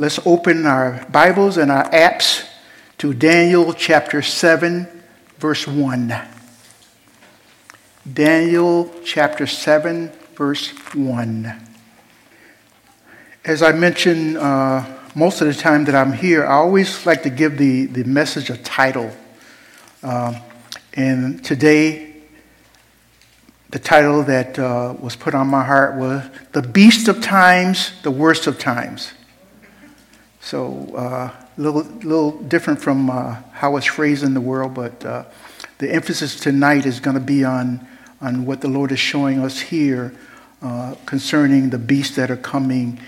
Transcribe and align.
Let's 0.00 0.20
open 0.24 0.64
our 0.64 1.04
Bibles 1.10 1.56
and 1.56 1.72
our 1.72 1.90
apps 1.90 2.48
to 2.98 3.12
Daniel 3.12 3.72
chapter 3.72 4.22
7, 4.22 4.86
verse 5.38 5.66
1. 5.66 6.14
Daniel 8.12 8.94
chapter 9.04 9.44
7, 9.44 10.12
verse 10.36 10.68
1. 10.94 11.52
As 13.44 13.60
I 13.60 13.72
mentioned 13.72 14.38
uh, 14.38 14.86
most 15.16 15.40
of 15.40 15.48
the 15.48 15.54
time 15.54 15.84
that 15.86 15.96
I'm 15.96 16.12
here, 16.12 16.46
I 16.46 16.52
always 16.52 17.04
like 17.04 17.24
to 17.24 17.30
give 17.30 17.58
the, 17.58 17.86
the 17.86 18.04
message 18.04 18.50
a 18.50 18.56
title. 18.56 19.10
Um, 20.04 20.36
and 20.94 21.44
today, 21.44 22.14
the 23.70 23.80
title 23.80 24.22
that 24.22 24.60
uh, 24.60 24.94
was 25.00 25.16
put 25.16 25.34
on 25.34 25.48
my 25.48 25.64
heart 25.64 25.96
was 25.96 26.24
The 26.52 26.62
Beast 26.62 27.08
of 27.08 27.20
Times, 27.20 28.00
the 28.02 28.12
Worst 28.12 28.46
of 28.46 28.60
Times. 28.60 29.14
So, 30.48 30.88
a 30.94 30.96
uh, 30.96 31.30
little, 31.58 31.82
little 31.82 32.30
different 32.30 32.80
from 32.80 33.10
uh, 33.10 33.36
how 33.52 33.76
it's 33.76 33.84
phrased 33.84 34.24
in 34.24 34.32
the 34.32 34.40
world, 34.40 34.72
but 34.72 35.04
uh, 35.04 35.24
the 35.76 35.92
emphasis 35.92 36.40
tonight 36.40 36.86
is 36.86 37.00
going 37.00 37.16
to 37.16 37.22
be 37.22 37.44
on, 37.44 37.86
on 38.22 38.46
what 38.46 38.62
the 38.62 38.68
Lord 38.68 38.90
is 38.90 38.98
showing 38.98 39.40
us 39.40 39.60
here 39.60 40.14
uh, 40.62 40.94
concerning 41.04 41.68
the 41.68 41.76
beasts 41.76 42.16
that 42.16 42.30
are 42.30 42.36
coming. 42.38 42.98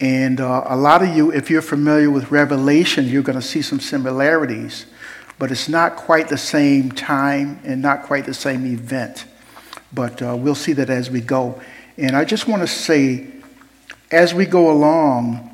And 0.00 0.40
uh, 0.40 0.64
a 0.68 0.74
lot 0.74 1.02
of 1.02 1.14
you, 1.14 1.30
if 1.30 1.50
you're 1.50 1.60
familiar 1.60 2.10
with 2.10 2.30
Revelation, 2.30 3.04
you're 3.04 3.22
going 3.22 3.38
to 3.38 3.46
see 3.46 3.60
some 3.60 3.78
similarities, 3.78 4.86
but 5.38 5.50
it's 5.50 5.68
not 5.68 5.96
quite 5.96 6.30
the 6.30 6.38
same 6.38 6.90
time 6.90 7.60
and 7.62 7.82
not 7.82 8.04
quite 8.04 8.24
the 8.24 8.32
same 8.32 8.64
event. 8.64 9.26
But 9.92 10.22
uh, 10.22 10.34
we'll 10.34 10.54
see 10.54 10.72
that 10.72 10.88
as 10.88 11.10
we 11.10 11.20
go. 11.20 11.60
And 11.98 12.16
I 12.16 12.24
just 12.24 12.48
want 12.48 12.62
to 12.62 12.66
say, 12.66 13.26
as 14.10 14.32
we 14.32 14.46
go 14.46 14.70
along, 14.70 15.52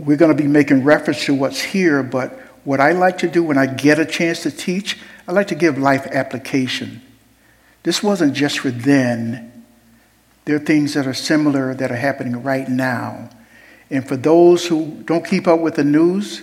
we're 0.00 0.16
going 0.16 0.34
to 0.34 0.42
be 0.42 0.48
making 0.48 0.82
reference 0.82 1.24
to 1.26 1.34
what's 1.34 1.60
here, 1.60 2.02
but 2.02 2.32
what 2.64 2.80
I 2.80 2.92
like 2.92 3.18
to 3.18 3.28
do 3.28 3.44
when 3.44 3.58
I 3.58 3.66
get 3.66 3.98
a 3.98 4.06
chance 4.06 4.42
to 4.44 4.50
teach, 4.50 4.98
I 5.28 5.32
like 5.32 5.48
to 5.48 5.54
give 5.54 5.78
life 5.78 6.06
application. 6.06 7.02
This 7.82 8.02
wasn't 8.02 8.34
just 8.34 8.60
for 8.60 8.70
then. 8.70 9.64
There 10.44 10.56
are 10.56 10.60
things 10.60 10.94
that 10.94 11.06
are 11.06 11.14
similar 11.14 11.74
that 11.74 11.90
are 11.90 11.96
happening 11.96 12.42
right 12.42 12.68
now. 12.68 13.28
And 13.90 14.06
for 14.06 14.16
those 14.16 14.66
who 14.66 15.02
don't 15.04 15.24
keep 15.24 15.46
up 15.46 15.60
with 15.60 15.74
the 15.74 15.84
news, 15.84 16.42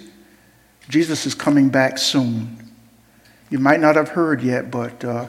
Jesus 0.89 1.25
is 1.25 1.33
coming 1.33 1.69
back 1.69 1.97
soon. 1.97 2.71
You 3.49 3.59
might 3.59 3.79
not 3.79 3.95
have 3.95 4.09
heard 4.09 4.41
yet, 4.41 4.69
but 4.69 5.03
uh, 5.03 5.27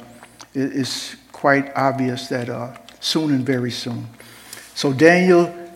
it's 0.55 1.17
quite 1.33 1.73
obvious 1.77 2.29
that 2.29 2.49
uh, 2.49 2.77
soon 3.01 3.31
and 3.31 3.47
very 3.47 3.71
soon. 3.71 4.07
So, 4.75 4.93
Daniel 4.93 5.68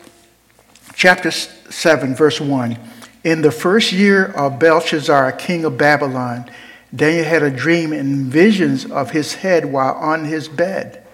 chapter 1.02 1.32
7, 1.32 2.14
verse 2.14 2.40
1. 2.40 2.78
In 3.24 3.42
the 3.42 3.50
first 3.50 3.90
year 3.90 4.26
of 4.26 4.60
Belshazzar, 4.60 5.32
king 5.32 5.64
of 5.64 5.76
Babylon, 5.76 6.48
Daniel 6.94 7.24
had 7.24 7.42
a 7.42 7.50
dream 7.50 7.92
and 7.92 8.26
visions 8.26 8.84
of 8.88 9.10
his 9.10 9.34
head 9.34 9.64
while 9.64 9.94
on 9.94 10.26
his 10.26 10.46
bed. 10.46 11.04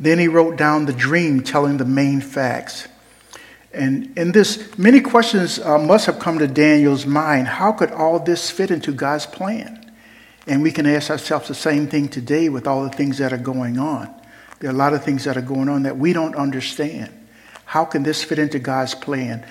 Then 0.00 0.18
he 0.18 0.26
wrote 0.26 0.56
down 0.56 0.86
the 0.86 0.92
dream, 0.92 1.44
telling 1.44 1.76
the 1.76 1.84
main 1.84 2.20
facts. 2.20 2.88
And 3.72 4.18
in 4.18 4.32
this, 4.32 4.76
many 4.76 5.00
questions 5.00 5.60
uh, 5.60 5.78
must 5.78 6.06
have 6.06 6.18
come 6.18 6.40
to 6.40 6.48
Daniel's 6.48 7.06
mind. 7.06 7.46
How 7.46 7.70
could 7.70 7.92
all 7.92 8.18
this 8.18 8.50
fit 8.50 8.72
into 8.72 8.90
God's 8.90 9.26
plan? 9.26 9.92
And 10.48 10.60
we 10.60 10.72
can 10.72 10.86
ask 10.86 11.08
ourselves 11.08 11.46
the 11.46 11.54
same 11.54 11.86
thing 11.86 12.08
today 12.08 12.48
with 12.48 12.66
all 12.66 12.82
the 12.82 12.90
things 12.90 13.18
that 13.18 13.32
are 13.32 13.38
going 13.38 13.78
on. 13.78 14.12
There 14.58 14.70
are 14.70 14.74
a 14.74 14.76
lot 14.76 14.92
of 14.92 15.04
things 15.04 15.22
that 15.22 15.36
are 15.36 15.40
going 15.42 15.68
on 15.68 15.84
that 15.84 15.96
we 15.96 16.12
don't 16.12 16.34
understand. 16.34 17.12
How 17.64 17.84
can 17.84 18.02
this 18.02 18.22
fit 18.22 18.38
into 18.38 18.58
God's 18.58 18.94
plan? 18.94 19.46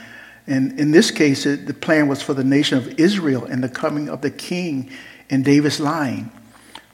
And 0.45 0.80
in 0.80 0.92
this 0.92 1.11
case, 1.11 1.45
it, 1.45 1.67
the 1.67 1.73
plan 1.73 2.08
was 2.08 2.22
for 2.22 2.33
the 2.33 2.44
nation 2.44 2.78
of 2.78 3.00
Israel 3.00 3.45
and 3.45 3.64
the 3.64 3.69
coming 3.69 4.09
of 4.09 4.22
the 4.22 4.31
king 4.31 4.89
in 5.30 5.44
David's 5.44 5.80
line. 5.80 6.31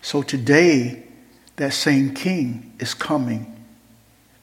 So 0.01 0.21
today, 0.21 1.03
that 1.55 1.73
same 1.73 2.13
king 2.13 2.73
is 2.79 2.93
coming. 2.93 3.55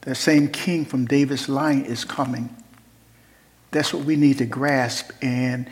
That 0.01 0.15
same 0.15 0.49
king 0.49 0.85
from 0.85 1.05
David's 1.05 1.49
line 1.49 1.83
is 1.83 2.05
coming. 2.05 2.55
That's 3.71 3.93
what 3.93 4.05
we 4.05 4.15
need 4.15 4.37
to 4.37 4.45
grasp. 4.45 5.11
And 5.21 5.69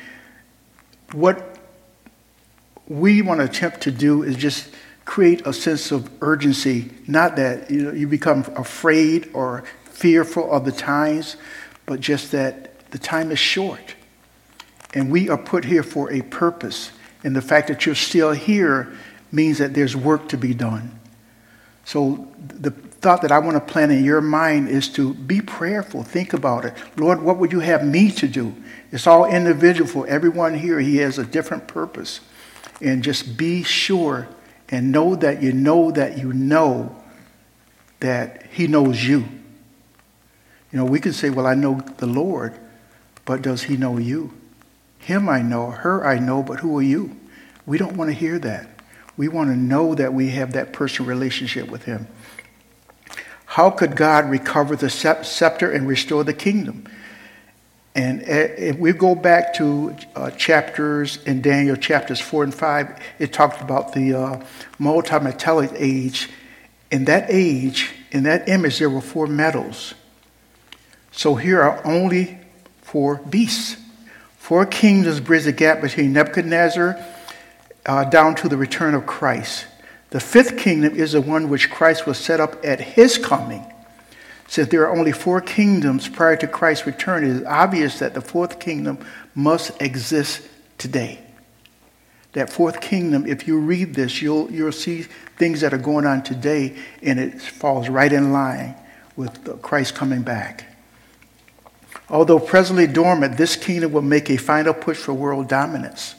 what 1.11 1.57
we 2.87 3.21
want 3.21 3.39
to 3.39 3.45
attempt 3.45 3.81
to 3.81 3.91
do 3.91 4.23
is 4.23 4.35
just 4.35 4.69
create 5.05 5.45
a 5.45 5.53
sense 5.53 5.91
of 5.91 6.09
urgency. 6.21 6.91
Not 7.07 7.35
that 7.35 7.69
you, 7.69 7.83
know, 7.83 7.91
you 7.91 8.07
become 8.07 8.41
afraid 8.55 9.29
or 9.33 9.63
fearful 9.95 10.51
of 10.51 10.65
the 10.65 10.71
times, 10.71 11.37
but 11.85 11.99
just 11.99 12.31
that 12.31 12.89
the 12.91 12.97
time 12.97 13.31
is 13.31 13.39
short. 13.39 13.95
And 14.93 15.11
we 15.11 15.29
are 15.29 15.37
put 15.37 15.65
here 15.65 15.83
for 15.83 16.11
a 16.11 16.21
purpose. 16.21 16.91
And 17.23 17.35
the 17.35 17.41
fact 17.41 17.69
that 17.69 17.85
you're 17.85 17.95
still 17.95 18.31
here 18.31 18.93
means 19.31 19.57
that 19.57 19.73
there's 19.73 19.95
work 19.95 20.29
to 20.29 20.37
be 20.37 20.53
done. 20.53 20.99
So 21.85 22.27
the 22.37 22.71
thought 22.71 23.21
that 23.21 23.31
I 23.31 23.39
want 23.39 23.55
to 23.55 23.71
plant 23.73 23.91
in 23.91 24.03
your 24.03 24.21
mind 24.21 24.69
is 24.69 24.89
to 24.93 25.13
be 25.13 25.41
prayerful. 25.41 26.03
Think 26.03 26.33
about 26.33 26.65
it. 26.65 26.73
Lord, 26.97 27.21
what 27.21 27.37
would 27.37 27.51
you 27.51 27.59
have 27.59 27.85
me 27.85 28.11
to 28.11 28.27
do? 28.27 28.55
It's 28.91 29.07
all 29.07 29.25
individual 29.25 29.89
for 29.89 30.07
everyone 30.07 30.55
here. 30.55 30.79
He 30.79 30.97
has 30.97 31.17
a 31.17 31.25
different 31.25 31.67
purpose. 31.67 32.21
And 32.81 33.03
just 33.03 33.37
be 33.37 33.63
sure 33.63 34.27
and 34.69 34.91
know 34.91 35.15
that 35.15 35.41
you 35.41 35.51
know 35.51 35.91
that 35.91 36.17
you 36.17 36.33
know 36.33 36.95
that 37.99 38.47
He 38.51 38.67
knows 38.67 39.03
you. 39.03 39.25
You 40.71 40.79
know, 40.79 40.85
we 40.85 40.99
can 40.99 41.13
say, 41.13 41.29
well, 41.29 41.47
I 41.47 41.55
know 41.55 41.81
the 41.97 42.07
Lord, 42.07 42.57
but 43.23 43.41
does 43.41 43.63
he 43.63 43.77
know 43.77 43.97
you? 43.97 44.33
Him 44.99 45.29
I 45.29 45.41
know, 45.41 45.71
her 45.71 46.05
I 46.05 46.19
know, 46.19 46.41
but 46.43 46.59
who 46.59 46.77
are 46.77 46.83
you? 46.83 47.15
We 47.65 47.77
don't 47.77 47.95
want 47.95 48.09
to 48.09 48.15
hear 48.15 48.39
that. 48.39 48.69
We 49.17 49.27
want 49.27 49.49
to 49.49 49.55
know 49.55 49.95
that 49.95 50.13
we 50.13 50.29
have 50.31 50.53
that 50.53 50.73
personal 50.73 51.07
relationship 51.09 51.69
with 51.69 51.83
him. 51.83 52.07
How 53.45 53.69
could 53.69 53.95
God 53.95 54.29
recover 54.29 54.75
the 54.75 54.89
scepter 54.89 55.71
and 55.71 55.87
restore 55.87 56.23
the 56.23 56.33
kingdom? 56.33 56.87
And 57.95 58.23
if 58.23 58.77
we 58.77 58.91
go 58.91 59.15
back 59.15 59.53
to 59.55 59.95
uh, 60.15 60.31
chapters 60.31 61.23
in 61.23 61.41
Daniel, 61.41 61.77
chapters 61.77 62.19
4 62.19 62.43
and 62.43 62.53
5, 62.53 62.99
it 63.19 63.31
talked 63.31 63.61
about 63.61 63.93
the 63.93 64.13
uh, 64.13 64.45
multi-metallic 64.77 65.71
age. 65.75 66.29
In 66.91 67.05
that 67.05 67.27
age, 67.29 67.93
in 68.11 68.23
that 68.23 68.49
image, 68.49 68.79
there 68.79 68.89
were 68.89 68.99
four 68.99 69.27
metals. 69.27 69.93
So 71.15 71.35
here 71.35 71.61
are 71.61 71.81
only 71.85 72.37
four 72.81 73.17
beasts. 73.17 73.77
Four 74.37 74.65
kingdoms 74.65 75.21
bridge 75.21 75.45
the 75.45 75.53
gap 75.53 75.81
between 75.81 76.11
Nebuchadnezzar 76.13 77.03
uh, 77.85 78.03
down 78.05 78.35
to 78.35 78.49
the 78.49 78.57
return 78.57 78.93
of 78.93 79.05
Christ. 79.05 79.65
The 80.09 80.19
fifth 80.19 80.57
kingdom 80.57 80.93
is 80.93 81.13
the 81.13 81.21
one 81.21 81.49
which 81.49 81.71
Christ 81.71 82.05
will 82.05 82.13
set 82.13 82.39
up 82.39 82.63
at 82.65 82.79
his 82.79 83.17
coming. 83.17 83.65
Since 84.47 84.69
there 84.69 84.81
are 84.81 84.95
only 84.95 85.13
four 85.13 85.41
kingdoms 85.41 86.07
prior 86.07 86.35
to 86.35 86.47
Christ's 86.47 86.85
return, 86.85 87.23
it 87.23 87.29
is 87.29 87.43
obvious 87.45 87.99
that 87.99 88.13
the 88.13 88.21
fourth 88.21 88.59
kingdom 88.59 89.03
must 89.33 89.81
exist 89.81 90.41
today. 90.77 91.19
That 92.33 92.49
fourth 92.49 92.81
kingdom, 92.81 93.25
if 93.25 93.47
you 93.47 93.57
read 93.57 93.95
this, 93.95 94.21
you'll, 94.21 94.51
you'll 94.51 94.73
see 94.73 95.03
things 95.37 95.61
that 95.61 95.73
are 95.73 95.79
going 95.79 96.05
on 96.05 96.23
today, 96.23 96.77
and 97.01 97.19
it 97.19 97.41
falls 97.41 97.87
right 97.87 98.11
in 98.11 98.33
line 98.33 98.75
with 99.15 99.61
Christ 99.61 99.95
coming 99.95 100.21
back. 100.21 100.74
Although 102.09 102.39
presently 102.39 102.87
dormant, 102.87 103.37
this 103.37 103.55
kingdom 103.55 103.91
will 103.91 104.01
make 104.01 104.29
a 104.29 104.37
final 104.37 104.73
push 104.73 104.97
for 104.97 105.13
world 105.13 105.47
dominance, 105.47 106.15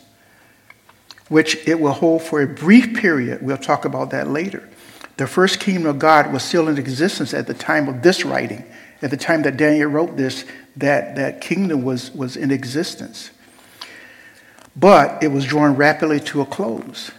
which 1.29 1.57
it 1.67 1.79
will 1.79 1.93
hold 1.93 2.23
for 2.23 2.43
a 2.43 2.47
brief 2.47 2.97
period. 2.97 3.43
We'll 3.43 3.57
talk 3.57 3.85
about 3.85 4.11
that 4.11 4.29
later. 4.29 4.69
The 5.17 5.27
first 5.27 5.61
kingdom 5.61 5.87
of 5.87 5.99
God 5.99 6.33
was 6.33 6.43
still 6.43 6.69
in 6.69 6.77
existence 6.77 7.33
at 7.33 7.47
the 7.47 7.55
time 7.55 7.89
of 7.89 8.03
this 8.03 8.25
writing. 8.25 8.65
At 9.01 9.11
the 9.11 9.17
time 9.17 9.43
that 9.43 9.57
Daniel 9.57 9.91
wrote 9.91 10.17
this, 10.17 10.45
that, 10.77 11.17
that 11.17 11.41
kingdom 11.41 11.85
was, 11.85 12.11
was 12.13 12.37
in 12.37 12.51
existence. 12.51 13.31
But 14.75 15.23
it 15.23 15.29
was 15.29 15.47
drawing 15.47 15.77
rapidly 15.77 16.21
to 16.21 16.43
a 16.43 16.47
close. 16.47 17.11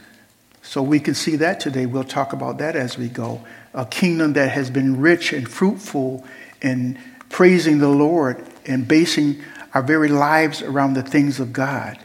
So 0.61 0.83
we 0.83 0.99
can 0.99 1.15
see 1.15 1.37
that 1.37 1.59
today. 1.59 1.85
We'll 1.85 2.03
talk 2.03 2.33
about 2.33 2.57
that 2.59 2.75
as 2.75 2.97
we 2.97 3.07
go. 3.07 3.41
A 3.73 3.85
kingdom 3.85 4.33
that 4.33 4.51
has 4.51 4.69
been 4.69 4.99
rich 4.99 5.33
and 5.33 5.49
fruitful 5.49 6.25
in 6.61 6.99
praising 7.29 7.79
the 7.79 7.89
Lord 7.89 8.45
and 8.67 8.87
basing 8.87 9.41
our 9.73 9.81
very 9.81 10.09
lives 10.09 10.61
around 10.61 10.93
the 10.93 11.03
things 11.03 11.39
of 11.39 11.53
God. 11.53 11.97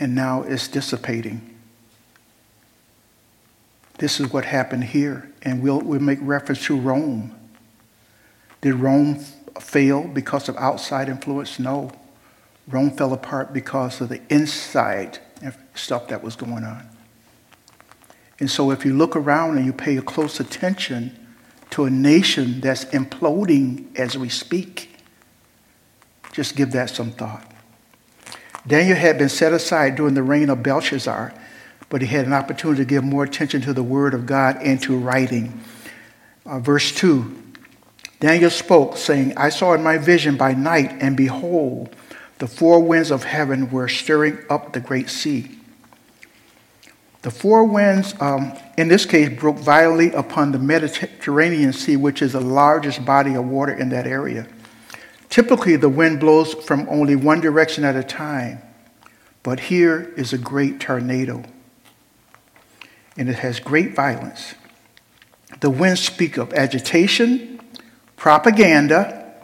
And 0.00 0.14
now 0.14 0.42
it's 0.42 0.68
dissipating. 0.68 1.56
This 3.98 4.20
is 4.20 4.32
what 4.32 4.44
happened 4.44 4.84
here. 4.84 5.30
And 5.42 5.62
we'll, 5.62 5.80
we'll 5.80 6.00
make 6.00 6.18
reference 6.22 6.64
to 6.66 6.78
Rome. 6.78 7.34
Did 8.60 8.74
Rome 8.74 9.24
fail 9.60 10.06
because 10.06 10.48
of 10.48 10.56
outside 10.56 11.08
influence? 11.08 11.58
No. 11.58 11.90
Rome 12.68 12.90
fell 12.90 13.12
apart 13.12 13.52
because 13.52 14.00
of 14.00 14.08
the 14.08 14.20
inside 14.28 15.18
stuff 15.74 16.08
that 16.08 16.22
was 16.22 16.36
going 16.36 16.64
on. 16.64 16.88
And 18.40 18.50
so 18.50 18.70
if 18.70 18.84
you 18.84 18.94
look 18.94 19.16
around 19.16 19.56
and 19.56 19.66
you 19.66 19.72
pay 19.72 19.96
close 19.98 20.38
attention 20.38 21.26
to 21.70 21.84
a 21.84 21.90
nation 21.90 22.60
that's 22.60 22.84
imploding 22.86 23.96
as 23.98 24.16
we 24.16 24.28
speak, 24.28 24.97
Just 26.38 26.54
give 26.54 26.70
that 26.70 26.88
some 26.88 27.10
thought. 27.10 27.44
Daniel 28.64 28.96
had 28.96 29.18
been 29.18 29.28
set 29.28 29.52
aside 29.52 29.96
during 29.96 30.14
the 30.14 30.22
reign 30.22 30.50
of 30.50 30.62
Belshazzar, 30.62 31.34
but 31.88 32.00
he 32.00 32.06
had 32.06 32.26
an 32.26 32.32
opportunity 32.32 32.82
to 32.82 32.84
give 32.84 33.02
more 33.02 33.24
attention 33.24 33.60
to 33.62 33.72
the 33.72 33.82
Word 33.82 34.14
of 34.14 34.24
God 34.24 34.56
and 34.62 34.80
to 34.82 34.96
writing. 34.96 35.60
Uh, 36.46 36.60
verse 36.60 36.92
2 36.92 37.42
Daniel 38.20 38.50
spoke, 38.50 38.96
saying, 38.96 39.36
I 39.36 39.48
saw 39.48 39.74
in 39.74 39.82
my 39.82 39.98
vision 39.98 40.36
by 40.36 40.52
night, 40.54 40.92
and 41.00 41.16
behold, 41.16 41.96
the 42.38 42.46
four 42.46 42.84
winds 42.84 43.10
of 43.10 43.24
heaven 43.24 43.68
were 43.72 43.88
stirring 43.88 44.38
up 44.48 44.72
the 44.72 44.80
great 44.80 45.10
sea. 45.10 45.58
The 47.22 47.32
four 47.32 47.64
winds, 47.64 48.14
um, 48.20 48.56
in 48.76 48.86
this 48.86 49.04
case, 49.06 49.36
broke 49.36 49.56
violently 49.56 50.12
upon 50.12 50.52
the 50.52 50.60
Mediterranean 50.60 51.72
Sea, 51.72 51.96
which 51.96 52.22
is 52.22 52.34
the 52.34 52.40
largest 52.40 53.04
body 53.04 53.34
of 53.34 53.44
water 53.44 53.72
in 53.72 53.88
that 53.88 54.06
area. 54.06 54.46
Typically, 55.28 55.76
the 55.76 55.88
wind 55.88 56.20
blows 56.20 56.54
from 56.54 56.88
only 56.88 57.14
one 57.14 57.40
direction 57.40 57.84
at 57.84 57.96
a 57.96 58.02
time, 58.02 58.62
but 59.42 59.60
here 59.60 60.12
is 60.16 60.32
a 60.32 60.38
great 60.38 60.80
tornado, 60.80 61.44
and 63.16 63.28
it 63.28 63.36
has 63.36 63.60
great 63.60 63.94
violence. 63.94 64.54
The 65.60 65.70
winds 65.70 66.00
speak 66.00 66.36
of 66.36 66.52
agitation, 66.54 67.60
propaganda, 68.16 69.34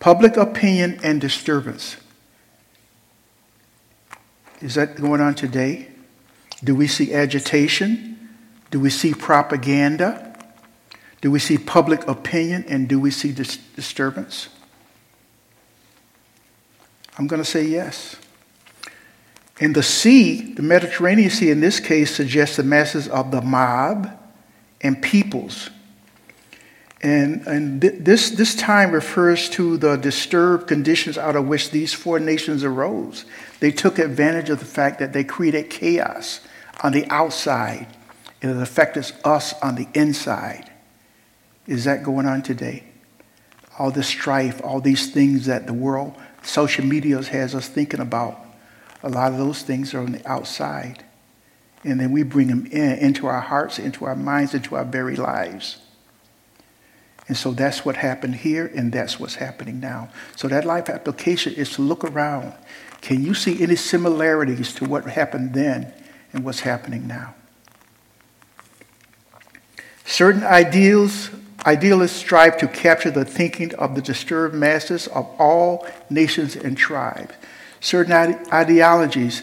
public 0.00 0.36
opinion, 0.36 1.00
and 1.02 1.20
disturbance. 1.20 1.96
Is 4.60 4.74
that 4.74 4.96
going 4.96 5.20
on 5.20 5.34
today? 5.34 5.88
Do 6.62 6.74
we 6.74 6.86
see 6.86 7.12
agitation? 7.12 8.30
Do 8.70 8.78
we 8.78 8.90
see 8.90 9.12
propaganda? 9.12 10.36
Do 11.20 11.30
we 11.30 11.38
see 11.38 11.58
public 11.58 12.06
opinion? 12.06 12.64
And 12.68 12.88
do 12.88 13.00
we 13.00 13.10
see 13.10 13.32
dis- 13.32 13.56
disturbance? 13.56 14.48
I'm 17.18 17.26
going 17.26 17.42
to 17.42 17.48
say 17.48 17.64
yes. 17.64 18.16
And 19.60 19.74
the 19.76 19.82
sea, 19.82 20.54
the 20.54 20.62
Mediterranean 20.62 21.30
Sea 21.30 21.50
in 21.50 21.60
this 21.60 21.78
case, 21.78 22.14
suggests 22.14 22.56
the 22.56 22.62
masses 22.62 23.08
of 23.08 23.30
the 23.30 23.42
mob 23.42 24.10
and 24.80 25.00
peoples. 25.00 25.70
And, 27.02 27.46
and 27.46 27.80
th- 27.80 27.94
this, 27.98 28.30
this 28.30 28.54
time 28.54 28.92
refers 28.92 29.48
to 29.50 29.76
the 29.76 29.96
disturbed 29.96 30.68
conditions 30.68 31.18
out 31.18 31.36
of 31.36 31.46
which 31.48 31.70
these 31.70 31.92
four 31.92 32.18
nations 32.18 32.64
arose. 32.64 33.24
They 33.60 33.72
took 33.72 33.98
advantage 33.98 34.50
of 34.50 34.60
the 34.60 34.64
fact 34.64 35.00
that 35.00 35.12
they 35.12 35.24
created 35.24 35.68
chaos 35.68 36.40
on 36.82 36.92
the 36.92 37.06
outside, 37.08 37.86
and 38.40 38.50
it 38.50 38.56
affected 38.62 39.12
us 39.24 39.52
on 39.60 39.74
the 39.74 39.88
inside. 39.94 40.70
Is 41.66 41.84
that 41.84 42.02
going 42.02 42.26
on 42.26 42.42
today? 42.42 42.84
All 43.78 43.90
this 43.90 44.08
strife, 44.08 44.60
all 44.64 44.80
these 44.80 45.12
things 45.12 45.46
that 45.46 45.66
the 45.66 45.72
world, 45.72 46.14
social 46.42 46.84
media 46.84 47.22
has 47.22 47.54
us 47.54 47.68
thinking 47.68 48.00
about, 48.00 48.38
a 49.02 49.08
lot 49.08 49.32
of 49.32 49.38
those 49.38 49.62
things 49.62 49.94
are 49.94 50.00
on 50.00 50.12
the 50.12 50.28
outside. 50.28 51.04
And 51.84 51.98
then 51.98 52.12
we 52.12 52.22
bring 52.22 52.48
them 52.48 52.66
in, 52.66 52.98
into 52.98 53.26
our 53.26 53.40
hearts, 53.40 53.78
into 53.78 54.04
our 54.04 54.14
minds, 54.14 54.54
into 54.54 54.76
our 54.76 54.84
very 54.84 55.16
lives. 55.16 55.78
And 57.28 57.36
so 57.36 57.52
that's 57.52 57.84
what 57.84 57.96
happened 57.96 58.36
here, 58.36 58.70
and 58.74 58.92
that's 58.92 59.18
what's 59.18 59.36
happening 59.36 59.80
now. 59.80 60.10
So 60.36 60.48
that 60.48 60.64
life 60.64 60.88
application 60.88 61.54
is 61.54 61.70
to 61.70 61.82
look 61.82 62.04
around. 62.04 62.52
Can 63.00 63.24
you 63.24 63.34
see 63.34 63.62
any 63.62 63.76
similarities 63.76 64.74
to 64.74 64.84
what 64.84 65.04
happened 65.04 65.54
then 65.54 65.92
and 66.32 66.44
what's 66.44 66.60
happening 66.60 67.06
now? 67.06 67.34
Certain 70.04 70.44
ideals, 70.44 71.30
idealists 71.66 72.16
strive 72.16 72.58
to 72.58 72.68
capture 72.68 73.10
the 73.10 73.24
thinking 73.24 73.74
of 73.76 73.94
the 73.94 74.02
disturbed 74.02 74.54
masses 74.54 75.06
of 75.08 75.26
all 75.38 75.86
nations 76.10 76.56
and 76.56 76.76
tribes. 76.76 77.34
Certain 77.80 78.12
ideologies 78.52 79.42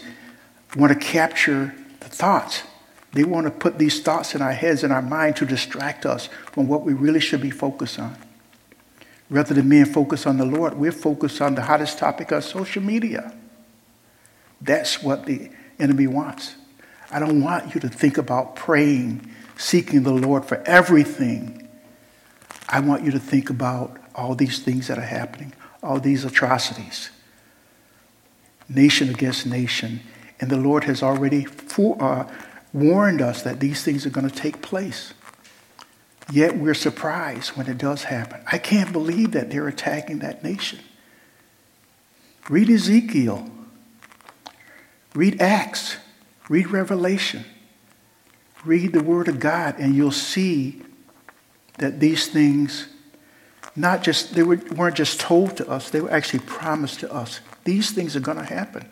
want 0.76 0.92
to 0.92 0.98
capture 0.98 1.74
the 2.00 2.08
thoughts 2.08 2.62
they 3.12 3.24
want 3.24 3.46
to 3.46 3.50
put 3.50 3.78
these 3.78 4.00
thoughts 4.02 4.34
in 4.34 4.42
our 4.42 4.52
heads 4.52 4.84
and 4.84 4.92
our 4.92 5.02
mind 5.02 5.36
to 5.36 5.46
distract 5.46 6.06
us 6.06 6.28
from 6.52 6.68
what 6.68 6.82
we 6.82 6.92
really 6.92 7.20
should 7.20 7.40
be 7.40 7.50
focused 7.50 7.98
on. 7.98 8.16
Rather 9.28 9.54
than 9.54 9.68
being 9.68 9.84
focused 9.84 10.26
on 10.26 10.38
the 10.38 10.44
Lord, 10.44 10.74
we're 10.74 10.92
focused 10.92 11.40
on 11.40 11.54
the 11.54 11.62
hottest 11.62 11.98
topic 11.98 12.30
of 12.30 12.44
social 12.44 12.82
media. 12.82 13.32
That's 14.60 15.02
what 15.02 15.26
the 15.26 15.50
enemy 15.78 16.06
wants. 16.06 16.54
I 17.10 17.18
don't 17.18 17.42
want 17.42 17.74
you 17.74 17.80
to 17.80 17.88
think 17.88 18.18
about 18.18 18.54
praying, 18.54 19.28
seeking 19.56 20.02
the 20.02 20.12
Lord 20.12 20.44
for 20.44 20.62
everything. 20.66 21.68
I 22.70 22.80
want 22.80 23.04
you 23.04 23.10
to 23.10 23.18
think 23.18 23.50
about 23.50 23.98
all 24.14 24.34
these 24.34 24.60
things 24.60 24.86
that 24.86 24.96
are 24.96 25.02
happening, 25.02 25.52
all 25.82 25.98
these 25.98 26.24
atrocities, 26.24 27.10
nation 28.68 29.08
against 29.10 29.44
nation. 29.44 30.00
And 30.40 30.50
the 30.50 30.56
Lord 30.56 30.84
has 30.84 31.02
already 31.02 31.44
for, 31.44 32.00
uh, 32.02 32.32
warned 32.72 33.20
us 33.20 33.42
that 33.42 33.58
these 33.60 33.82
things 33.82 34.06
are 34.06 34.10
going 34.10 34.28
to 34.28 34.34
take 34.34 34.62
place. 34.62 35.12
Yet 36.32 36.56
we're 36.56 36.74
surprised 36.74 37.50
when 37.50 37.66
it 37.66 37.76
does 37.76 38.04
happen. 38.04 38.40
I 38.50 38.58
can't 38.58 38.92
believe 38.92 39.32
that 39.32 39.50
they're 39.50 39.66
attacking 39.66 40.20
that 40.20 40.44
nation. 40.44 40.78
Read 42.48 42.70
Ezekiel. 42.70 43.50
Read 45.14 45.42
Acts. 45.42 45.96
Read 46.48 46.68
Revelation. 46.68 47.44
Read 48.64 48.92
the 48.92 49.02
Word 49.02 49.26
of 49.26 49.40
God, 49.40 49.74
and 49.78 49.96
you'll 49.96 50.12
see 50.12 50.82
that 51.80 51.98
these 51.98 52.28
things, 52.28 52.86
not 53.74 54.02
just, 54.02 54.34
they 54.34 54.42
were, 54.42 54.60
weren't 54.76 54.96
just 54.96 55.18
told 55.18 55.56
to 55.56 55.68
us, 55.68 55.90
they 55.90 56.00
were 56.00 56.10
actually 56.10 56.40
promised 56.40 57.00
to 57.00 57.12
us. 57.12 57.40
These 57.64 57.90
things 57.90 58.14
are 58.14 58.20
going 58.20 58.38
to 58.38 58.44
happen. 58.44 58.88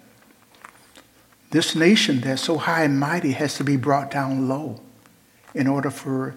This 1.50 1.74
nation 1.74 2.20
that's 2.20 2.42
so 2.42 2.58
high 2.58 2.84
and 2.84 2.98
mighty 2.98 3.32
has 3.32 3.56
to 3.56 3.64
be 3.64 3.76
brought 3.76 4.10
down 4.10 4.48
low 4.48 4.80
in 5.54 5.66
order 5.66 5.90
for 5.90 6.34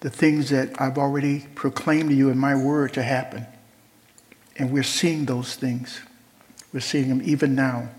the 0.00 0.10
things 0.10 0.48
that 0.50 0.80
I've 0.80 0.96
already 0.96 1.46
proclaimed 1.54 2.10
to 2.10 2.16
you 2.16 2.30
in 2.30 2.38
my 2.38 2.54
word 2.54 2.94
to 2.94 3.02
happen. 3.02 3.46
And 4.56 4.70
we're 4.70 4.82
seeing 4.82 5.26
those 5.26 5.56
things. 5.56 6.00
We're 6.72 6.80
seeing 6.80 7.08
them 7.08 7.20
even 7.24 7.54
now. 7.54 7.90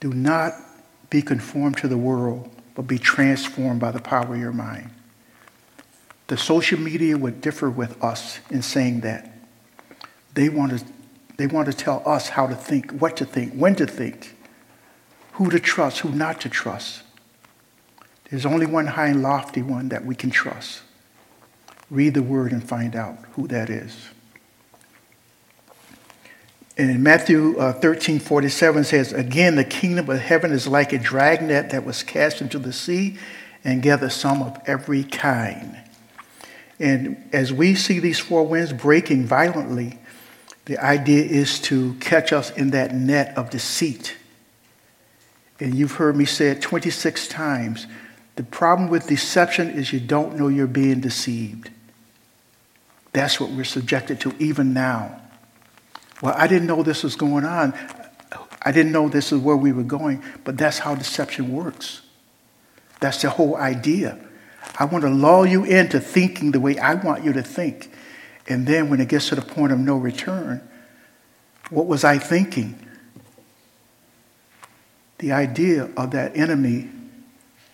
Do 0.00 0.12
not 0.12 0.54
be 1.10 1.20
conformed 1.20 1.76
to 1.78 1.88
the 1.88 1.98
world, 1.98 2.50
but 2.74 2.82
be 2.82 2.98
transformed 2.98 3.80
by 3.80 3.90
the 3.90 4.00
power 4.00 4.34
of 4.34 4.40
your 4.40 4.52
mind. 4.52 4.90
The 6.28 6.36
social 6.36 6.78
media 6.78 7.16
would 7.18 7.40
differ 7.40 7.68
with 7.68 8.02
us 8.02 8.40
in 8.50 8.62
saying 8.62 9.00
that. 9.00 9.30
They 10.34 10.48
want 10.48 10.78
to, 10.78 10.84
they 11.36 11.46
want 11.46 11.66
to 11.66 11.74
tell 11.74 12.02
us 12.06 12.30
how 12.30 12.46
to 12.46 12.54
think, 12.54 12.90
what 12.92 13.16
to 13.18 13.24
think, 13.24 13.52
when 13.54 13.74
to 13.76 13.86
think 13.86 14.36
who 15.32 15.50
to 15.50 15.58
trust, 15.58 16.00
who 16.00 16.10
not 16.10 16.40
to 16.42 16.48
trust. 16.48 17.02
There's 18.30 18.46
only 18.46 18.66
one 18.66 18.86
high 18.86 19.08
and 19.08 19.22
lofty 19.22 19.62
one 19.62 19.88
that 19.88 20.04
we 20.04 20.14
can 20.14 20.30
trust. 20.30 20.82
Read 21.90 22.14
the 22.14 22.22
word 22.22 22.52
and 22.52 22.66
find 22.66 22.96
out 22.96 23.18
who 23.32 23.46
that 23.48 23.68
is. 23.68 24.08
And 26.78 26.90
in 26.90 27.02
Matthew 27.02 27.58
uh, 27.58 27.74
13 27.74 28.18
47 28.18 28.84
says, 28.84 29.12
Again, 29.12 29.56
the 29.56 29.64
kingdom 29.64 30.08
of 30.08 30.18
heaven 30.18 30.52
is 30.52 30.66
like 30.66 30.92
a 30.92 30.98
dragnet 30.98 31.70
that 31.70 31.84
was 31.84 32.02
cast 32.02 32.40
into 32.40 32.58
the 32.58 32.72
sea 32.72 33.18
and 33.62 33.82
gathered 33.82 34.12
some 34.12 34.42
of 34.42 34.58
every 34.66 35.04
kind. 35.04 35.81
And 36.82 37.28
as 37.32 37.52
we 37.52 37.74
see 37.74 38.00
these 38.00 38.18
four 38.18 38.46
winds 38.46 38.72
breaking 38.72 39.24
violently, 39.24 39.98
the 40.64 40.78
idea 40.78 41.24
is 41.24 41.58
to 41.60 41.94
catch 41.94 42.32
us 42.32 42.50
in 42.50 42.70
that 42.70 42.94
net 42.94 43.36
of 43.38 43.50
deceit 43.50 44.16
and 45.62 45.76
you've 45.76 45.92
heard 45.92 46.16
me 46.16 46.24
say 46.24 46.48
it 46.48 46.60
26 46.60 47.28
times. 47.28 47.86
The 48.34 48.42
problem 48.42 48.90
with 48.90 49.06
deception 49.06 49.70
is 49.70 49.92
you 49.92 50.00
don't 50.00 50.36
know 50.36 50.48
you're 50.48 50.66
being 50.66 51.00
deceived. 51.00 51.70
That's 53.12 53.38
what 53.38 53.50
we're 53.50 53.64
subjected 53.64 54.18
to 54.22 54.34
even 54.40 54.72
now. 54.72 55.20
Well, 56.20 56.34
I 56.36 56.48
didn't 56.48 56.66
know 56.66 56.82
this 56.82 57.04
was 57.04 57.14
going 57.14 57.44
on. 57.44 57.74
I 58.62 58.72
didn't 58.72 58.90
know 58.90 59.08
this 59.08 59.30
is 59.30 59.38
where 59.40 59.56
we 59.56 59.70
were 59.70 59.84
going, 59.84 60.22
but 60.42 60.58
that's 60.58 60.78
how 60.78 60.96
deception 60.96 61.52
works. 61.52 62.02
That's 63.00 63.22
the 63.22 63.30
whole 63.30 63.56
idea. 63.56 64.18
I 64.78 64.84
want 64.84 65.02
to 65.02 65.10
lull 65.10 65.46
you 65.46 65.64
into 65.64 66.00
thinking 66.00 66.52
the 66.52 66.60
way 66.60 66.78
I 66.78 66.94
want 66.94 67.24
you 67.24 67.32
to 67.34 67.42
think. 67.42 67.92
And 68.48 68.66
then 68.66 68.90
when 68.90 69.00
it 69.00 69.08
gets 69.08 69.28
to 69.28 69.34
the 69.34 69.42
point 69.42 69.72
of 69.72 69.78
no 69.78 69.96
return, 69.96 70.66
what 71.70 71.86
was 71.86 72.04
I 72.04 72.18
thinking? 72.18 72.78
the 75.22 75.30
idea 75.30 75.88
of 75.96 76.10
that 76.10 76.36
enemy, 76.36 76.90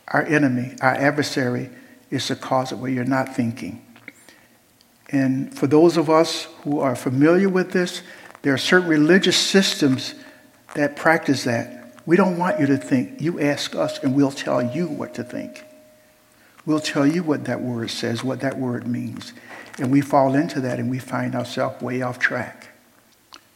our 0.08 0.22
enemy, 0.22 0.76
our 0.82 0.94
adversary, 0.94 1.70
is 2.10 2.26
to 2.26 2.36
cause 2.36 2.72
it 2.72 2.76
where 2.76 2.90
you're 2.90 3.04
not 3.04 3.34
thinking. 3.34 3.82
And 5.08 5.56
for 5.56 5.66
those 5.66 5.96
of 5.96 6.10
us 6.10 6.44
who 6.62 6.80
are 6.80 6.94
familiar 6.94 7.48
with 7.48 7.72
this, 7.72 8.02
there 8.42 8.52
are 8.52 8.58
certain 8.58 8.86
religious 8.86 9.38
systems 9.38 10.14
that 10.74 10.94
practice 10.94 11.44
that. 11.44 11.94
We 12.04 12.16
don't 12.16 12.36
want 12.36 12.60
you 12.60 12.66
to 12.66 12.76
think. 12.76 13.22
You 13.22 13.40
ask 13.40 13.74
us, 13.74 13.98
and 14.00 14.14
we'll 14.14 14.30
tell 14.30 14.62
you 14.62 14.86
what 14.86 15.14
to 15.14 15.24
think. 15.24 15.64
We'll 16.68 16.80
tell 16.80 17.06
you 17.06 17.22
what 17.22 17.46
that 17.46 17.62
word 17.62 17.88
says, 17.90 18.22
what 18.22 18.40
that 18.40 18.58
word 18.58 18.86
means. 18.86 19.32
And 19.78 19.90
we 19.90 20.02
fall 20.02 20.34
into 20.34 20.60
that 20.60 20.78
and 20.78 20.90
we 20.90 20.98
find 20.98 21.34
ourselves 21.34 21.80
way 21.80 22.02
off 22.02 22.18
track. 22.18 22.68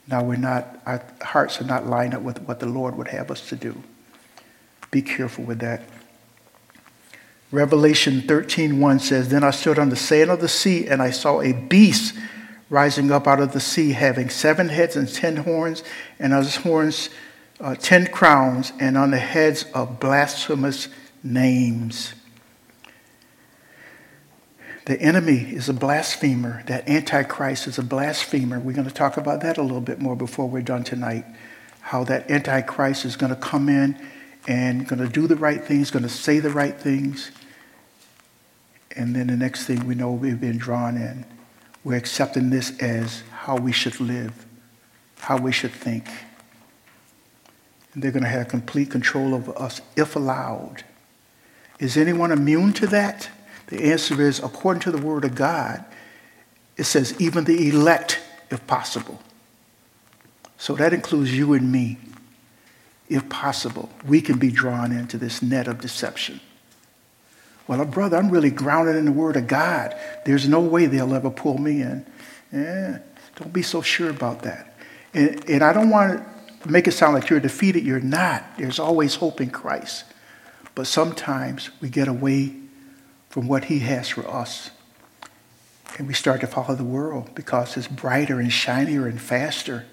Now 0.08 0.24
we're 0.24 0.38
not, 0.38 0.80
our 0.86 1.04
hearts 1.20 1.60
are 1.60 1.64
not 1.64 1.86
lined 1.86 2.14
up 2.14 2.22
with 2.22 2.40
what 2.40 2.58
the 2.58 2.66
Lord 2.66 2.96
would 2.96 3.08
have 3.08 3.30
us 3.30 3.46
to 3.50 3.54
do. 3.54 3.82
Be 4.90 5.02
careful 5.02 5.44
with 5.44 5.58
that. 5.58 5.82
Revelation 7.50 8.22
13:1 8.22 8.98
says, 9.02 9.28
Then 9.28 9.44
I 9.44 9.50
stood 9.50 9.78
on 9.78 9.90
the 9.90 9.96
sand 9.96 10.30
of 10.30 10.40
the 10.40 10.48
sea, 10.48 10.86
and 10.86 11.02
I 11.02 11.10
saw 11.10 11.42
a 11.42 11.52
beast 11.52 12.14
rising 12.70 13.12
up 13.12 13.26
out 13.26 13.40
of 13.40 13.52
the 13.52 13.60
sea, 13.60 13.92
having 13.92 14.30
seven 14.30 14.70
heads 14.70 14.96
and 14.96 15.06
ten 15.06 15.36
horns, 15.36 15.84
and 16.18 16.32
on 16.32 16.44
his 16.44 16.56
horns 16.56 17.10
uh, 17.60 17.74
ten 17.74 18.06
crowns, 18.06 18.72
and 18.80 18.96
on 18.96 19.10
the 19.10 19.18
heads 19.18 19.66
of 19.74 20.00
blasphemous 20.00 20.88
names. 21.22 22.14
The 24.84 25.00
enemy 25.00 25.38
is 25.38 25.68
a 25.68 25.72
blasphemer. 25.72 26.64
That 26.66 26.88
Antichrist 26.88 27.68
is 27.68 27.78
a 27.78 27.82
blasphemer. 27.82 28.58
We're 28.58 28.74
going 28.74 28.88
to 28.88 28.94
talk 28.94 29.16
about 29.16 29.40
that 29.42 29.56
a 29.56 29.62
little 29.62 29.80
bit 29.80 30.00
more 30.00 30.16
before 30.16 30.48
we're 30.48 30.62
done 30.62 30.82
tonight. 30.82 31.24
How 31.80 32.02
that 32.04 32.30
Antichrist 32.30 33.04
is 33.04 33.16
going 33.16 33.34
to 33.34 33.40
come 33.40 33.68
in 33.68 33.96
and 34.48 34.88
going 34.88 34.98
to 34.98 35.08
do 35.08 35.28
the 35.28 35.36
right 35.36 35.62
things, 35.62 35.90
going 35.92 36.02
to 36.02 36.08
say 36.08 36.40
the 36.40 36.50
right 36.50 36.76
things. 36.76 37.30
And 38.96 39.14
then 39.14 39.28
the 39.28 39.36
next 39.36 39.66
thing 39.66 39.86
we 39.86 39.94
know, 39.94 40.10
we've 40.10 40.40
been 40.40 40.58
drawn 40.58 40.96
in. 40.96 41.24
We're 41.84 41.96
accepting 41.96 42.50
this 42.50 42.76
as 42.80 43.22
how 43.30 43.56
we 43.56 43.72
should 43.72 44.00
live, 44.00 44.46
how 45.20 45.36
we 45.36 45.52
should 45.52 45.72
think. 45.72 46.08
And 47.94 48.02
they're 48.02 48.10
going 48.10 48.24
to 48.24 48.28
have 48.28 48.48
complete 48.48 48.90
control 48.90 49.34
over 49.34 49.56
us 49.56 49.80
if 49.96 50.16
allowed. 50.16 50.84
Is 51.78 51.96
anyone 51.96 52.32
immune 52.32 52.72
to 52.74 52.86
that? 52.88 53.28
The 53.72 53.84
answer 53.90 54.20
is 54.20 54.38
according 54.38 54.82
to 54.82 54.90
the 54.90 54.98
Word 54.98 55.24
of 55.24 55.34
God, 55.34 55.82
it 56.76 56.84
says, 56.84 57.18
even 57.18 57.44
the 57.44 57.70
elect, 57.70 58.20
if 58.50 58.66
possible. 58.66 59.18
So 60.58 60.74
that 60.74 60.92
includes 60.92 61.34
you 61.34 61.54
and 61.54 61.72
me. 61.72 61.96
If 63.08 63.30
possible, 63.30 63.88
we 64.06 64.20
can 64.20 64.38
be 64.38 64.50
drawn 64.50 64.92
into 64.92 65.16
this 65.16 65.40
net 65.40 65.68
of 65.68 65.80
deception. 65.80 66.42
Well, 67.66 67.82
brother, 67.86 68.18
I'm 68.18 68.28
really 68.28 68.50
grounded 68.50 68.94
in 68.96 69.06
the 69.06 69.12
Word 69.12 69.36
of 69.36 69.46
God. 69.46 69.96
There's 70.26 70.46
no 70.46 70.60
way 70.60 70.84
they'll 70.84 71.14
ever 71.14 71.30
pull 71.30 71.56
me 71.56 71.80
in. 71.80 72.04
Yeah, 72.52 72.98
don't 73.36 73.54
be 73.54 73.62
so 73.62 73.80
sure 73.80 74.10
about 74.10 74.42
that. 74.42 74.76
And, 75.14 75.48
and 75.48 75.64
I 75.64 75.72
don't 75.72 75.88
want 75.88 76.22
to 76.62 76.70
make 76.70 76.86
it 76.86 76.92
sound 76.92 77.14
like 77.14 77.30
you're 77.30 77.40
defeated. 77.40 77.84
You're 77.84 78.00
not. 78.00 78.44
There's 78.58 78.78
always 78.78 79.14
hope 79.14 79.40
in 79.40 79.48
Christ. 79.48 80.04
But 80.74 80.86
sometimes 80.86 81.70
we 81.80 81.88
get 81.88 82.06
away 82.06 82.56
from 83.32 83.48
what 83.48 83.64
He 83.64 83.78
has 83.78 84.10
for 84.10 84.28
us. 84.28 84.70
And 85.96 86.06
we 86.06 86.12
start 86.12 86.42
to 86.42 86.46
follow 86.46 86.74
the 86.74 86.84
world 86.84 87.34
because 87.34 87.78
it's 87.78 87.88
brighter 87.88 88.38
and 88.38 88.52
shinier 88.52 89.06
and 89.06 89.18
faster 89.18 89.86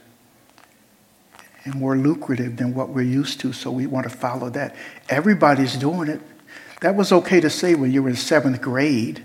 and 1.63 1.73
more 1.73 1.95
lucrative 1.95 2.57
than 2.57 2.73
what 2.73 2.89
we're 2.89 3.01
used 3.01 3.39
to. 3.39 3.53
So 3.53 3.71
we 3.71 3.87
want 3.87 4.09
to 4.09 4.09
follow 4.09 4.49
that. 4.49 4.75
Everybody's 5.07 5.77
doing 5.77 6.09
it. 6.09 6.19
That 6.81 6.95
was 6.95 7.13
okay 7.13 7.39
to 7.39 7.49
say 7.49 7.75
when 7.75 7.93
you 7.93 8.03
were 8.03 8.09
in 8.09 8.17
seventh 8.17 8.61
grade. 8.61 9.23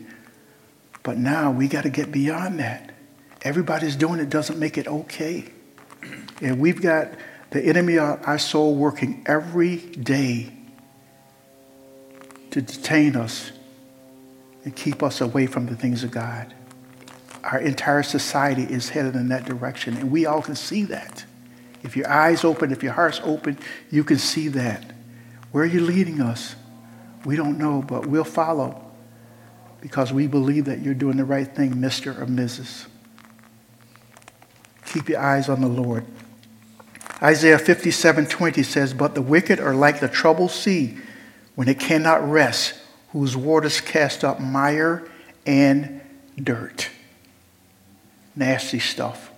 But 1.02 1.18
now 1.18 1.50
we 1.50 1.66
got 1.66 1.82
to 1.82 1.90
get 1.90 2.12
beyond 2.12 2.60
that. 2.60 2.92
Everybody's 3.42 3.96
doing 3.96 4.20
it 4.20 4.30
doesn't 4.30 4.60
make 4.60 4.78
it 4.78 4.86
okay. 4.86 5.50
And 6.40 6.60
we've 6.60 6.80
got 6.80 7.08
the 7.50 7.60
enemy 7.64 7.98
of 7.98 8.20
our 8.28 8.38
soul 8.38 8.76
working 8.76 9.24
every 9.26 9.78
day 9.78 10.52
to 12.52 12.62
detain 12.62 13.16
us 13.16 13.50
and 14.64 14.74
keep 14.74 15.02
us 15.02 15.20
away 15.20 15.46
from 15.46 15.66
the 15.66 15.76
things 15.76 16.02
of 16.02 16.10
God. 16.10 16.52
Our 17.44 17.58
entire 17.58 18.02
society 18.02 18.62
is 18.62 18.88
headed 18.88 19.14
in 19.14 19.28
that 19.28 19.44
direction, 19.44 19.96
and 19.96 20.10
we 20.10 20.24
all 20.24 20.42
can 20.42 20.56
see 20.56 20.84
that. 20.84 21.24
If 21.82 21.96
your 21.96 22.08
eyes 22.08 22.44
open, 22.44 22.72
if 22.72 22.82
your 22.82 22.92
heart's 22.92 23.20
open, 23.22 23.58
you 23.90 24.02
can 24.02 24.18
see 24.18 24.48
that. 24.48 24.92
Where 25.52 25.64
are 25.64 25.66
you 25.66 25.80
leading 25.80 26.22
us? 26.22 26.56
We 27.26 27.36
don't 27.36 27.58
know, 27.58 27.82
but 27.82 28.06
we'll 28.06 28.24
follow 28.24 28.80
because 29.82 30.12
we 30.12 30.26
believe 30.26 30.64
that 30.64 30.80
you're 30.80 30.94
doing 30.94 31.18
the 31.18 31.24
right 31.26 31.46
thing, 31.46 31.74
Mr. 31.74 32.18
or 32.18 32.24
Mrs. 32.24 32.86
Keep 34.86 35.10
your 35.10 35.20
eyes 35.20 35.50
on 35.50 35.60
the 35.60 35.68
Lord. 35.68 36.06
Isaiah 37.22 37.58
57 37.58 38.26
20 38.26 38.62
says, 38.62 38.94
But 38.94 39.14
the 39.14 39.22
wicked 39.22 39.60
are 39.60 39.74
like 39.74 40.00
the 40.00 40.08
troubled 40.08 40.52
sea 40.52 40.96
when 41.54 41.68
it 41.68 41.78
cannot 41.78 42.26
rest 42.26 42.74
whose 43.14 43.36
waters 43.36 43.80
cast 43.80 44.24
up 44.24 44.40
mire 44.40 45.06
and 45.46 46.00
dirt. 46.36 46.90
Nasty 48.34 48.80
stuff. 48.80 49.30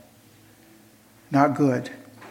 Not 1.30 1.54
good. 1.54 1.90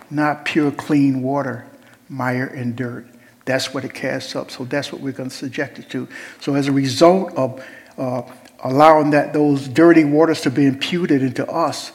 Not 0.10 0.46
pure, 0.46 0.72
clean 0.72 1.22
water, 1.22 1.68
mire 2.10 2.48
and 2.48 2.76
dirt. 2.76 3.06
That's 3.46 3.76
what 3.76 3.86
it 3.86 3.94
casts 3.94 4.36
up. 4.36 4.50
So 4.50 4.66
that's 4.66 4.92
what 4.92 5.02
we're 5.02 5.14
going 5.14 5.30
to 5.30 5.36
subject 5.36 5.78
it 5.78 5.88
to. 5.92 6.08
So 6.42 6.56
as 6.56 6.68
a 6.68 6.72
result 6.72 7.32
of 7.36 7.64
uh, 7.96 8.24
allowing 8.64 9.12
that 9.12 9.32
those 9.32 9.68
dirty 9.68 10.04
waters 10.04 10.42
to 10.42 10.50
be 10.50 10.66
imputed 10.66 11.22
into 11.22 11.48
us, 11.48 11.92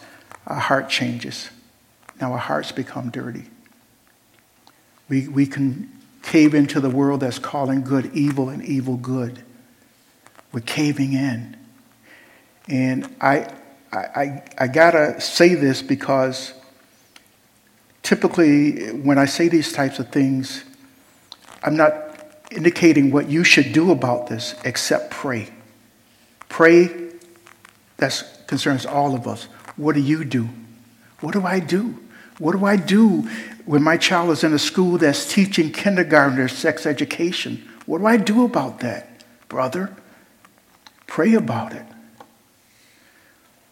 our 0.47 0.61
heart 0.61 0.89
changes. 0.89 1.51
Now 2.21 2.31
our 2.33 2.39
hearts 2.39 2.71
become 2.71 3.11
dirty. 3.11 3.47
We, 5.09 5.27
we 5.27 5.45
can 5.47 5.91
cave 6.23 6.55
into 6.55 6.81
the 6.81 6.91
world 6.91 7.21
that's 7.21 7.39
calling 7.39 7.83
good 7.83 8.15
evil 8.15 8.49
and 8.49 8.65
evil 8.65 8.97
good. 8.97 9.43
We're 10.53 10.61
caving 10.61 11.13
in. 11.13 11.57
And 12.69 13.15
I, 13.21 13.53
I, 13.93 14.43
I 14.59 14.67
gotta 14.69 15.21
say 15.21 15.55
this 15.55 15.83
because 15.83 16.55
typically 18.03 18.91
when 18.91 19.19
I 19.19 19.25
say 19.25 19.49
these 19.49 19.73
types 19.73 19.99
of 19.99 20.11
things, 20.11 20.65
I'm 21.63 21.77
not 21.77 21.95
indicating 22.51 23.11
what 23.11 23.29
you 23.29 23.45
should 23.45 23.73
do 23.73 23.91
about 23.91 24.27
this 24.29 24.55
except 24.65 25.11
pray. 25.11 25.49
Pray, 26.49 27.11
that 27.99 28.45
concerns 28.47 28.87
all 28.87 29.15
of 29.15 29.29
us. 29.29 29.45
What 29.77 29.95
do 29.95 30.01
you 30.01 30.25
do? 30.25 30.49
What 31.21 31.33
do 31.33 31.43
I 31.43 31.61
do? 31.61 31.99
What 32.39 32.53
do 32.53 32.65
I 32.65 32.77
do 32.77 33.29
when 33.71 33.85
my 33.85 33.97
child 33.97 34.31
is 34.31 34.43
in 34.43 34.53
a 34.53 34.59
school 34.59 34.99
that's 34.99 35.33
teaching 35.33 35.71
kindergartners 35.71 36.51
sex 36.51 36.87
education? 36.87 37.71
What 37.87 37.99
do 37.99 38.07
I 38.07 38.17
do 38.17 38.45
about 38.45 38.81
that, 38.81 39.23
brother? 39.49 39.95
Pray 41.07 41.35
about 41.35 41.73
it. 41.73 41.87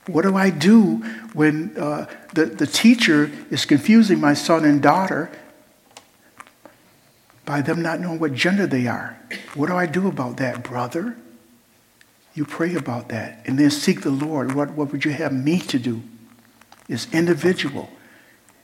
What 0.07 0.23
do 0.23 0.37
I 0.37 0.51
do 0.51 0.99
when 1.33 1.77
uh, 1.77 2.07
the, 2.33 2.47
the 2.47 2.67
teacher 2.69 3.29
is 3.51 3.65
confusing 3.65 4.21
my 4.21 4.35
son 4.35 4.65
and 4.65 4.81
daughter 4.81 5.33
by 7.45 7.61
them 7.61 7.83
not 7.83 7.99
knowing 7.99 8.21
what 8.21 8.35
gender 8.35 8.69
they 8.69 8.87
are? 8.87 9.19
What 9.55 9.67
do 9.67 9.75
I 9.75 9.87
do 9.87 10.07
about 10.07 10.37
that, 10.37 10.63
brother? 10.63 11.17
You 12.35 12.45
pray 12.45 12.77
about 12.77 13.09
that 13.09 13.43
and 13.47 13.59
then 13.59 13.71
seek 13.73 14.03
the 14.03 14.11
Lord. 14.11 14.55
What, 14.55 14.71
what 14.75 14.93
would 14.93 15.05
you 15.05 15.11
have 15.11 15.33
me 15.33 15.59
to 15.59 15.79
do? 15.81 16.05
It's 16.89 17.13
individual. 17.13 17.91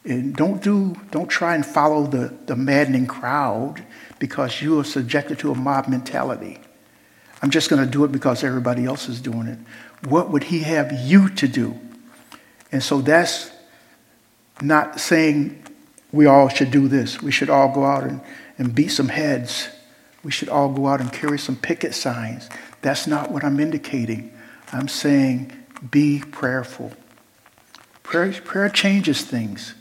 And 0.05 0.37
don't 0.37 0.63
do, 0.63 0.95
don't 1.11 1.29
try 1.29 1.55
and 1.55 1.65
follow 1.65 2.07
the, 2.07 2.35
the 2.47 2.57
maddening 2.57 3.07
crowd 3.07 3.85
because 4.19 4.61
you 4.61 4.79
are 4.79 4.85
subjected 4.85 5.39
to 5.41 5.51
a 5.51 5.55
mob 5.55 5.89
mentality. 5.89 6.61
I'm 7.43 7.51
just 7.51 7.71
going 7.71 7.85
to 7.85 7.91
do 7.91 8.05
it 8.05 8.13
because 8.13 8.45
everybody 8.45 8.85
else 8.85 9.09
is 9.09 9.21
doing 9.21 9.47
it. 9.47 9.59
What 10.09 10.31
would 10.31 10.45
he 10.45 10.61
have 10.61 10.93
you 10.93 11.31
to 11.31 11.49
do? 11.49 11.79
And 12.71 12.83
so 12.83 13.01
that's 13.01 13.51
not 14.61 15.01
saying 15.01 15.63
we 16.13 16.27
all 16.27 16.49
should 16.49 16.71
do 16.71 16.89
this. 16.89 17.23
We 17.23 17.33
should 17.33 17.51
all 17.51 17.73
go 17.73 17.85
out 17.85 18.05
and, 18.05 18.21
and 18.59 18.75
beat 18.75 18.89
some 18.89 19.09
heads. 19.09 19.69
We 20.23 20.31
should 20.31 20.49
all 20.49 20.71
go 20.71 20.87
out 20.87 21.01
and 21.01 21.13
carry 21.13 21.39
some 21.39 21.57
picket 21.57 21.95
signs. 21.95 22.49
That's 22.83 23.07
not 23.07 23.31
what 23.31 23.45
I'm 23.45 23.59
indicating. 23.59 24.33
I'm 24.73 24.89
saying 24.89 25.53
be 25.91 26.21
prayerful. 26.21 26.93
Prayer, 28.03 28.33
prayer 28.33 28.69
changes 28.69 29.23
things. 29.23 29.75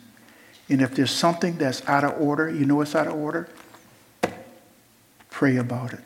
And 0.69 0.81
if 0.81 0.95
there's 0.95 1.11
something 1.11 1.57
that's 1.57 1.87
out 1.87 2.03
of 2.03 2.19
order, 2.19 2.49
you 2.49 2.65
know 2.65 2.81
it's 2.81 2.95
out 2.95 3.07
of 3.07 3.13
order, 3.13 3.47
pray 5.29 5.57
about 5.57 5.93
it. 5.93 6.03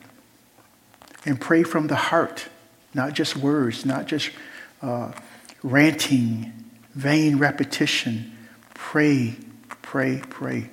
And 1.26 1.40
pray 1.40 1.64
from 1.64 1.88
the 1.88 1.96
heart, 1.96 2.48
not 2.94 3.14
just 3.14 3.36
words, 3.36 3.86
not 3.86 4.08
just 4.08 4.32
uh, 4.82 5.12
ranting, 5.62 6.54
vain 6.96 7.38
repetition. 7.38 8.36
Pray, 8.74 9.36
pray, 9.82 10.22
pray. 10.30 10.70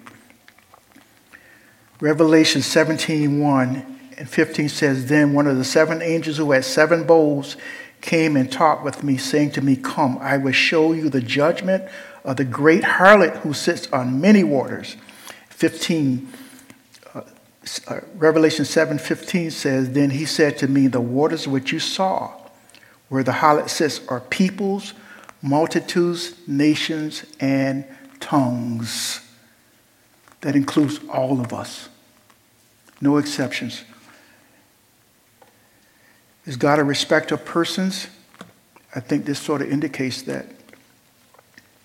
Revelation 2.00 2.62
17 2.62 3.40
1 3.40 3.94
and 4.18 4.28
15 4.28 4.68
says, 4.68 5.06
Then 5.06 5.32
one 5.32 5.46
of 5.46 5.56
the 5.56 5.64
seven 5.64 6.02
angels 6.02 6.36
who 6.36 6.52
had 6.52 6.64
seven 6.64 7.04
bowls 7.04 7.56
came 8.00 8.36
and 8.36 8.50
talked 8.50 8.84
with 8.84 9.02
me, 9.02 9.16
saying 9.16 9.52
to 9.52 9.62
me, 9.62 9.76
Come, 9.76 10.18
I 10.18 10.36
will 10.36 10.52
show 10.52 10.92
you 10.92 11.08
the 11.08 11.20
judgment 11.20 11.84
of 12.24 12.36
the 12.38 12.44
great 12.44 12.82
harlot 12.82 13.36
who 13.38 13.52
sits 13.52 13.86
on 13.92 14.20
many 14.20 14.42
waters. 14.42 14.96
15, 15.50 16.28
uh, 17.14 17.20
uh, 17.86 18.00
Revelation 18.14 18.64
7 18.64 18.98
15 18.98 19.50
says, 19.50 19.92
Then 19.92 20.10
he 20.10 20.24
said 20.24 20.58
to 20.58 20.68
me, 20.68 20.86
The 20.86 21.00
waters 21.00 21.46
which 21.46 21.72
you 21.72 21.78
saw, 21.78 22.32
where 23.08 23.22
the 23.22 23.32
harlot 23.32 23.68
sits, 23.68 24.00
are 24.08 24.20
peoples, 24.20 24.94
multitudes, 25.42 26.34
nations, 26.46 27.24
and 27.40 27.84
tongues. 28.20 29.20
That 30.40 30.56
includes 30.56 31.00
all 31.08 31.40
of 31.40 31.52
us, 31.52 31.88
no 33.00 33.18
exceptions. 33.18 33.84
Is 36.46 36.56
God 36.56 36.78
a 36.78 36.84
respecter 36.84 37.36
of 37.36 37.44
persons? 37.44 38.08
I 38.94 39.00
think 39.00 39.24
this 39.24 39.38
sort 39.38 39.62
of 39.62 39.70
indicates 39.70 40.22
that. 40.22 40.46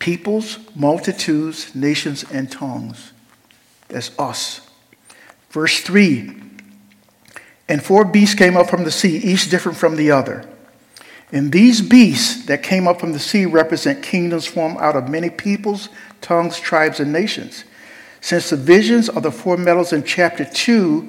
Peoples, 0.09 0.57
multitudes, 0.73 1.75
nations, 1.75 2.25
and 2.31 2.51
tongues. 2.51 3.11
That's 3.89 4.09
us. 4.17 4.67
Verse 5.51 5.81
3 5.81 6.33
And 7.67 7.83
four 7.83 8.05
beasts 8.05 8.33
came 8.33 8.57
up 8.57 8.71
from 8.71 8.85
the 8.85 8.91
sea, 8.91 9.17
each 9.17 9.51
different 9.51 9.77
from 9.77 9.97
the 9.97 10.09
other. 10.09 10.49
And 11.31 11.51
these 11.51 11.79
beasts 11.83 12.47
that 12.47 12.63
came 12.63 12.87
up 12.87 12.99
from 12.99 13.13
the 13.13 13.19
sea 13.19 13.45
represent 13.45 14.01
kingdoms 14.01 14.47
formed 14.47 14.77
out 14.79 14.95
of 14.95 15.09
many 15.09 15.29
peoples, 15.29 15.89
tongues, 16.21 16.59
tribes, 16.59 16.99
and 16.99 17.13
nations. 17.13 17.63
Since 18.19 18.49
the 18.49 18.57
visions 18.57 19.09
of 19.09 19.21
the 19.21 19.31
four 19.31 19.57
metals 19.57 19.93
in 19.93 20.03
chapter 20.03 20.43
2 20.43 21.07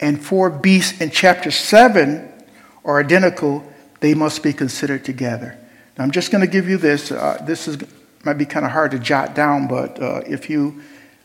and 0.00 0.24
four 0.24 0.48
beasts 0.48 1.02
in 1.02 1.10
chapter 1.10 1.50
7 1.50 2.32
are 2.82 2.98
identical, 2.98 3.62
they 4.00 4.14
must 4.14 4.42
be 4.42 4.54
considered 4.54 5.04
together. 5.04 5.58
Now, 5.98 6.04
I'm 6.04 6.12
just 6.12 6.30
going 6.30 6.40
to 6.40 6.50
give 6.50 6.66
you 6.66 6.78
this. 6.78 7.12
Uh, 7.12 7.36
this 7.46 7.68
is, 7.68 7.76
might 8.24 8.38
be 8.38 8.46
kind 8.46 8.64
of 8.64 8.72
hard 8.72 8.90
to 8.92 8.98
jot 8.98 9.34
down, 9.34 9.66
but 9.66 10.00
uh, 10.00 10.22
if 10.26 10.48
you 10.48 10.82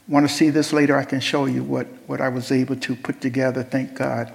want 0.07 0.27
to 0.27 0.33
see 0.33 0.49
this 0.49 0.73
later, 0.73 0.97
I 0.97 1.03
can 1.03 1.19
show 1.19 1.45
you 1.45 1.63
what, 1.63 1.87
what 2.07 2.21
I 2.21 2.29
was 2.29 2.51
able 2.51 2.75
to 2.77 2.95
put 2.95 3.21
together, 3.21 3.63
thank 3.63 3.95
God. 3.95 4.33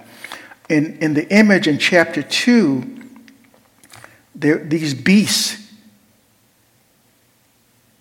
In, 0.69 0.97
in 0.99 1.13
the 1.13 1.27
image 1.33 1.67
in 1.67 1.77
chapter 1.77 2.21
2, 2.21 3.01
there, 4.35 4.57
these 4.57 4.93
beasts, 4.93 5.59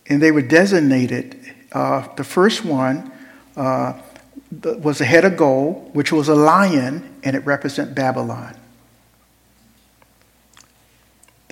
and 0.07 0.23
they 0.23 0.31
were 0.31 0.43
designated. 0.43 1.39
Uh, 1.73 2.07
the 2.17 2.25
first 2.25 2.65
one 2.65 3.11
uh, 3.57 3.95
was 4.63 5.01
a 5.01 5.05
head 5.05 5.25
of 5.25 5.37
gold, 5.37 5.95
which 5.95 6.13
was 6.13 6.29
a 6.29 6.35
lion, 6.35 7.19
and 7.23 7.35
it 7.35 7.45
represented 7.47 7.95
Babylon. 7.95 8.57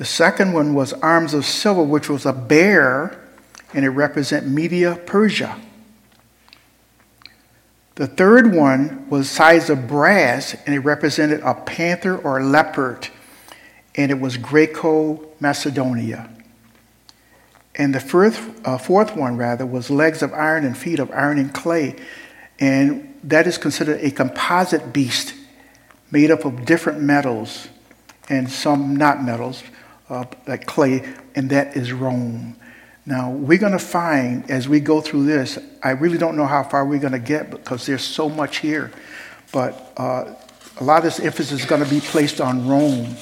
The 0.00 0.06
second 0.06 0.54
one 0.54 0.72
was 0.72 0.94
arms 0.94 1.34
of 1.34 1.44
silver, 1.44 1.82
which 1.82 2.08
was 2.08 2.24
a 2.24 2.32
bear, 2.32 3.20
and 3.74 3.84
it 3.84 3.90
represented 3.90 4.50
Media 4.50 4.98
Persia. 5.04 5.60
The 7.96 8.06
third 8.06 8.54
one 8.54 9.10
was 9.10 9.28
size 9.28 9.68
of 9.68 9.86
brass, 9.86 10.56
and 10.64 10.74
it 10.74 10.78
represented 10.78 11.40
a 11.40 11.52
panther 11.52 12.16
or 12.16 12.38
a 12.38 12.42
leopard 12.42 13.10
and 13.94 14.10
it 14.10 14.18
was 14.18 14.38
Greco 14.38 15.28
Macedonia. 15.38 16.30
And 17.74 17.94
the 17.94 18.54
uh, 18.64 18.78
fourth 18.78 19.14
one, 19.14 19.36
rather, 19.36 19.66
was 19.66 19.90
legs 19.90 20.22
of 20.22 20.32
iron 20.32 20.64
and 20.64 20.78
feet 20.78 20.98
of 20.98 21.10
iron 21.10 21.38
and 21.38 21.52
clay. 21.52 21.96
And 22.58 23.14
that 23.24 23.46
is 23.46 23.58
considered 23.58 24.00
a 24.00 24.10
composite 24.10 24.94
beast 24.94 25.34
made 26.10 26.30
up 26.30 26.46
of 26.46 26.64
different 26.64 27.02
metals 27.02 27.68
and 28.30 28.50
some 28.50 28.96
not 28.96 29.22
metals, 29.22 29.62
uh, 30.10 30.24
like 30.46 30.66
clay, 30.66 31.08
and 31.34 31.48
that 31.50 31.76
is 31.76 31.92
Rome. 31.92 32.56
Now, 33.06 33.30
we're 33.30 33.58
going 33.58 33.72
to 33.72 33.78
find 33.78 34.50
as 34.50 34.68
we 34.68 34.80
go 34.80 35.00
through 35.00 35.24
this, 35.24 35.58
I 35.82 35.90
really 35.90 36.18
don't 36.18 36.36
know 36.36 36.46
how 36.46 36.62
far 36.62 36.84
we're 36.84 37.00
going 37.00 37.12
to 37.12 37.18
get 37.18 37.50
because 37.50 37.86
there's 37.86 38.04
so 38.04 38.28
much 38.28 38.58
here. 38.58 38.92
But 39.52 39.92
uh, 39.96 40.34
a 40.76 40.84
lot 40.84 40.98
of 40.98 41.04
this 41.04 41.20
emphasis 41.20 41.60
is 41.60 41.66
going 41.66 41.82
to 41.82 41.88
be 41.88 42.00
placed 42.00 42.40
on 42.40 42.68
Rome 42.68 43.16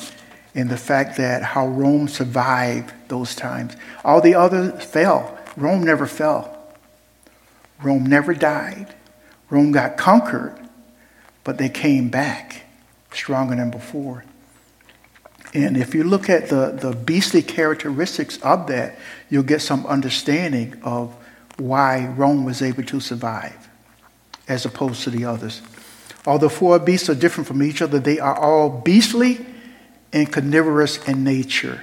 in 0.54 0.68
the 0.68 0.76
fact 0.76 1.16
that 1.18 1.42
how 1.42 1.68
Rome 1.68 2.09
survived 2.09 2.92
those 3.09 3.35
times. 3.35 3.76
All 4.04 4.21
the 4.21 4.35
others 4.35 4.83
fell. 4.85 5.38
Rome 5.57 5.85
never 5.85 6.07
fell. 6.07 6.54
Rome 7.83 8.04
never 8.04 8.35
died. 8.35 8.95
Rome 9.50 9.73
got 9.73 9.97
conquered, 9.97 10.59
but 11.45 11.58
they 11.58 11.69
came 11.69 12.08
back 12.08 12.63
stronger 13.13 13.54
than 13.54 13.71
before. 13.71 14.25
And 15.54 15.76
if 15.76 15.95
you 15.95 16.04
look 16.04 16.28
at 16.28 16.49
the, 16.49 16.76
the 16.78 16.95
beastly 16.95 17.43
characteristics 17.43 18.39
of 18.39 18.67
that, 18.67 18.99
you'll 19.30 19.43
get 19.43 19.63
some 19.63 19.87
understanding 19.87 20.78
of 20.82 21.15
why 21.56 22.06
Rome 22.06 22.45
was 22.45 22.63
able 22.63 22.84
to 22.84 23.00
survive 23.00 23.69
as 24.47 24.65
opposed 24.65 25.02
to 25.04 25.11
the 25.11 25.25
others. 25.25 25.63
Although 26.26 26.49
four 26.49 26.78
beasts 26.78 27.08
are 27.08 27.15
different 27.15 27.47
from 27.47 27.63
each 27.63 27.80
other, 27.80 27.99
they 27.99 28.19
are 28.19 28.37
all 28.37 28.69
beastly 28.69 29.45
and 30.13 30.30
carnivorous 30.30 30.99
in 31.08 31.25
nature. 31.25 31.82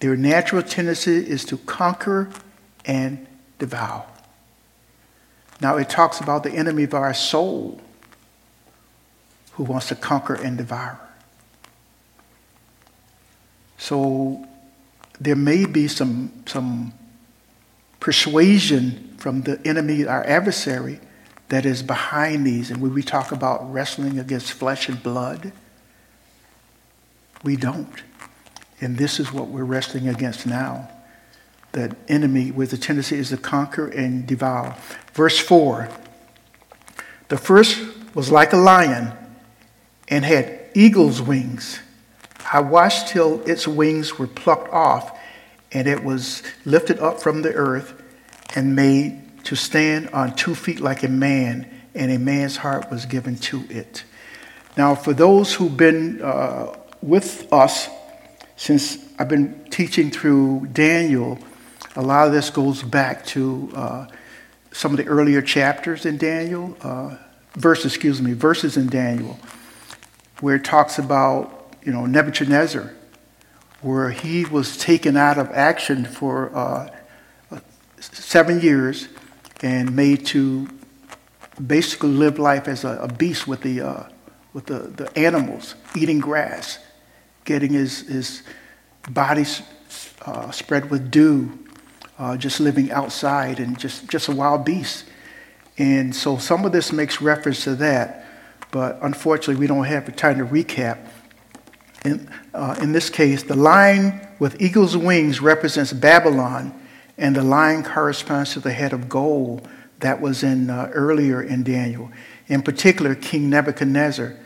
Their 0.00 0.16
natural 0.16 0.62
tendency 0.62 1.16
is 1.16 1.44
to 1.46 1.58
conquer 1.58 2.30
and 2.84 3.26
devour. 3.58 4.04
Now 5.60 5.76
it 5.76 5.88
talks 5.88 6.20
about 6.20 6.42
the 6.42 6.52
enemy 6.52 6.84
of 6.84 6.94
our 6.94 7.14
soul 7.14 7.80
who 9.52 9.64
wants 9.64 9.88
to 9.88 9.94
conquer 9.94 10.34
and 10.34 10.58
devour. 10.58 11.00
So 13.78 14.46
there 15.20 15.36
may 15.36 15.66
be 15.66 15.88
some, 15.88 16.32
some 16.46 16.92
persuasion 18.00 19.14
from 19.18 19.42
the 19.42 19.60
enemy, 19.66 20.06
our 20.06 20.24
adversary, 20.24 21.00
that 21.48 21.64
is 21.64 21.82
behind 21.82 22.46
these. 22.46 22.70
And 22.70 22.80
when 22.80 22.92
we 22.92 23.02
talk 23.02 23.32
about 23.32 23.72
wrestling 23.72 24.18
against 24.18 24.52
flesh 24.52 24.88
and 24.88 25.02
blood, 25.02 25.52
we 27.42 27.56
don't. 27.56 28.02
And 28.80 28.98
this 28.98 29.20
is 29.20 29.32
what 29.32 29.48
we're 29.48 29.64
wrestling 29.64 30.08
against 30.08 30.46
now. 30.46 30.90
That 31.72 31.96
enemy 32.08 32.50
with 32.50 32.70
the 32.70 32.78
tendency 32.78 33.16
is 33.16 33.30
to 33.30 33.36
conquer 33.36 33.86
and 33.86 34.26
devour. 34.26 34.76
Verse 35.12 35.38
4 35.38 35.88
The 37.28 37.38
first 37.38 37.80
was 38.14 38.30
like 38.30 38.52
a 38.52 38.56
lion 38.56 39.12
and 40.08 40.24
had 40.24 40.70
eagle's 40.74 41.20
wings. 41.20 41.80
I 42.52 42.60
watched 42.60 43.08
till 43.08 43.42
its 43.48 43.66
wings 43.66 44.18
were 44.18 44.26
plucked 44.26 44.72
off, 44.72 45.18
and 45.72 45.86
it 45.86 46.02
was 46.04 46.42
lifted 46.64 46.98
up 46.98 47.20
from 47.20 47.42
the 47.42 47.52
earth 47.52 48.02
and 48.54 48.74
made 48.76 49.44
to 49.44 49.56
stand 49.56 50.08
on 50.10 50.34
two 50.34 50.54
feet 50.54 50.80
like 50.80 51.02
a 51.02 51.08
man, 51.08 51.68
and 51.94 52.10
a 52.10 52.18
man's 52.18 52.56
heart 52.56 52.90
was 52.90 53.06
given 53.06 53.36
to 53.36 53.64
it. 53.70 54.04
Now, 54.76 54.94
for 54.94 55.12
those 55.12 55.54
who've 55.54 55.76
been 55.76 56.20
uh, 56.22 56.74
with 57.02 57.52
us 57.52 57.88
since 58.56 58.98
I've 59.18 59.28
been 59.28 59.64
teaching 59.70 60.10
through 60.10 60.68
Daniel. 60.72 61.38
A 61.94 62.02
lot 62.02 62.26
of 62.26 62.32
this 62.32 62.50
goes 62.50 62.82
back 62.82 63.24
to 63.26 63.70
uh, 63.74 64.06
some 64.72 64.92
of 64.92 64.96
the 64.96 65.06
earlier 65.06 65.40
chapters 65.40 66.04
in 66.04 66.16
Daniel, 66.16 66.76
uh, 66.82 67.16
verses, 67.54 67.94
excuse 67.94 68.20
me, 68.20 68.32
verses 68.32 68.76
in 68.76 68.88
Daniel, 68.88 69.38
where 70.40 70.56
it 70.56 70.64
talks 70.64 70.98
about, 70.98 71.55
you 71.86 71.92
know, 71.92 72.04
Nebuchadnezzar, 72.04 72.92
where 73.80 74.10
he 74.10 74.44
was 74.44 74.76
taken 74.76 75.16
out 75.16 75.38
of 75.38 75.50
action 75.52 76.04
for 76.04 76.54
uh, 76.54 76.90
seven 77.98 78.60
years 78.60 79.08
and 79.62 79.96
made 79.96 80.26
to 80.26 80.68
basically 81.64 82.10
live 82.10 82.38
life 82.38 82.68
as 82.68 82.84
a, 82.84 82.98
a 82.98 83.08
beast 83.08 83.48
with 83.48 83.62
the, 83.62 83.80
uh, 83.80 84.02
with 84.52 84.66
the, 84.66 84.80
the 84.80 85.18
animals, 85.18 85.76
eating 85.94 86.18
grass 86.18 86.80
getting 87.46 87.72
his, 87.72 88.00
his 88.00 88.42
body 89.08 89.44
uh, 90.26 90.50
spread 90.50 90.90
with 90.90 91.10
dew, 91.10 91.58
uh, 92.18 92.36
just 92.36 92.60
living 92.60 92.90
outside 92.90 93.58
and 93.58 93.78
just, 93.78 94.08
just 94.10 94.28
a 94.28 94.32
wild 94.32 94.64
beast. 94.64 95.06
And 95.78 96.14
so 96.14 96.36
some 96.36 96.66
of 96.66 96.72
this 96.72 96.92
makes 96.92 97.22
reference 97.22 97.64
to 97.64 97.76
that, 97.76 98.26
but 98.70 98.98
unfortunately, 99.00 99.56
we 99.56 99.66
don't 99.66 99.84
have 99.84 100.04
the 100.04 100.12
time 100.12 100.38
to 100.38 100.44
recap. 100.44 100.98
In, 102.06 102.30
uh, 102.54 102.76
in 102.80 102.92
this 102.92 103.10
case, 103.10 103.42
the 103.42 103.56
lion 103.56 104.20
with 104.38 104.60
eagle's 104.60 104.96
wings 104.96 105.40
represents 105.40 105.92
Babylon, 105.92 106.72
and 107.18 107.34
the 107.34 107.42
lion 107.42 107.82
corresponds 107.82 108.52
to 108.52 108.60
the 108.60 108.72
head 108.72 108.92
of 108.92 109.08
gold 109.08 109.68
that 110.00 110.20
was 110.20 110.42
in 110.42 110.70
uh, 110.70 110.90
earlier 110.92 111.42
in 111.42 111.62
Daniel. 111.62 112.10
In 112.48 112.62
particular, 112.62 113.14
King 113.14 113.50
Nebuchadnezzar 113.50 114.36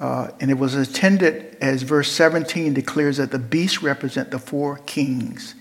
uh, 0.00 0.30
and 0.40 0.50
it 0.50 0.58
was 0.58 0.74
intended, 0.74 1.56
as 1.60 1.82
verse 1.82 2.10
17 2.12 2.74
declares, 2.74 3.18
that 3.18 3.30
the 3.30 3.38
beasts 3.38 3.82
represent 3.82 4.30
the 4.30 4.38
four 4.38 4.78
kings. 4.86 5.54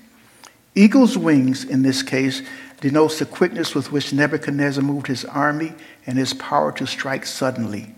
Eagle's 0.76 1.18
wings, 1.18 1.64
in 1.64 1.84
this 1.84 2.02
case, 2.02 2.42
denotes 2.82 3.20
the 3.20 3.26
quickness 3.26 3.76
with 3.76 3.92
which 3.92 4.12
Nebuchadnezzar 4.12 4.84
moved 4.84 5.08
his 5.08 5.24
army 5.24 5.74
and 6.06 6.18
his 6.18 6.34
power 6.34 6.72
to 6.74 6.88
strike 6.88 7.26
suddenly. 7.26 7.94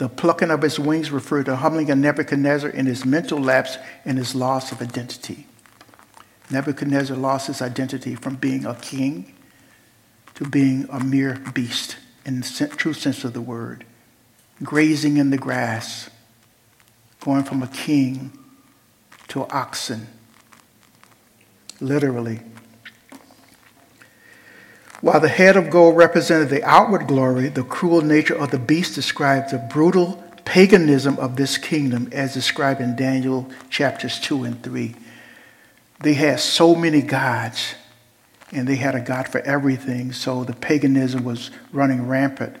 The 0.00 0.08
plucking 0.08 0.50
of 0.50 0.62
his 0.62 0.80
wings 0.80 1.10
referred 1.10 1.44
to 1.44 1.56
humbling 1.56 1.90
of 1.90 1.98
Nebuchadnezzar 1.98 2.70
in 2.70 2.86
his 2.86 3.04
mental 3.04 3.38
lapse 3.38 3.76
and 4.06 4.16
his 4.16 4.34
loss 4.34 4.72
of 4.72 4.80
identity. 4.80 5.46
Nebuchadnezzar 6.50 7.14
lost 7.14 7.48
his 7.48 7.60
identity 7.60 8.14
from 8.14 8.36
being 8.36 8.64
a 8.64 8.74
king 8.76 9.34
to 10.36 10.48
being 10.48 10.88
a 10.90 11.04
mere 11.04 11.34
beast 11.52 11.98
in 12.24 12.40
the 12.40 12.72
true 12.78 12.94
sense 12.94 13.24
of 13.24 13.34
the 13.34 13.42
word 13.42 13.84
grazing 14.62 15.18
in 15.18 15.28
the 15.28 15.36
grass, 15.36 16.08
going 17.20 17.42
from 17.44 17.62
a 17.62 17.66
king 17.66 18.32
to 19.28 19.46
oxen, 19.50 20.06
literally. 21.78 22.40
While 25.00 25.20
the 25.20 25.28
head 25.28 25.56
of 25.56 25.70
gold 25.70 25.96
represented 25.96 26.50
the 26.50 26.62
outward 26.62 27.06
glory, 27.06 27.48
the 27.48 27.64
cruel 27.64 28.02
nature 28.02 28.34
of 28.34 28.50
the 28.50 28.58
beast 28.58 28.94
described 28.94 29.50
the 29.50 29.58
brutal 29.58 30.22
paganism 30.44 31.18
of 31.18 31.36
this 31.36 31.56
kingdom 31.56 32.10
as 32.12 32.34
described 32.34 32.82
in 32.82 32.96
Daniel 32.96 33.48
chapters 33.70 34.20
2 34.20 34.44
and 34.44 34.62
3. 34.62 34.94
They 36.00 36.14
had 36.14 36.38
so 36.40 36.74
many 36.74 37.00
gods, 37.00 37.74
and 38.52 38.68
they 38.68 38.76
had 38.76 38.94
a 38.94 39.00
God 39.00 39.26
for 39.26 39.40
everything, 39.40 40.12
so 40.12 40.44
the 40.44 40.52
paganism 40.52 41.24
was 41.24 41.50
running 41.72 42.06
rampant 42.06 42.56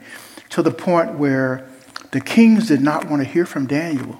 to 0.48 0.62
the 0.62 0.70
point 0.70 1.18
where 1.18 1.68
the 2.12 2.22
kings 2.22 2.68
did 2.68 2.80
not 2.80 3.08
want 3.10 3.22
to 3.22 3.28
hear 3.28 3.44
from 3.44 3.66
Daniel. 3.66 4.18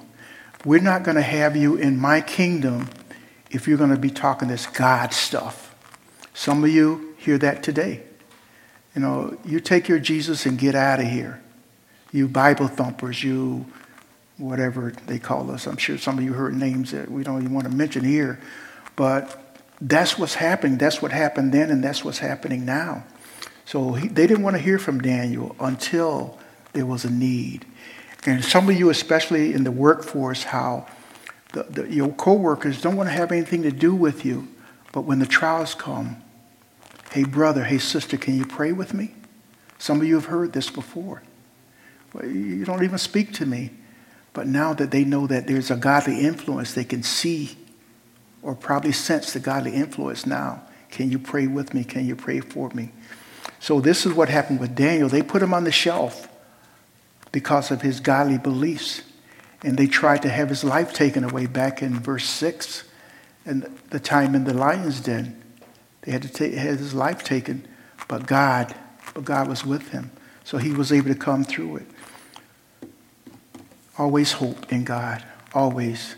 We're 0.63 0.79
not 0.79 1.01
going 1.01 1.15
to 1.15 1.23
have 1.23 1.55
you 1.55 1.75
in 1.75 1.97
my 1.97 2.21
kingdom 2.21 2.89
if 3.49 3.67
you're 3.67 3.79
going 3.79 3.89
to 3.89 3.97
be 3.97 4.11
talking 4.11 4.47
this 4.47 4.67
God 4.67 5.11
stuff. 5.11 5.75
Some 6.35 6.63
of 6.63 6.69
you 6.69 7.15
hear 7.17 7.39
that 7.39 7.63
today. 7.63 8.03
You 8.95 9.01
know, 9.01 9.37
you 9.45 9.59
take 9.59 9.87
your 9.87 9.99
Jesus 9.99 10.45
and 10.45 10.57
get 10.57 10.75
out 10.75 10.99
of 10.99 11.07
here. 11.07 11.41
You 12.11 12.27
Bible 12.27 12.67
thumpers, 12.67 13.23
you 13.23 13.65
whatever 14.37 14.91
they 15.07 15.19
call 15.19 15.51
us. 15.51 15.67
I'm 15.67 15.77
sure 15.77 15.97
some 15.97 16.17
of 16.17 16.23
you 16.23 16.33
heard 16.33 16.55
names 16.55 16.91
that 16.91 17.09
we 17.09 17.23
don't 17.23 17.41
even 17.41 17.53
want 17.53 17.67
to 17.67 17.73
mention 17.73 18.03
here. 18.03 18.39
But 18.95 19.59
that's 19.79 20.17
what's 20.17 20.33
happening. 20.33 20.77
That's 20.77 21.01
what 21.01 21.11
happened 21.11 21.53
then, 21.53 21.69
and 21.69 21.83
that's 21.83 22.03
what's 22.03 22.19
happening 22.19 22.65
now. 22.65 23.03
So 23.65 23.93
he, 23.93 24.07
they 24.07 24.27
didn't 24.27 24.43
want 24.43 24.57
to 24.57 24.61
hear 24.61 24.77
from 24.77 24.99
Daniel 24.99 25.55
until 25.59 26.37
there 26.73 26.85
was 26.85 27.05
a 27.05 27.09
need. 27.09 27.65
And 28.25 28.43
some 28.43 28.69
of 28.69 28.77
you, 28.77 28.89
especially 28.89 29.53
in 29.53 29.63
the 29.63 29.71
workforce, 29.71 30.43
how 30.43 30.87
the, 31.53 31.63
the, 31.63 31.91
your 31.91 32.09
coworkers 32.09 32.81
don't 32.81 32.95
want 32.95 33.09
to 33.09 33.13
have 33.13 33.31
anything 33.31 33.63
to 33.63 33.71
do 33.71 33.95
with 33.95 34.25
you. 34.25 34.47
But 34.91 35.01
when 35.01 35.19
the 35.19 35.25
trials 35.25 35.73
come, 35.73 36.21
hey, 37.11 37.23
brother, 37.23 37.63
hey, 37.63 37.77
sister, 37.77 38.17
can 38.17 38.37
you 38.37 38.45
pray 38.45 38.71
with 38.71 38.93
me? 38.93 39.13
Some 39.77 39.99
of 39.99 40.07
you 40.07 40.15
have 40.15 40.25
heard 40.25 40.53
this 40.53 40.69
before. 40.69 41.23
You 42.23 42.65
don't 42.65 42.83
even 42.83 42.97
speak 42.97 43.33
to 43.33 43.45
me. 43.45 43.71
But 44.33 44.47
now 44.47 44.73
that 44.73 44.91
they 44.91 45.03
know 45.03 45.27
that 45.27 45.47
there's 45.47 45.71
a 45.71 45.75
godly 45.75 46.21
influence, 46.21 46.73
they 46.73 46.83
can 46.83 47.03
see 47.03 47.57
or 48.41 48.55
probably 48.55 48.91
sense 48.91 49.33
the 49.33 49.39
godly 49.39 49.73
influence 49.73 50.25
now. 50.25 50.63
Can 50.89 51.11
you 51.11 51.19
pray 51.19 51.47
with 51.47 51.73
me? 51.73 51.83
Can 51.83 52.05
you 52.05 52.15
pray 52.15 52.39
for 52.39 52.69
me? 52.69 52.91
So 53.59 53.79
this 53.79 54.05
is 54.05 54.13
what 54.13 54.29
happened 54.29 54.59
with 54.59 54.75
Daniel. 54.75 55.09
They 55.09 55.21
put 55.21 55.41
him 55.41 55.53
on 55.53 55.63
the 55.63 55.71
shelf 55.71 56.27
because 57.31 57.71
of 57.71 57.81
his 57.81 57.99
godly 57.99 58.37
beliefs. 58.37 59.01
And 59.63 59.77
they 59.77 59.87
tried 59.87 60.21
to 60.23 60.29
have 60.29 60.49
his 60.49 60.63
life 60.63 60.93
taken 60.93 61.23
away 61.23 61.45
back 61.45 61.81
in 61.81 61.99
verse 61.99 62.27
6 62.27 62.83
and 63.45 63.79
the 63.89 63.99
time 63.99 64.33
in 64.33 64.43
the 64.45 64.53
lion's 64.53 65.01
den. 65.01 65.40
They 66.01 66.11
had 66.11 66.23
to 66.23 66.29
take 66.29 66.53
had 66.53 66.77
his 66.77 66.93
life 66.93 67.23
taken, 67.23 67.67
but 68.07 68.25
God, 68.25 68.73
but 69.13 69.23
God 69.23 69.47
was 69.47 69.65
with 69.65 69.89
him. 69.89 70.11
So 70.43 70.57
he 70.57 70.71
was 70.71 70.91
able 70.91 71.09
to 71.09 71.15
come 71.15 71.43
through 71.43 71.77
it. 71.77 71.87
Always 73.97 74.33
hope 74.33 74.71
in 74.71 74.83
God. 74.83 75.23
Always. 75.53 76.15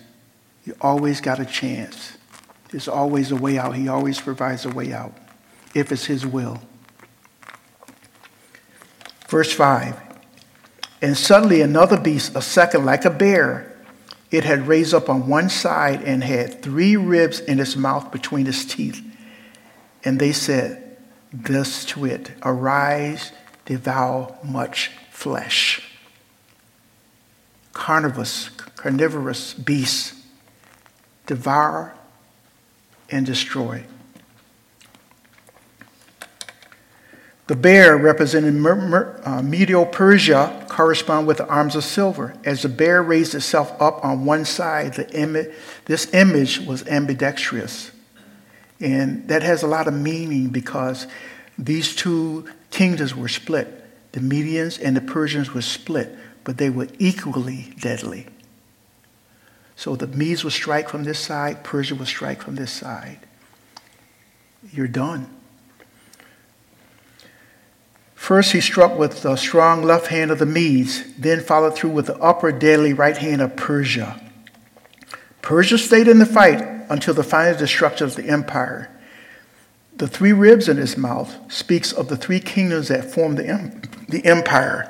You 0.66 0.76
always 0.80 1.20
got 1.20 1.40
a 1.40 1.46
chance. 1.46 2.18
There's 2.70 2.88
always 2.88 3.32
a 3.32 3.36
way 3.36 3.58
out. 3.58 3.76
He 3.76 3.88
always 3.88 4.20
provides 4.20 4.66
a 4.66 4.70
way 4.70 4.94
out 4.94 5.14
if 5.76 5.92
it's 5.92 6.06
his 6.06 6.26
will. 6.26 6.62
Verse 9.28 9.52
5 9.52 10.00
And 11.02 11.18
suddenly 11.18 11.62
another 11.62 12.00
beast, 12.00 12.36
a 12.36 12.42
second 12.42 12.86
like 12.86 13.04
a 13.06 13.10
bear, 13.10 13.76
it 14.32 14.44
had 14.44 14.68
raised 14.68 14.94
up 14.94 15.10
on 15.10 15.28
one 15.28 15.50
side 15.50 16.02
and 16.04 16.24
had 16.24 16.62
three 16.62 16.96
ribs 16.96 17.40
in 17.40 17.60
its 17.60 17.76
mouth 17.76 18.12
between 18.12 18.48
its 18.48 18.66
teeth. 18.66 19.04
And 20.06 20.20
they 20.20 20.32
said 20.32 20.98
thus 21.32 21.86
to 21.86 22.06
it, 22.06 22.32
Arise, 22.44 23.32
devour 23.66 24.36
much 24.44 24.92
flesh. 25.10 25.82
Carnivorous, 27.72 28.50
carnivorous 28.50 29.54
beasts 29.54 30.22
devour 31.26 31.94
and 33.10 33.26
destroy. 33.26 33.86
The 37.48 37.56
bear, 37.56 37.98
representing 37.98 38.66
uh, 38.66 39.42
Medo 39.44 39.84
Persia, 39.86 40.66
correspond 40.70 41.28
with 41.28 41.38
the 41.38 41.48
arms 41.48 41.76
of 41.76 41.84
silver. 41.84 42.34
As 42.46 42.62
the 42.62 42.70
bear 42.70 43.04
raised 43.04 43.36
itself 43.36 43.80
up 43.82 44.04
on 44.04 44.26
one 44.26 44.46
side, 44.46 44.94
the 44.94 45.10
Im- 45.12 45.52
this 45.86 46.14
image 46.14 46.62
was 46.62 46.88
ambidextrous. 46.88 47.92
And 48.84 49.30
that 49.30 49.44
has 49.44 49.64
a 49.64 49.68
lot 49.68 49.88
of 49.88 49.94
meaning 49.94 50.50
because 50.50 51.08
these 51.58 51.96
two 51.96 52.50
kingdoms 52.70 53.16
were 53.16 53.30
split. 53.30 53.82
The 54.12 54.20
Medians 54.20 54.78
and 54.84 54.98
the 54.98 55.02
Persians 55.02 55.54
were 55.54 55.62
split, 55.62 56.14
but 56.44 56.58
they 56.58 56.70
were 56.70 56.90
equally 57.00 57.74
deadly. 57.80 58.28
So 59.78 59.96
the 59.96 60.08
Medes 60.08 60.44
would 60.44 60.52
strike 60.52 60.90
from 60.90 61.06
this 61.06 61.18
side, 61.18 61.64
Persia 61.64 61.96
would 61.96 62.10
strike 62.10 62.42
from 62.42 62.56
this 62.56 62.74
side. 62.74 63.20
You're 64.70 64.90
done. 64.90 65.34
First, 68.16 68.52
he 68.52 68.60
struck 68.60 68.98
with 69.00 69.22
the 69.22 69.38
strong 69.38 69.82
left 69.84 70.08
hand 70.08 70.30
of 70.30 70.40
the 70.40 70.46
Medes, 70.46 71.04
then 71.18 71.40
followed 71.40 71.76
through 71.76 71.92
with 71.92 72.08
the 72.08 72.18
upper 72.18 72.52
deadly 72.52 72.92
right 72.92 73.18
hand 73.18 73.42
of 73.42 73.56
Persia. 73.56 74.20
Persia 75.42 75.78
stayed 75.78 76.10
in 76.10 76.20
the 76.20 76.26
fight 76.26 76.73
until 76.94 77.16
the 77.16 77.24
final 77.24 77.58
destruction 77.58 78.06
of 78.06 78.16
the 78.16 78.30
empire. 78.30 78.88
The 79.98 80.08
three 80.08 80.32
ribs 80.32 80.70
in 80.70 80.78
his 80.78 80.96
mouth 80.96 81.52
speaks 81.52 81.92
of 81.92 82.08
the 82.08 82.16
three 82.16 82.40
kingdoms 82.40 82.90
that 82.90 83.12
formed 83.12 83.40
the, 83.40 83.90
the 84.08 84.24
empire 84.26 84.90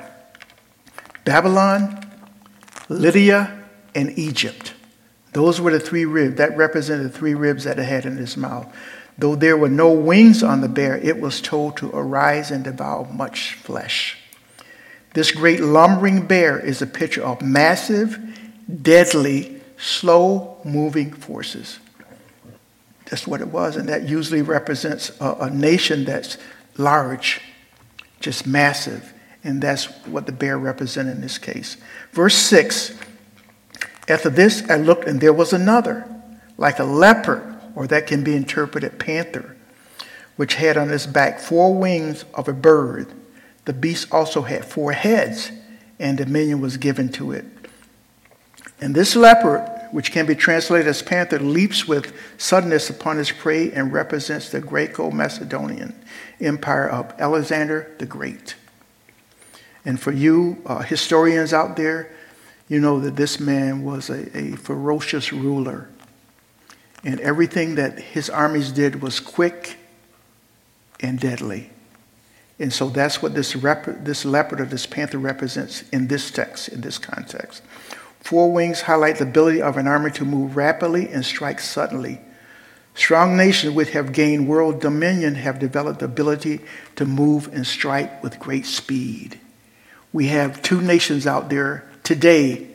Babylon, 1.24 2.06
Lydia, 2.90 3.64
and 3.94 4.18
Egypt. 4.18 4.74
Those 5.32 5.62
were 5.62 5.70
the 5.70 5.80
three 5.80 6.04
ribs. 6.04 6.36
That 6.36 6.54
represented 6.58 7.06
the 7.06 7.18
three 7.18 7.32
ribs 7.32 7.64
that 7.64 7.78
it 7.78 7.84
had 7.84 8.04
in 8.04 8.18
his 8.18 8.36
mouth. 8.36 8.70
Though 9.16 9.34
there 9.34 9.56
were 9.56 9.70
no 9.70 9.90
wings 9.90 10.42
on 10.42 10.60
the 10.60 10.68
bear, 10.68 10.98
it 10.98 11.18
was 11.18 11.40
told 11.40 11.78
to 11.78 11.90
arise 11.94 12.50
and 12.50 12.64
devour 12.64 13.06
much 13.10 13.54
flesh. 13.54 14.18
This 15.14 15.32
great 15.32 15.60
lumbering 15.60 16.26
bear 16.26 16.58
is 16.58 16.82
a 16.82 16.86
picture 16.86 17.24
of 17.24 17.40
massive, 17.40 18.18
deadly, 18.82 19.62
slow 19.78 20.58
moving 20.64 21.12
forces. 21.12 21.78
That's 23.14 23.28
what 23.28 23.40
it 23.40 23.46
was, 23.46 23.76
and 23.76 23.88
that 23.90 24.08
usually 24.08 24.42
represents 24.42 25.12
a, 25.20 25.36
a 25.42 25.48
nation 25.48 26.04
that's 26.04 26.36
large, 26.76 27.40
just 28.18 28.44
massive, 28.44 29.14
and 29.44 29.62
that's 29.62 29.84
what 30.06 30.26
the 30.26 30.32
bear 30.32 30.58
represented 30.58 31.14
in 31.14 31.20
this 31.20 31.38
case. 31.38 31.76
Verse 32.10 32.34
6 32.34 32.98
After 34.08 34.30
this 34.30 34.68
I 34.68 34.78
looked, 34.78 35.04
and 35.06 35.20
there 35.20 35.32
was 35.32 35.52
another, 35.52 36.12
like 36.58 36.80
a 36.80 36.84
leopard 36.84 37.56
or 37.76 37.86
that 37.86 38.08
can 38.08 38.24
be 38.24 38.34
interpreted 38.34 38.98
panther, 38.98 39.56
which 40.34 40.54
had 40.54 40.76
on 40.76 40.90
its 40.90 41.06
back 41.06 41.38
four 41.38 41.72
wings 41.72 42.24
of 42.34 42.48
a 42.48 42.52
bird. 42.52 43.12
The 43.64 43.72
beast 43.72 44.08
also 44.10 44.42
had 44.42 44.64
four 44.64 44.90
heads, 44.90 45.52
and 46.00 46.18
dominion 46.18 46.60
was 46.60 46.78
given 46.78 47.10
to 47.10 47.30
it. 47.30 47.44
And 48.80 48.92
this 48.92 49.14
leopard, 49.14 49.70
which 49.90 50.12
can 50.12 50.26
be 50.26 50.34
translated 50.34 50.86
as 50.86 51.02
panther, 51.02 51.38
leaps 51.38 51.86
with 51.86 52.14
suddenness 52.38 52.90
upon 52.90 53.16
his 53.16 53.30
prey 53.30 53.70
and 53.72 53.92
represents 53.92 54.50
the 54.50 54.60
Greco 54.60 55.10
Macedonian 55.10 55.94
empire 56.40 56.88
of 56.88 57.12
Alexander 57.18 57.94
the 57.98 58.06
Great. 58.06 58.56
And 59.84 60.00
for 60.00 60.12
you 60.12 60.62
uh, 60.66 60.78
historians 60.80 61.52
out 61.52 61.76
there, 61.76 62.10
you 62.68 62.80
know 62.80 63.00
that 63.00 63.16
this 63.16 63.38
man 63.38 63.84
was 63.84 64.08
a, 64.08 64.36
a 64.36 64.56
ferocious 64.56 65.32
ruler 65.32 65.88
and 67.04 67.20
everything 67.20 67.74
that 67.74 67.98
his 67.98 68.30
armies 68.30 68.72
did 68.72 69.02
was 69.02 69.20
quick 69.20 69.76
and 71.00 71.20
deadly. 71.20 71.70
And 72.58 72.72
so 72.72 72.88
that's 72.88 73.20
what 73.20 73.34
this, 73.34 73.54
rep- 73.54 74.04
this 74.04 74.24
leopard 74.24 74.60
or 74.60 74.64
this 74.64 74.86
panther 74.86 75.18
represents 75.18 75.82
in 75.90 76.06
this 76.06 76.30
text, 76.30 76.68
in 76.68 76.80
this 76.80 76.98
context. 76.98 77.62
Four 78.24 78.50
wings 78.50 78.80
highlight 78.80 79.18
the 79.18 79.24
ability 79.24 79.60
of 79.60 79.76
an 79.76 79.86
army 79.86 80.10
to 80.12 80.24
move 80.24 80.56
rapidly 80.56 81.10
and 81.10 81.22
strike 81.22 81.60
suddenly. 81.60 82.20
Strong 82.94 83.36
nations 83.36 83.74
which 83.74 83.90
have 83.90 84.14
gained 84.14 84.48
world 84.48 84.80
dominion 84.80 85.34
have 85.34 85.58
developed 85.58 85.98
the 85.98 86.06
ability 86.06 86.60
to 86.96 87.04
move 87.04 87.52
and 87.52 87.66
strike 87.66 88.22
with 88.22 88.38
great 88.38 88.64
speed. 88.64 89.38
We 90.10 90.28
have 90.28 90.62
two 90.62 90.80
nations 90.80 91.26
out 91.26 91.50
there 91.50 91.86
today 92.02 92.66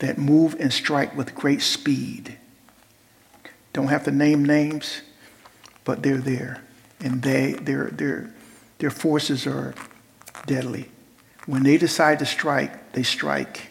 that 0.00 0.18
move 0.18 0.54
and 0.60 0.70
strike 0.70 1.16
with 1.16 1.34
great 1.34 1.62
speed. 1.62 2.36
Don't 3.72 3.88
have 3.88 4.04
to 4.04 4.10
name 4.10 4.44
names, 4.44 5.00
but 5.84 6.02
they're 6.02 6.18
there. 6.18 6.62
And 7.00 7.22
they, 7.22 7.54
their, 7.54 7.86
their, 7.86 8.34
their 8.78 8.90
forces 8.90 9.46
are 9.46 9.74
deadly. 10.44 10.90
When 11.46 11.62
they 11.62 11.78
decide 11.78 12.18
to 12.18 12.26
strike, 12.26 12.92
they 12.92 13.02
strike. 13.02 13.69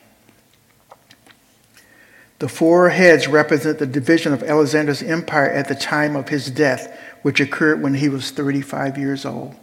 The 2.40 2.48
four 2.48 2.90
heads 2.90 3.28
represent 3.28 3.80
the 3.80 3.86
division 3.86 4.32
of 4.32 4.44
Alexander's 4.44 5.04
empire 5.04 5.50
at 5.50 5.68
the 5.68 5.76
time 5.76 6.16
of 6.16 6.30
his 6.30 6.50
death, 6.50 6.98
which 7.22 7.42
occurred 7.42 7.82
when 7.82 7.96
he 7.96 8.08
was 8.08 8.32
35 8.32 8.98
years 8.98 9.26
old. 9.26 9.56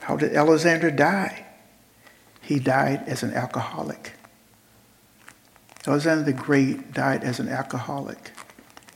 How 0.00 0.16
did 0.16 0.32
Alexander 0.32 0.90
die? 0.90 1.44
He 2.40 2.58
died 2.58 3.04
as 3.06 3.22
an 3.22 3.34
alcoholic. 3.34 4.12
Alexander 5.86 6.24
the 6.24 6.32
Great 6.32 6.94
died 6.94 7.22
as 7.22 7.38
an 7.38 7.48
alcoholic. 7.48 8.30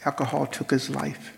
Alcohol 0.06 0.46
took 0.46 0.70
his 0.70 0.88
life. 0.88 1.36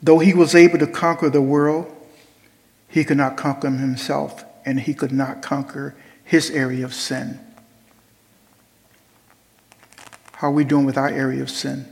Though 0.00 0.20
he 0.20 0.32
was 0.32 0.54
able 0.54 0.78
to 0.78 0.86
conquer 0.86 1.28
the 1.28 1.42
world, 1.42 1.92
he 2.88 3.04
could 3.04 3.16
not 3.16 3.36
conquer 3.36 3.70
himself, 3.70 4.44
and 4.64 4.78
he 4.78 4.94
could 4.94 5.12
not 5.12 5.42
conquer 5.42 5.96
his 6.24 6.50
area 6.50 6.84
of 6.84 6.94
sin. 6.94 7.40
How 10.42 10.48
are 10.48 10.50
we 10.50 10.64
doing 10.64 10.84
with 10.84 10.98
our 10.98 11.08
area 11.08 11.40
of 11.40 11.48
sin? 11.48 11.86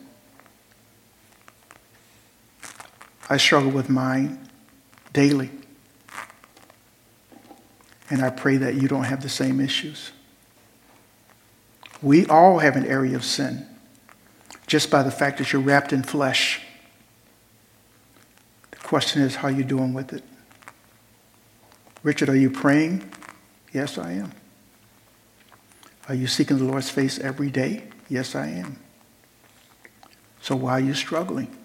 I 3.29 3.37
struggle 3.37 3.71
with 3.71 3.89
mine 3.89 4.49
daily. 5.13 5.53
And 8.11 8.23
I 8.23 8.31
pray 8.31 8.57
that 8.57 8.75
you 8.75 8.89
don't 8.89 9.05
have 9.05 9.23
the 9.23 9.29
same 9.29 9.61
issues. 9.61 10.11
We 12.03 12.27
all 12.27 12.59
have 12.59 12.75
an 12.75 12.85
area 12.87 13.15
of 13.15 13.25
sin 13.25 13.69
just 14.67 14.91
by 14.91 15.05
the 15.05 15.13
fact 15.13 15.39
that 15.39 15.53
you're 15.53 15.63
wrapped 15.63 15.93
in 15.93 16.03
flesh. 16.03 16.61
The 18.73 18.79
question 18.79 19.23
is, 19.23 19.37
how 19.37 19.47
are 19.47 19.53
you 19.53 19.63
doing 19.63 19.95
with 19.95 20.13
it? 20.13 20.25
Richard, 22.03 22.29
are 22.29 22.37
you 22.37 22.51
praying? 22.51 23.13
Yes, 23.73 23.97
I 23.97 24.11
am. 24.15 24.33
Are 26.09 26.17
you 26.17 26.27
seeking 26.27 26.59
the 26.59 26.65
Lord's 26.65 26.91
face 26.91 27.21
every 27.21 27.49
day? 27.49 27.85
Yes, 28.11 28.35
I 28.35 28.49
am. 28.49 28.77
So 30.43 30.57
why 30.57 30.73
are 30.73 30.81
you 30.81 30.95
struggling? 30.95 31.57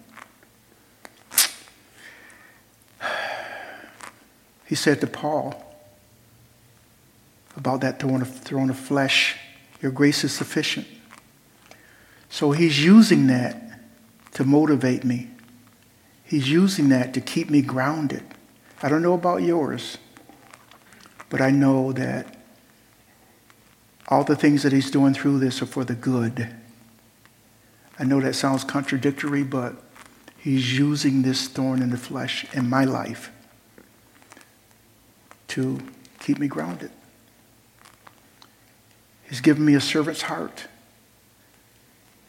He 4.66 4.76
said 4.76 5.00
to 5.00 5.08
Paul 5.08 5.62
about 7.56 7.80
that 7.80 7.98
throne 7.98 8.22
of, 8.22 8.32
throne 8.32 8.70
of 8.70 8.78
flesh, 8.78 9.36
Your 9.82 9.90
grace 9.90 10.22
is 10.24 10.32
sufficient. 10.32 10.86
So 12.28 12.52
he's 12.52 12.82
using 12.82 13.26
that 13.26 13.80
to 14.34 14.44
motivate 14.44 15.04
me. 15.04 15.30
He's 16.24 16.48
using 16.48 16.88
that 16.90 17.14
to 17.14 17.20
keep 17.20 17.50
me 17.50 17.62
grounded. 17.62 18.22
I 18.82 18.88
don't 18.88 19.02
know 19.02 19.14
about 19.14 19.42
yours, 19.42 19.98
but 21.28 21.40
I 21.40 21.50
know 21.50 21.92
that 21.92 22.35
all 24.08 24.24
the 24.24 24.36
things 24.36 24.62
that 24.62 24.72
he's 24.72 24.90
doing 24.90 25.14
through 25.14 25.38
this 25.38 25.60
are 25.62 25.66
for 25.66 25.84
the 25.84 25.94
good. 25.94 26.54
I 27.98 28.04
know 28.04 28.20
that 28.20 28.34
sounds 28.34 28.62
contradictory, 28.62 29.42
but 29.42 29.74
he's 30.38 30.78
using 30.78 31.22
this 31.22 31.48
thorn 31.48 31.82
in 31.82 31.90
the 31.90 31.96
flesh 31.96 32.46
in 32.54 32.68
my 32.68 32.84
life 32.84 33.32
to 35.48 35.80
keep 36.20 36.38
me 36.38 36.46
grounded. 36.46 36.90
He's 39.28 39.40
given 39.40 39.64
me 39.64 39.74
a 39.74 39.80
servant's 39.80 40.22
heart, 40.22 40.68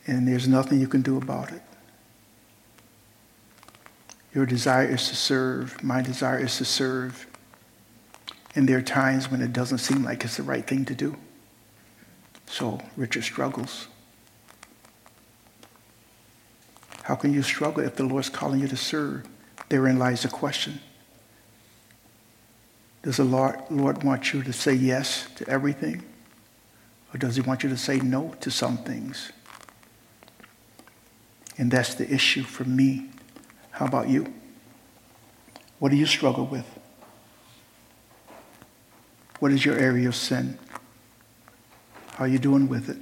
and 0.08 0.28
there's 0.28 0.48
nothing 0.48 0.80
you 0.80 0.88
can 0.88 1.02
do 1.02 1.18
about 1.18 1.52
it. 1.52 1.62
Your 4.34 4.46
desire 4.46 4.88
is 4.88 5.08
to 5.10 5.16
serve. 5.16 5.84
My 5.84 6.02
desire 6.02 6.40
is 6.40 6.58
to 6.58 6.66
serve. 6.66 7.28
And 8.56 8.68
there 8.68 8.78
are 8.78 8.84
times 8.84 9.30
when 9.30 9.42
it 9.42 9.54
doesn't 9.54 9.80
seem 9.80 10.04
like 10.04 10.24
it's 10.24 10.38
the 10.38 10.44
right 10.44 10.66
thing 10.66 10.86
to 10.86 10.96
do. 10.96 11.18
So 12.48 12.82
Richard 12.96 13.24
struggles. 13.24 13.88
How 17.04 17.16
can 17.16 17.34
you 17.34 17.44
struggle 17.44 17.84
if 17.84 17.96
the 17.96 18.04
Lord's 18.04 18.30
calling 18.30 18.60
you 18.60 18.68
to 18.68 18.76
serve? 18.78 19.26
Therein 19.70 20.00
lies 20.00 20.24
the 20.24 20.30
question. 20.30 20.82
Does 23.04 23.18
the 23.18 23.24
Lord, 23.24 24.04
want 24.04 24.34
you 24.34 24.44
to 24.44 24.52
say 24.52 24.74
yes 24.74 25.28
to 25.36 25.48
everything? 25.48 26.04
Or 27.14 27.18
does 27.18 27.36
he 27.36 27.42
want 27.42 27.64
you 27.64 27.70
to 27.70 27.78
say 27.78 28.00
no 28.00 28.36
to 28.42 28.52
some 28.52 28.78
things? 28.78 29.32
And 31.58 31.72
that's 31.72 31.96
the 31.96 32.12
issue 32.14 32.44
for 32.44 32.66
me. 32.66 33.10
How 33.72 33.86
about 33.86 34.10
you? 34.10 34.34
What 35.80 35.92
do 35.92 35.96
you 35.96 36.06
struggle 36.06 36.46
with? 36.46 36.66
What 39.40 39.52
is 39.52 39.64
your 39.64 39.78
area 39.78 40.08
of 40.10 40.16
sin? 40.16 40.58
How 42.18 42.24
are 42.24 42.28
you 42.28 42.40
doing 42.40 42.68
with 42.68 42.90
it? 42.90 42.98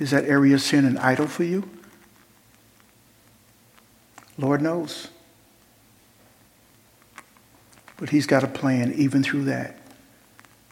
Is 0.00 0.10
that 0.10 0.24
area 0.24 0.56
of 0.56 0.60
sin 0.60 0.84
an 0.84 0.98
idol 0.98 1.28
for 1.28 1.44
you? 1.44 1.70
Lord 4.36 4.60
knows. 4.60 5.06
But 7.96 8.10
He's 8.10 8.26
got 8.26 8.42
a 8.42 8.48
plan 8.48 8.92
even 8.94 9.22
through 9.22 9.44
that. 9.44 9.78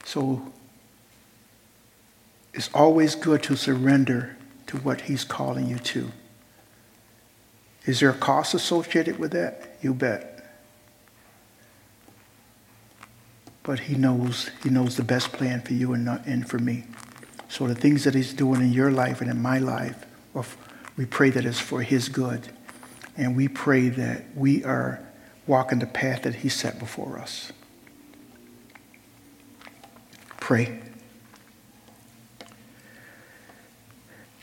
So 0.04 0.52
it's 2.52 2.68
always 2.74 3.14
good 3.14 3.44
to 3.44 3.54
surrender 3.54 4.36
to 4.66 4.76
what 4.78 5.02
He's 5.02 5.22
calling 5.22 5.68
you 5.68 5.78
to. 5.78 6.10
Is 7.84 8.00
there 8.00 8.10
a 8.10 8.14
cost 8.14 8.54
associated 8.54 9.20
with 9.20 9.30
that? 9.30 9.76
You 9.80 9.94
bet. 9.94 10.35
But 13.66 13.80
He 13.80 13.96
knows 13.96 14.50
He 14.62 14.70
knows 14.70 14.96
the 14.96 15.02
best 15.02 15.32
plan 15.32 15.60
for 15.60 15.74
you 15.74 15.92
and, 15.92 16.04
not, 16.04 16.24
and 16.24 16.48
for 16.48 16.58
me. 16.58 16.84
So 17.48 17.66
the 17.66 17.74
things 17.74 18.04
that 18.04 18.14
He's 18.14 18.32
doing 18.32 18.60
in 18.60 18.72
your 18.72 18.92
life 18.92 19.20
and 19.20 19.28
in 19.28 19.42
my 19.42 19.58
life, 19.58 20.06
we 20.96 21.04
pray 21.04 21.30
that 21.30 21.44
it's 21.44 21.58
for 21.58 21.82
His 21.82 22.08
good. 22.08 22.48
And 23.16 23.34
we 23.34 23.48
pray 23.48 23.88
that 23.88 24.24
we 24.36 24.62
are 24.62 25.00
walking 25.48 25.80
the 25.80 25.86
path 25.86 26.22
that 26.22 26.36
He 26.36 26.48
set 26.48 26.78
before 26.78 27.18
us. 27.18 27.52
Pray. 30.38 30.80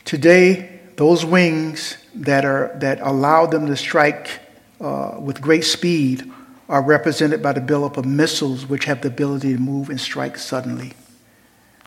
Today, 0.04 0.80
those 0.96 1.24
wings 1.24 1.96
that, 2.14 2.44
are, 2.44 2.76
that 2.80 3.00
allow 3.00 3.46
them 3.46 3.66
to 3.68 3.76
strike 3.76 4.40
uh, 4.82 5.16
with 5.18 5.40
great 5.40 5.64
speed 5.64 6.30
are 6.68 6.82
represented 6.82 7.42
by 7.42 7.52
the 7.52 7.60
buildup 7.60 7.96
of 7.96 8.04
missiles 8.04 8.66
which 8.66 8.86
have 8.86 9.02
the 9.02 9.08
ability 9.08 9.52
to 9.52 9.58
move 9.58 9.90
and 9.90 10.00
strike 10.00 10.38
suddenly. 10.38 10.92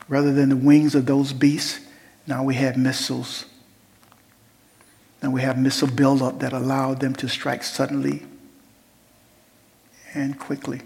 Rather 0.08 0.34
than 0.34 0.50
the 0.50 0.56
wings 0.56 0.96
of 0.96 1.06
those 1.06 1.34
beasts, 1.34 1.80
now 2.26 2.44
we 2.44 2.56
have 2.56 2.78
missiles. 2.78 3.46
Now 5.22 5.32
we 5.32 5.42
have 5.42 5.58
missile 5.58 5.88
buildup 5.88 6.40
that 6.40 6.54
allow 6.54 6.94
them 6.94 7.16
to 7.16 7.28
strike 7.28 7.64
suddenly 7.64 8.24
and 10.14 10.38
quickly. 10.40 10.82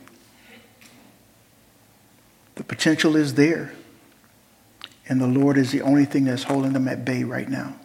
The 2.56 2.64
potential 2.64 3.16
is 3.16 3.36
there. 3.36 3.74
And 5.08 5.20
the 5.20 5.28
Lord 5.28 5.58
is 5.58 5.72
the 5.72 5.82
only 5.82 6.06
thing 6.06 6.26
that's 6.26 6.44
holding 6.44 6.74
them 6.74 6.88
at 6.88 7.04
bay 7.04 7.24
right 7.24 7.50
now. 7.50 7.76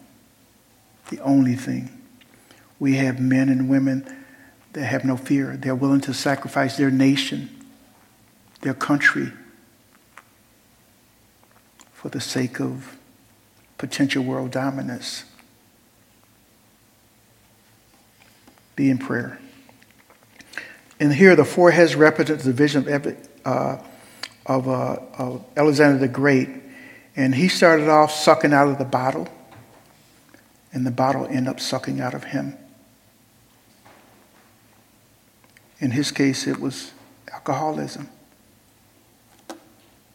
The 1.09 1.19
only 1.19 1.55
thing. 1.55 1.89
We 2.79 2.95
have 2.95 3.19
men 3.19 3.49
and 3.49 3.69
women 3.69 4.05
that 4.77 4.85
have 4.85 5.03
no 5.03 5.17
fear. 5.17 5.57
They're 5.57 5.73
willing 5.73 6.01
to 6.01 6.13
sacrifice 6.13 6.77
their 6.77 6.91
nation, 6.91 7.49
their 8.61 8.75
country, 8.75 9.33
for 11.93 12.09
the 12.09 12.21
sake 12.21 12.59
of 12.59 12.95
potential 13.79 14.23
world 14.23 14.51
dominance. 14.51 15.23
Be 18.75 18.91
in 18.91 18.99
prayer. 18.99 19.39
And 20.99 21.11
here 21.11 21.35
the 21.35 21.45
four 21.45 21.71
heads 21.71 21.95
represent 21.95 22.41
the 22.41 22.53
vision 22.53 22.87
of, 22.87 23.17
uh, 23.45 23.77
of, 24.45 24.67
uh, 24.67 24.97
of 25.17 25.43
Alexander 25.57 25.97
the 25.97 26.07
Great. 26.07 26.49
And 27.15 27.33
he 27.33 27.47
started 27.47 27.89
off 27.89 28.11
sucking 28.11 28.53
out 28.53 28.67
of 28.67 28.77
the 28.77 28.85
bottle, 28.85 29.27
and 30.71 30.85
the 30.85 30.91
bottle 30.91 31.25
ended 31.25 31.47
up 31.47 31.59
sucking 31.59 31.99
out 31.99 32.13
of 32.13 32.25
him. 32.25 32.55
In 35.79 35.91
his 35.91 36.11
case, 36.11 36.47
it 36.47 36.59
was 36.59 36.91
alcoholism. 37.31 38.09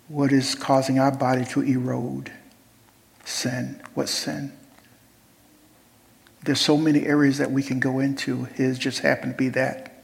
What 0.08 0.32
is 0.32 0.54
causing 0.54 0.98
our 0.98 1.12
body 1.12 1.44
to 1.46 1.62
erode? 1.62 2.32
Sin. 3.24 3.80
What 3.94 4.08
sin? 4.08 4.52
There's 6.44 6.60
so 6.60 6.76
many 6.76 7.06
areas 7.06 7.38
that 7.38 7.52
we 7.52 7.62
can 7.62 7.78
go 7.78 8.00
into. 8.00 8.44
His 8.44 8.78
just 8.78 9.00
happened 9.00 9.34
to 9.34 9.38
be 9.38 9.48
that. 9.50 10.02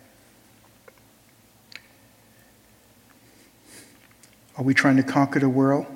Are 4.57 4.65
we 4.65 4.75
trying 4.75 4.97
to 4.97 5.03
conquer 5.03 5.41
the 5.41 5.49
world? 5.49 5.87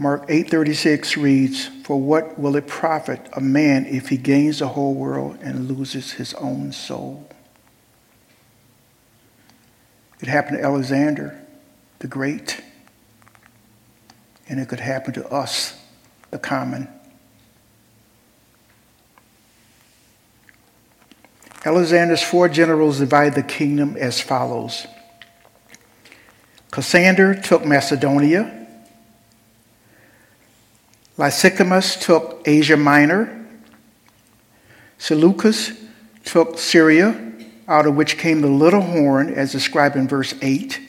Mark 0.00 0.24
8:36 0.30 1.18
reads, 1.18 1.66
"For 1.84 2.00
what 2.00 2.38
will 2.38 2.56
it 2.56 2.66
profit 2.66 3.28
a 3.34 3.40
man 3.42 3.84
if 3.84 4.08
he 4.08 4.16
gains 4.16 4.60
the 4.60 4.68
whole 4.68 4.94
world 4.94 5.38
and 5.42 5.68
loses 5.68 6.12
his 6.12 6.32
own 6.34 6.72
soul?" 6.72 7.28
It 10.22 10.28
happened 10.28 10.56
to 10.56 10.64
Alexander 10.64 11.38
the 11.98 12.06
Great, 12.06 12.62
and 14.48 14.58
it 14.58 14.68
could 14.68 14.80
happen 14.80 15.12
to 15.12 15.28
us, 15.28 15.74
the 16.30 16.38
common. 16.38 16.88
Alexander's 21.66 22.22
four 22.22 22.48
generals 22.48 23.00
divided 23.00 23.34
the 23.34 23.42
kingdom 23.42 23.98
as 24.00 24.18
follows 24.18 24.86
Cassander 26.70 27.34
took 27.34 27.66
Macedonia, 27.66 28.59
Lysimachus 31.20 31.96
took 31.96 32.40
Asia 32.46 32.78
Minor, 32.78 33.46
Seleucus 34.96 35.72
took 36.24 36.58
Syria, 36.58 37.34
out 37.68 37.84
of 37.84 37.94
which 37.94 38.16
came 38.16 38.40
the 38.40 38.48
little 38.48 38.80
horn, 38.80 39.28
as 39.28 39.52
described 39.52 39.96
in 39.96 40.08
verse 40.08 40.34
8, 40.40 40.80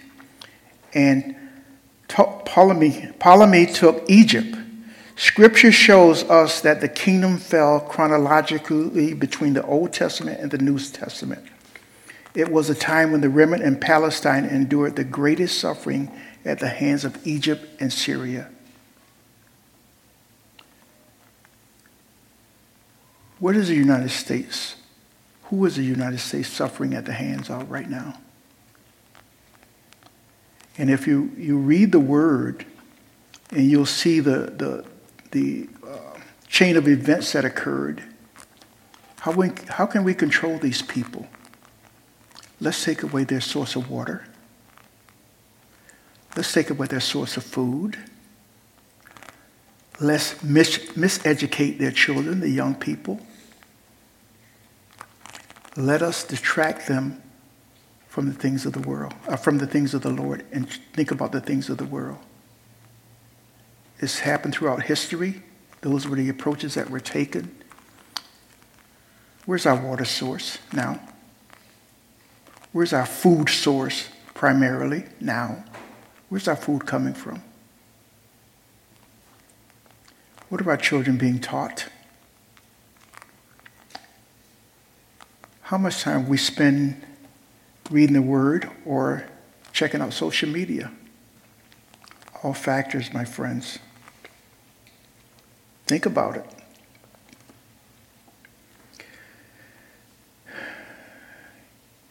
and 0.93 1.35
Ptolemy, 2.07 3.09
Ptolemy 3.19 3.65
took 3.65 4.09
Egypt. 4.09 4.55
Scripture 5.17 5.73
shows 5.73 6.23
us 6.23 6.61
that 6.61 6.79
the 6.79 6.87
kingdom 6.87 7.37
fell 7.37 7.81
chronologically 7.81 9.13
between 9.13 9.51
the 9.51 9.65
Old 9.65 9.91
Testament 9.91 10.39
and 10.39 10.49
the 10.49 10.59
New 10.59 10.79
Testament. 10.79 11.45
It 12.35 12.49
was 12.49 12.69
a 12.69 12.75
time 12.75 13.11
when 13.11 13.19
the 13.19 13.27
remnant 13.27 13.63
in 13.63 13.77
Palestine 13.81 14.45
endured 14.45 14.95
the 14.95 15.03
greatest 15.03 15.59
suffering 15.59 16.09
at 16.45 16.59
the 16.59 16.69
hands 16.69 17.03
of 17.03 17.19
Egypt 17.27 17.67
and 17.81 17.91
Syria. 17.91 18.49
What 23.41 23.55
is 23.55 23.69
the 23.69 23.75
United 23.75 24.11
States? 24.11 24.75
Who 25.45 25.65
is 25.65 25.75
the 25.75 25.83
United 25.83 26.19
States 26.19 26.47
suffering 26.47 26.93
at 26.93 27.05
the 27.05 27.11
hands 27.13 27.49
of 27.49 27.71
right 27.71 27.89
now? 27.89 28.19
And 30.77 30.91
if 30.91 31.07
you, 31.07 31.31
you 31.35 31.57
read 31.57 31.91
the 31.91 31.99
word, 31.99 32.67
and 33.49 33.69
you'll 33.69 33.87
see 33.87 34.19
the, 34.19 34.53
the, 34.55 34.85
the 35.31 35.67
uh, 35.83 36.19
chain 36.47 36.77
of 36.77 36.87
events 36.87 37.31
that 37.31 37.43
occurred, 37.43 38.03
how, 39.21 39.31
we, 39.31 39.49
how 39.69 39.87
can 39.87 40.03
we 40.03 40.13
control 40.13 40.59
these 40.59 40.83
people? 40.83 41.27
Let's 42.59 42.83
take 42.85 43.01
away 43.01 43.23
their 43.23 43.41
source 43.41 43.75
of 43.75 43.89
water. 43.89 44.23
Let's 46.37 46.53
take 46.53 46.69
away 46.69 46.85
their 46.85 46.99
source 46.99 47.37
of 47.37 47.43
food. 47.43 47.97
Let's 49.99 50.43
mis- 50.43 50.91
miseducate 50.91 51.79
their 51.79 51.91
children, 51.91 52.39
the 52.39 52.49
young 52.49 52.75
people. 52.75 53.19
Let 55.77 56.01
us 56.01 56.23
detract 56.23 56.87
them 56.87 57.21
from 58.07 58.27
the 58.27 58.33
things 58.33 58.65
of 58.65 58.73
the 58.73 58.81
world, 58.81 59.13
uh, 59.27 59.37
from 59.37 59.57
the 59.57 59.67
things 59.67 59.93
of 59.93 60.01
the 60.01 60.09
Lord, 60.09 60.45
and 60.51 60.69
think 60.93 61.11
about 61.11 61.31
the 61.31 61.39
things 61.39 61.69
of 61.69 61.77
the 61.77 61.85
world. 61.85 62.17
It's 63.99 64.19
happened 64.19 64.53
throughout 64.53 64.83
history. 64.83 65.43
Those 65.79 66.07
were 66.07 66.17
the 66.17 66.27
approaches 66.27 66.73
that 66.73 66.89
were 66.89 66.99
taken. 66.99 67.55
Where's 69.45 69.65
our 69.65 69.75
water 69.75 70.05
source 70.05 70.57
now? 70.73 70.99
Where's 72.73 72.93
our 72.93 73.05
food 73.05 73.49
source 73.49 74.09
primarily 74.33 75.05
now? 75.19 75.63
Where's 76.29 76.47
our 76.47 76.55
food 76.55 76.85
coming 76.85 77.13
from? 77.13 77.41
What 80.49 80.61
are 80.61 80.69
our 80.69 80.77
children 80.77 81.17
being 81.17 81.39
taught? 81.39 81.87
How 85.71 85.77
much 85.77 86.01
time 86.01 86.27
we 86.27 86.35
spend 86.35 87.01
reading 87.89 88.13
the 88.13 88.21
Word 88.21 88.69
or 88.85 89.25
checking 89.71 90.01
out 90.01 90.11
social 90.11 90.49
media? 90.49 90.91
All 92.43 92.53
factors, 92.53 93.13
my 93.13 93.23
friends. 93.23 93.79
Think 95.87 96.05
about 96.05 96.35
it. 96.35 96.45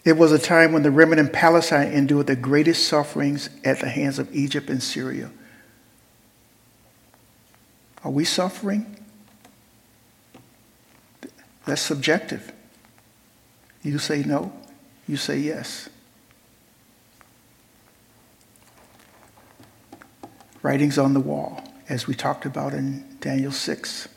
It 0.06 0.16
was 0.16 0.32
a 0.32 0.38
time 0.38 0.72
when 0.72 0.82
the 0.82 0.90
remnant 0.90 1.20
in 1.20 1.28
Palestine 1.28 1.92
endured 1.92 2.28
the 2.28 2.36
greatest 2.36 2.88
sufferings 2.88 3.50
at 3.62 3.80
the 3.80 3.90
hands 3.90 4.18
of 4.18 4.34
Egypt 4.34 4.70
and 4.70 4.82
Syria. 4.82 5.30
Are 8.02 8.10
we 8.10 8.24
suffering? 8.24 8.96
That's 11.66 11.82
subjective. 11.82 12.54
You 13.82 13.98
say 13.98 14.22
no, 14.22 14.52
you 15.08 15.16
say 15.16 15.38
yes. 15.38 15.88
Writings 20.62 20.98
on 20.98 21.14
the 21.14 21.20
wall, 21.20 21.64
as 21.88 22.06
we 22.06 22.14
talked 22.14 22.44
about 22.44 22.74
in 22.74 23.04
Daniel 23.20 23.52
6. 23.52 24.08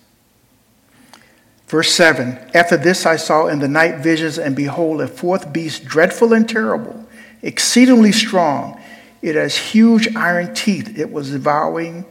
Verse 1.68 1.92
7 1.92 2.38
After 2.54 2.78
this 2.78 3.06
I 3.06 3.16
saw 3.16 3.48
in 3.48 3.60
the 3.60 3.68
night 3.68 4.00
visions, 4.00 4.38
and 4.38 4.56
behold, 4.56 5.02
a 5.02 5.08
fourth 5.08 5.54
beast, 5.54 5.86
dreadful 5.86 6.34
and 6.34 6.48
terrible, 6.48 7.08
exceedingly 7.42 8.12
strong. 8.12 8.80
It 9.22 9.36
has 9.36 9.56
huge 9.56 10.14
iron 10.16 10.54
teeth. 10.54 11.00
It 11.00 11.12
was 11.12 11.32
devouring, 11.32 12.06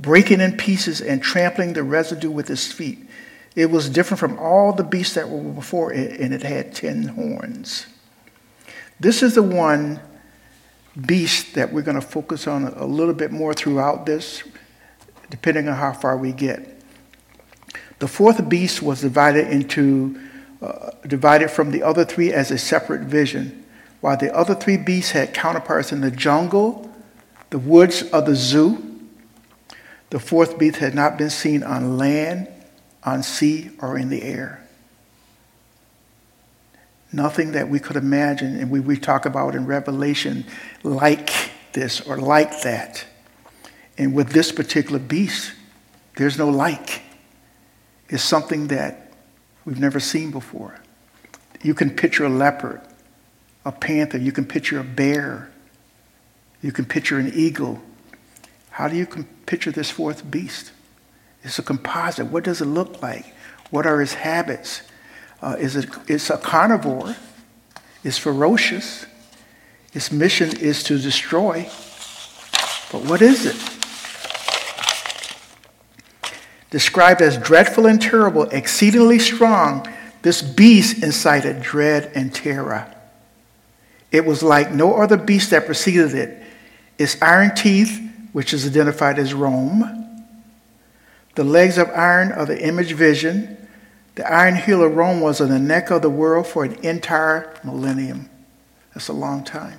breaking 0.00 0.40
in 0.40 0.56
pieces, 0.56 1.00
and 1.00 1.22
trampling 1.22 1.74
the 1.74 1.84
residue 1.84 2.30
with 2.30 2.50
its 2.50 2.72
feet. 2.72 3.05
It 3.56 3.70
was 3.70 3.88
different 3.88 4.20
from 4.20 4.38
all 4.38 4.74
the 4.74 4.84
beasts 4.84 5.14
that 5.14 5.28
were 5.28 5.40
before 5.40 5.92
it, 5.92 6.20
and 6.20 6.32
it 6.34 6.42
had 6.42 6.74
ten 6.74 7.04
horns. 7.04 7.86
This 9.00 9.22
is 9.22 9.34
the 9.34 9.42
one 9.42 9.98
beast 11.06 11.54
that 11.54 11.72
we're 11.72 11.82
going 11.82 12.00
to 12.00 12.06
focus 12.06 12.46
on 12.46 12.64
a 12.64 12.84
little 12.84 13.14
bit 13.14 13.32
more 13.32 13.54
throughout 13.54 14.06
this, 14.06 14.42
depending 15.30 15.68
on 15.68 15.74
how 15.74 15.92
far 15.92 16.16
we 16.16 16.32
get. 16.32 16.80
The 17.98 18.08
fourth 18.08 18.46
beast 18.48 18.82
was 18.82 19.00
divided 19.00 19.48
into 19.48 20.20
uh, 20.60 20.90
divided 21.06 21.50
from 21.50 21.70
the 21.70 21.82
other 21.82 22.04
three 22.04 22.32
as 22.32 22.50
a 22.50 22.58
separate 22.58 23.02
vision, 23.02 23.64
while 24.00 24.16
the 24.16 24.34
other 24.34 24.54
three 24.54 24.76
beasts 24.76 25.12
had 25.12 25.32
counterparts 25.32 25.92
in 25.92 26.02
the 26.02 26.10
jungle, 26.10 26.94
the 27.50 27.58
woods 27.58 28.02
of 28.10 28.26
the 28.26 28.34
zoo. 28.34 28.82
The 30.10 30.18
fourth 30.18 30.58
beast 30.58 30.76
had 30.76 30.94
not 30.94 31.18
been 31.18 31.30
seen 31.30 31.62
on 31.62 31.98
land, 31.98 32.48
on 33.06 33.22
sea, 33.22 33.70
or 33.80 33.96
in 33.96 34.10
the 34.10 34.22
air. 34.22 34.60
Nothing 37.12 37.52
that 37.52 37.68
we 37.68 37.78
could 37.78 37.96
imagine, 37.96 38.58
and 38.58 38.68
we, 38.68 38.80
we 38.80 38.98
talk 38.98 39.24
about 39.24 39.54
in 39.54 39.64
Revelation, 39.64 40.44
like 40.82 41.30
this 41.72 42.00
or 42.00 42.18
like 42.18 42.62
that. 42.62 43.06
And 43.96 44.12
with 44.12 44.30
this 44.30 44.50
particular 44.50 44.98
beast, 44.98 45.52
there's 46.16 46.36
no 46.36 46.48
like 46.48 47.02
It's 48.08 48.22
something 48.22 48.68
that 48.68 49.12
we've 49.64 49.80
never 49.80 50.00
seen 50.00 50.30
before. 50.30 50.78
You 51.62 51.74
can 51.74 51.90
picture 51.90 52.24
a 52.24 52.28
leopard, 52.28 52.80
a 53.64 53.72
panther, 53.72 54.18
you 54.18 54.32
can 54.32 54.44
picture 54.44 54.78
a 54.78 54.84
bear, 54.84 55.50
you 56.62 56.72
can 56.72 56.84
picture 56.84 57.18
an 57.18 57.32
eagle. 57.34 57.80
How 58.70 58.88
do 58.88 58.96
you 58.96 59.06
picture 59.46 59.72
this 59.72 59.90
fourth 59.90 60.30
beast? 60.30 60.72
It's 61.46 61.58
a 61.58 61.62
composite. 61.62 62.26
What 62.26 62.44
does 62.44 62.60
it 62.60 62.66
look 62.66 63.00
like? 63.00 63.24
What 63.70 63.86
are 63.86 64.00
his 64.00 64.14
habits? 64.14 64.82
Uh, 65.40 65.56
is 65.58 65.76
it, 65.76 65.88
it's 66.08 66.28
a 66.28 66.36
carnivore. 66.36 67.16
It's 68.04 68.18
ferocious. 68.18 69.06
Its 69.94 70.10
mission 70.12 70.56
is 70.58 70.82
to 70.84 70.98
destroy. 70.98 71.62
But 72.92 73.04
what 73.04 73.22
is 73.22 73.46
it? 73.46 73.72
described 76.70 77.22
as 77.22 77.38
dreadful 77.38 77.86
and 77.86 78.02
terrible, 78.02 78.42
exceedingly 78.50 79.18
strong, 79.18 79.86
this 80.20 80.42
beast 80.42 81.02
incited 81.02 81.62
dread 81.62 82.10
and 82.14 82.34
terror. 82.34 82.92
It 84.12 84.26
was 84.26 84.42
like 84.42 84.72
no 84.72 84.96
other 84.96 85.16
beast 85.16 85.50
that 85.50 85.64
preceded 85.64 86.12
it. 86.12 86.42
Its 86.98 87.16
iron 87.22 87.54
teeth, 87.54 88.02
which 88.32 88.52
is 88.52 88.66
identified 88.66 89.18
as 89.18 89.32
Rome, 89.32 90.05
the 91.36 91.44
legs 91.44 91.78
of 91.78 91.88
iron 91.90 92.32
are 92.32 92.46
the 92.46 92.60
image 92.60 92.92
vision, 92.92 93.56
the 94.16 94.30
iron 94.30 94.56
heel 94.56 94.82
of 94.82 94.96
Rome 94.96 95.20
was 95.20 95.40
on 95.40 95.50
the 95.50 95.58
neck 95.58 95.90
of 95.90 96.02
the 96.02 96.10
world 96.10 96.46
for 96.46 96.64
an 96.64 96.74
entire 96.84 97.54
millennium. 97.62 98.30
That's 98.94 99.08
a 99.08 99.12
long 99.12 99.44
time. 99.44 99.78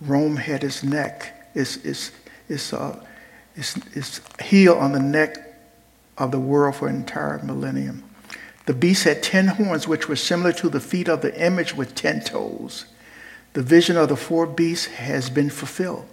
Rome 0.00 0.36
had 0.36 0.62
its 0.62 0.84
neck, 0.84 1.50
its, 1.54 1.76
its, 1.78 2.12
its, 2.48 2.72
uh, 2.74 3.02
its, 3.56 3.76
its 3.96 4.20
heel 4.42 4.74
on 4.74 4.92
the 4.92 5.00
neck 5.00 5.38
of 6.18 6.30
the 6.30 6.38
world 6.38 6.76
for 6.76 6.88
an 6.88 6.96
entire 6.96 7.42
millennium. 7.42 8.04
The 8.66 8.74
beast 8.74 9.04
had 9.04 9.22
ten 9.22 9.46
horns, 9.46 9.88
which 9.88 10.08
were 10.08 10.16
similar 10.16 10.52
to 10.52 10.68
the 10.68 10.78
feet 10.78 11.08
of 11.08 11.22
the 11.22 11.34
image 11.42 11.74
with 11.74 11.94
ten 11.94 12.20
toes. 12.20 12.84
The 13.54 13.62
vision 13.62 13.96
of 13.96 14.10
the 14.10 14.16
four 14.16 14.46
beasts 14.46 14.86
has 14.86 15.30
been 15.30 15.48
fulfilled. 15.48 16.06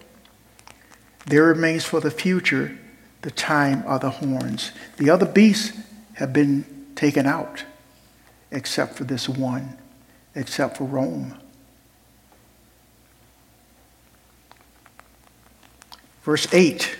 There 1.25 1.43
remains 1.43 1.83
for 1.83 1.99
the 1.99 2.11
future 2.11 2.79
the 3.25 3.31
time 3.31 3.81
of 3.87 4.01
the 4.01 4.09
horns. 4.11 4.71
The 4.97 5.09
other 5.09 5.25
beasts 5.25 5.75
have 6.13 6.31
been 6.31 6.63
taken 6.93 7.25
out, 7.25 7.65
except 8.51 8.93
for 8.93 9.03
this 9.03 9.27
one, 9.27 9.79
except 10.35 10.77
for 10.77 10.83
Rome. 10.83 11.35
Verse 16.21 16.47
8 16.53 16.97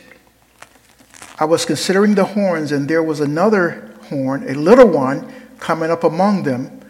I 1.38 1.46
was 1.46 1.64
considering 1.64 2.16
the 2.16 2.26
horns, 2.26 2.72
and 2.72 2.90
there 2.90 3.04
was 3.04 3.20
another 3.20 3.94
horn, 4.10 4.50
a 4.50 4.56
little 4.56 4.88
one, 4.88 5.32
coming 5.60 5.92
up 5.92 6.04
among 6.04 6.42
them, 6.42 6.82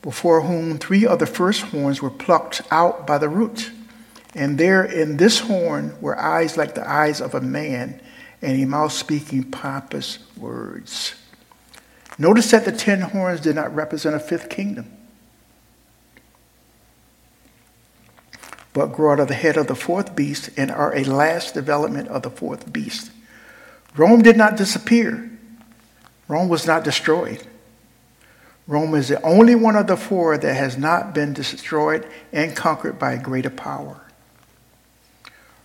before 0.00 0.42
whom 0.42 0.78
three 0.78 1.04
of 1.04 1.18
the 1.18 1.26
first 1.26 1.62
horns 1.62 2.00
were 2.00 2.10
plucked 2.10 2.62
out 2.70 3.04
by 3.04 3.18
the 3.18 3.28
root. 3.28 3.72
And 4.36 4.58
there 4.58 4.84
in 4.84 5.16
this 5.16 5.40
horn 5.40 5.96
were 6.00 6.16
eyes 6.16 6.56
like 6.56 6.76
the 6.76 6.88
eyes 6.88 7.20
of 7.20 7.34
a 7.34 7.40
man, 7.40 8.00
and 8.42 8.60
a 8.60 8.66
mouth 8.66 8.92
speaking 8.92 9.44
pompous 9.44 10.18
words. 10.36 11.14
Notice 12.18 12.50
that 12.50 12.64
the 12.64 12.72
ten 12.72 13.00
horns 13.00 13.40
did 13.40 13.56
not 13.56 13.74
represent 13.74 14.14
a 14.14 14.20
fifth 14.20 14.48
kingdom, 14.48 14.90
but 18.72 18.86
grow 18.86 19.12
out 19.12 19.20
of 19.20 19.28
the 19.28 19.34
head 19.34 19.56
of 19.56 19.66
the 19.66 19.74
fourth 19.74 20.16
beast 20.16 20.50
and 20.56 20.70
are 20.70 20.94
a 20.94 21.04
last 21.04 21.54
development 21.54 22.08
of 22.08 22.22
the 22.22 22.30
fourth 22.30 22.72
beast. 22.72 23.10
Rome 23.96 24.22
did 24.22 24.36
not 24.36 24.56
disappear, 24.56 25.30
Rome 26.28 26.48
was 26.48 26.66
not 26.66 26.84
destroyed. 26.84 27.46
Rome 28.66 28.94
is 28.94 29.08
the 29.08 29.22
only 29.22 29.54
one 29.54 29.76
of 29.76 29.86
the 29.86 29.96
four 29.96 30.36
that 30.36 30.54
has 30.54 30.76
not 30.76 31.14
been 31.14 31.32
destroyed 31.32 32.06
and 32.32 32.56
conquered 32.56 32.98
by 32.98 33.12
a 33.12 33.22
greater 33.22 33.50
power. 33.50 34.05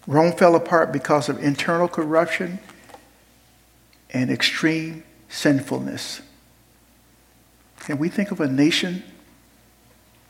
Rome 0.08 0.32
fell 0.34 0.56
apart 0.56 0.92
because 0.92 1.30
of 1.30 1.42
internal 1.44 1.88
corruption 1.88 2.60
and 4.10 4.30
extreme 4.30 5.04
sinfulness. 5.30 6.22
Can 7.82 7.98
we 7.98 8.10
think 8.10 8.32
of 8.32 8.40
a 8.40 8.48
nation 8.48 9.04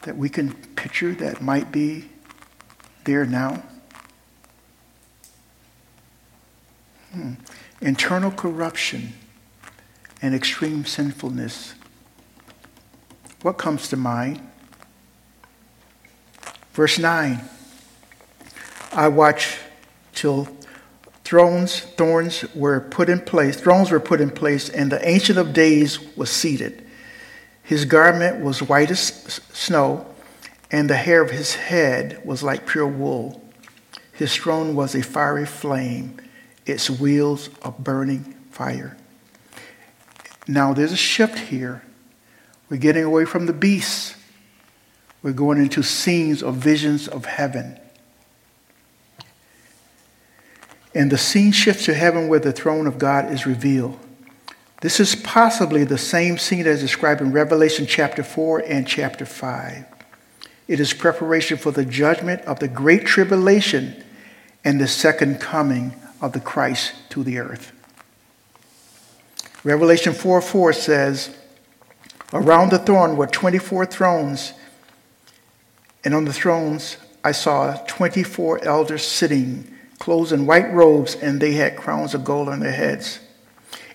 that 0.03 0.17
we 0.17 0.29
can 0.29 0.53
picture 0.75 1.13
that 1.15 1.41
might 1.41 1.71
be 1.71 2.09
there 3.05 3.25
now? 3.25 3.63
Hmm. 7.13 7.33
Internal 7.81 8.31
corruption 8.31 9.13
and 10.21 10.35
extreme 10.35 10.85
sinfulness. 10.85 11.75
What 13.41 13.57
comes 13.57 13.89
to 13.89 13.97
mind? 13.97 14.47
Verse 16.73 16.99
9 16.99 17.41
I 18.93 19.07
watch 19.07 19.57
till 20.21 20.47
thrones, 21.23 21.79
thorns 21.79 22.45
were 22.53 22.79
put 22.79 23.09
in 23.09 23.19
place, 23.19 23.59
thrones 23.59 23.89
were 23.89 23.99
put 23.99 24.21
in 24.21 24.29
place, 24.29 24.69
and 24.69 24.91
the 24.91 25.07
Ancient 25.07 25.39
of 25.39 25.51
Days 25.51 25.99
was 26.15 26.29
seated. 26.29 26.85
His 27.63 27.85
garment 27.85 28.43
was 28.43 28.61
white 28.61 28.91
as 28.91 29.01
snow, 29.51 30.05
and 30.69 30.87
the 30.87 30.95
hair 30.95 31.23
of 31.23 31.31
his 31.31 31.55
head 31.55 32.21
was 32.23 32.43
like 32.43 32.67
pure 32.67 32.87
wool. 32.87 33.41
His 34.13 34.35
throne 34.35 34.75
was 34.75 34.93
a 34.93 35.01
fiery 35.01 35.47
flame, 35.47 36.17
its 36.67 36.87
wheels 36.87 37.49
a 37.63 37.71
burning 37.71 38.35
fire. 38.51 38.95
Now 40.47 40.71
there's 40.73 40.91
a 40.91 40.97
shift 40.97 41.39
here. 41.39 41.81
We're 42.69 42.77
getting 42.77 43.05
away 43.05 43.25
from 43.25 43.47
the 43.47 43.53
beasts. 43.53 44.15
We're 45.23 45.33
going 45.33 45.57
into 45.57 45.81
scenes 45.81 46.43
or 46.43 46.51
visions 46.51 47.07
of 47.07 47.25
heaven. 47.25 47.79
And 50.93 51.11
the 51.11 51.17
scene 51.17 51.51
shifts 51.51 51.85
to 51.85 51.93
heaven 51.93 52.27
where 52.27 52.39
the 52.39 52.51
throne 52.51 52.87
of 52.87 52.97
God 52.97 53.31
is 53.31 53.45
revealed. 53.45 53.97
This 54.81 54.99
is 54.99 55.15
possibly 55.15 55.83
the 55.83 55.97
same 55.97 56.37
scene 56.37 56.65
as 56.65 56.81
described 56.81 57.21
in 57.21 57.31
Revelation 57.31 57.85
chapter 57.85 58.23
4 58.23 58.63
and 58.65 58.87
chapter 58.87 59.25
5. 59.25 59.85
It 60.67 60.79
is 60.79 60.93
preparation 60.93 61.57
for 61.57 61.71
the 61.71 61.85
judgment 61.85 62.41
of 62.41 62.59
the 62.59 62.67
great 62.67 63.05
tribulation 63.05 64.03
and 64.63 64.81
the 64.81 64.87
second 64.87 65.39
coming 65.39 65.95
of 66.19 66.33
the 66.33 66.39
Christ 66.39 66.93
to 67.09 67.23
the 67.23 67.39
earth. 67.39 67.73
Revelation 69.63 70.13
4 70.13 70.41
4 70.41 70.73
says, 70.73 71.35
Around 72.33 72.71
the 72.71 72.79
throne 72.79 73.17
were 73.17 73.27
24 73.27 73.85
thrones, 73.85 74.53
and 76.03 76.15
on 76.15 76.25
the 76.25 76.33
thrones 76.33 76.97
I 77.23 77.33
saw 77.33 77.75
24 77.87 78.63
elders 78.63 79.05
sitting, 79.05 79.70
clothed 80.01 80.31
in 80.31 80.47
white 80.47 80.73
robes, 80.73 81.13
and 81.13 81.39
they 81.39 81.53
had 81.53 81.77
crowns 81.77 82.15
of 82.15 82.25
gold 82.25 82.49
on 82.49 82.59
their 82.59 82.71
heads. 82.71 83.19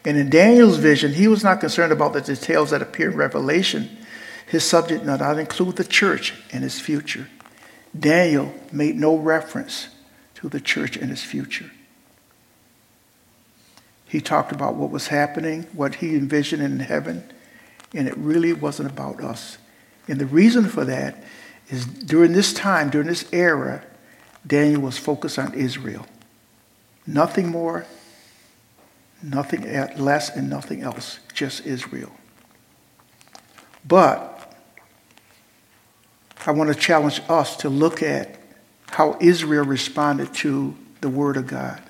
And 0.05 0.17
in 0.17 0.31
Daniel's 0.31 0.77
vision, 0.79 1.13
he 1.13 1.27
was 1.27 1.43
not 1.43 1.59
concerned 1.59 1.93
about 1.93 2.13
the 2.13 2.21
details 2.21 2.71
that 2.71 2.81
appear 2.81 3.11
in 3.11 3.17
Revelation. 3.17 3.91
His 4.47 4.63
subject 4.63 5.05
did 5.05 5.19
not 5.19 5.37
include 5.37 5.75
the 5.75 5.85
church 5.85 6.33
and 6.53 6.65
its 6.65 6.79
future. 6.79 7.29
Daniel 7.99 8.55
made 8.71 8.95
no 8.95 9.17
reference 9.17 9.89
to 10.37 10.49
the 10.49 10.61
church 10.61 10.97
and 10.97 11.11
its 11.11 11.25
future. 11.25 11.73
He 14.05 14.21
talked 14.21 14.53
about 14.53 14.77
what 14.77 14.93
was 14.93 15.09
happening, 15.09 15.65
what 15.73 15.97
he 15.97 16.15
envisioned 16.15 16.63
in 16.63 16.79
heaven, 16.79 17.25
and 17.93 18.07
it 18.07 18.17
really 18.17 18.53
wasn't 18.53 18.93
about 18.93 19.21
us. 19.21 19.59
And 20.07 20.21
the 20.21 20.27
reason 20.27 20.69
for 20.69 20.85
that 20.85 21.25
is 21.69 21.85
during 21.85 22.33
this 22.33 22.53
time, 22.53 22.91
during 22.91 23.09
this 23.09 23.29
era, 23.33 23.83
Daniel 24.47 24.83
was 24.83 24.99
focused 24.99 25.39
on 25.39 25.55
Israel. 25.55 26.07
Nothing 27.07 27.49
more, 27.49 27.87
nothing 29.23 29.63
less, 29.99 30.35
and 30.35 30.49
nothing 30.51 30.83
else, 30.83 31.19
just 31.33 31.67
Israel. 31.67 32.13
But 33.87 34.55
I 36.47 36.53
want 36.53 36.73
to 36.73 36.79
challenge 36.79 37.21
us 37.29 37.57
to 37.59 37.69
look 37.69 38.03
at 38.03 38.37
how 38.91 39.17
Israel 39.21 39.65
responded 39.65 40.33
to 40.35 40.77
the 41.01 41.09
Word 41.09 41.37
of 41.37 41.47
God 41.47 41.83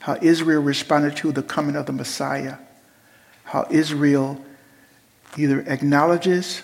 how 0.00 0.16
Israel 0.22 0.62
responded 0.62 1.16
to 1.16 1.32
the 1.32 1.42
coming 1.42 1.76
of 1.76 1.86
the 1.86 1.92
Messiah, 1.92 2.56
how 3.44 3.66
Israel 3.70 4.42
either 5.36 5.60
acknowledges 5.60 6.62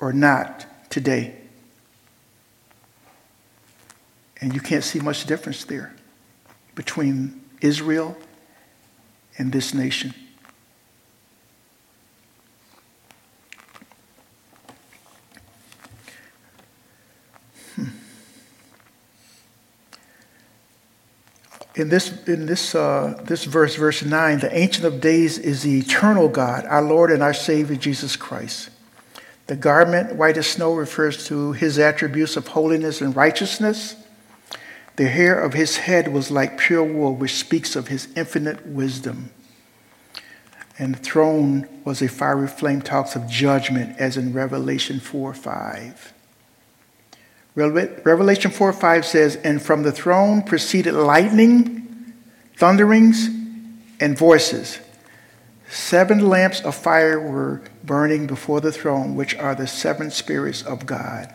or 0.00 0.12
not 0.12 0.66
today. 0.90 1.36
And 4.40 4.54
you 4.54 4.60
can't 4.60 4.84
see 4.84 5.00
much 5.00 5.24
difference 5.26 5.64
there 5.64 5.94
between 6.74 7.42
Israel 7.60 8.16
and 9.38 9.52
this 9.52 9.72
nation. 9.74 10.14
in 21.76 21.90
this, 21.90 22.26
in 22.26 22.46
this, 22.46 22.74
uh, 22.74 23.20
this 23.24 23.44
verse, 23.44 23.76
verse 23.76 24.02
9, 24.02 24.40
the 24.40 24.56
Ancient 24.56 24.86
of 24.86 25.00
Days 25.00 25.38
is 25.38 25.62
the 25.62 25.78
eternal 25.78 26.28
God, 26.28 26.64
our 26.64 26.82
Lord 26.82 27.10
and 27.10 27.22
our 27.22 27.34
Savior, 27.34 27.76
Jesus 27.76 28.16
Christ. 28.16 28.70
The 29.46 29.56
garment, 29.56 30.16
white 30.16 30.38
as 30.38 30.46
snow, 30.46 30.74
refers 30.74 31.26
to 31.26 31.52
his 31.52 31.78
attributes 31.78 32.36
of 32.36 32.48
holiness 32.48 33.00
and 33.00 33.14
righteousness. 33.14 33.94
The 34.96 35.08
hair 35.08 35.38
of 35.38 35.52
his 35.52 35.76
head 35.76 36.12
was 36.12 36.30
like 36.30 36.58
pure 36.58 36.84
wool, 36.84 37.14
which 37.14 37.34
speaks 37.34 37.76
of 37.76 37.88
his 37.88 38.08
infinite 38.16 38.66
wisdom. 38.66 39.30
And 40.78 40.94
the 40.94 40.98
throne 40.98 41.68
was 41.84 42.02
a 42.02 42.08
fiery 42.08 42.48
flame, 42.48 42.82
talks 42.82 43.14
of 43.14 43.28
judgment, 43.28 43.98
as 43.98 44.16
in 44.16 44.32
Revelation 44.32 45.00
4 45.00 45.34
5. 45.34 46.12
Revelation 47.54 48.50
4 48.50 48.72
5 48.72 49.06
says, 49.06 49.36
And 49.36 49.62
from 49.62 49.82
the 49.82 49.92
throne 49.92 50.42
proceeded 50.42 50.92
lightning, 50.92 52.14
thunderings, 52.56 53.28
and 54.00 54.16
voices. 54.16 54.78
Seven 55.68 56.28
lamps 56.28 56.60
of 56.60 56.74
fire 56.74 57.18
were 57.18 57.62
burning 57.82 58.26
before 58.26 58.60
the 58.60 58.72
throne, 58.72 59.16
which 59.16 59.34
are 59.34 59.54
the 59.54 59.66
seven 59.66 60.10
spirits 60.10 60.62
of 60.62 60.86
God. 60.86 61.32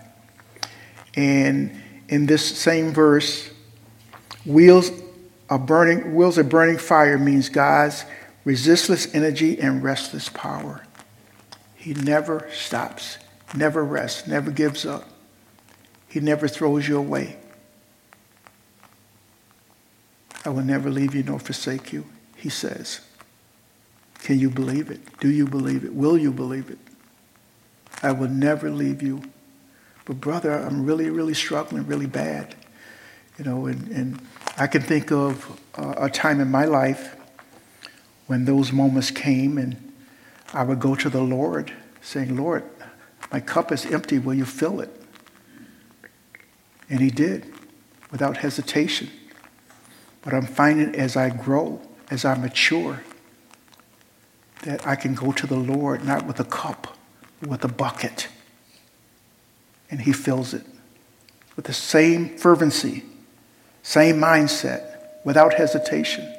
And 1.16 1.82
in 2.08 2.28
this 2.28 2.58
same 2.58 2.94
verse, 2.94 3.51
wheels 4.46 4.92
of 5.50 5.66
burning, 5.66 6.16
wheels 6.16 6.38
of 6.38 6.50
burning 6.50 6.78
fire 6.78 7.18
means 7.18 7.50
God's 7.50 8.06
resistless 8.46 9.14
energy 9.14 9.60
and 9.60 9.84
restless 9.84 10.30
power. 10.30 10.86
He 11.76 11.94
never 11.94 12.48
stops, 12.54 13.18
never 13.56 13.84
rests, 13.84 14.28
never 14.28 14.52
gives 14.52 14.86
up. 14.86 15.08
He 16.08 16.20
never 16.20 16.48
throws 16.48 16.88
you 16.88 16.98
away. 16.98 17.38
I 20.44 20.50
will 20.50 20.64
never 20.64 20.90
leave 20.90 21.14
you 21.16 21.24
nor 21.24 21.40
forsake 21.40 21.94
you, 21.94 22.06
he 22.36 22.50
says. 22.50 23.02
Can 24.20 24.40
you 24.40 24.50
believe 24.50 24.92
it? 24.92 25.02
Do 25.20 25.30
you 25.30 25.48
believe 25.48 25.84
it? 25.84 25.94
Will 25.94 26.18
you 26.18 26.32
believe 26.32 26.70
it? 26.70 26.80
I 28.04 28.12
will 28.12 28.30
never 28.30 28.70
leave 28.70 29.02
you. 29.02 29.22
But 30.06 30.20
brother, 30.20 30.52
I'm 30.52 30.86
really, 30.86 31.10
really 31.10 31.34
struggling 31.34 31.86
really 31.86 32.08
bad. 32.08 32.56
You 33.42 33.50
know, 33.50 33.66
and, 33.66 33.88
and 33.88 34.22
I 34.56 34.68
can 34.68 34.84
think 34.84 35.12
of 35.12 35.60
a 35.74 36.12
time 36.12 36.40
in 36.40 36.52
my 36.52 36.66
life 36.66 37.16
when 38.28 38.46
those 38.46 38.72
moments 38.72 39.10
came 39.10 39.58
and 39.58 39.94
I 40.54 40.62
would 40.62 40.80
go 40.80 40.94
to 40.94 41.10
the 41.10 41.24
Lord 41.24 41.74
saying, 42.02 42.38
Lord, 42.38 42.64
my 43.32 43.40
cup 43.40 43.72
is 43.72 43.84
empty. 43.88 44.20
Will 44.20 44.36
you 44.36 44.46
fill 44.46 44.80
it? 44.80 44.92
And 46.88 47.00
he 47.00 47.10
did 47.10 47.52
without 48.12 48.38
hesitation. 48.38 49.10
But 50.22 50.36
I'm 50.36 50.46
finding 50.46 50.94
as 50.94 51.18
I 51.18 51.32
grow, 51.32 51.82
as 52.12 52.26
I 52.26 52.36
mature, 52.36 53.02
that 54.62 54.86
I 54.86 54.96
can 54.96 55.16
go 55.16 55.32
to 55.32 55.48
the 55.48 55.58
Lord 55.58 56.06
not 56.06 56.28
with 56.28 56.40
a 56.40 56.44
cup, 56.44 56.96
but 57.40 57.50
with 57.50 57.66
a 57.66 57.70
bucket. 57.70 58.28
and 59.90 60.02
he 60.02 60.14
fills 60.14 60.54
it 60.54 60.64
with 61.56 61.66
the 61.66 61.74
same 61.74 62.38
fervency, 62.38 63.04
same 63.84 64.18
mindset, 64.18 64.92
without 65.24 65.54
hesitation. 65.54 66.34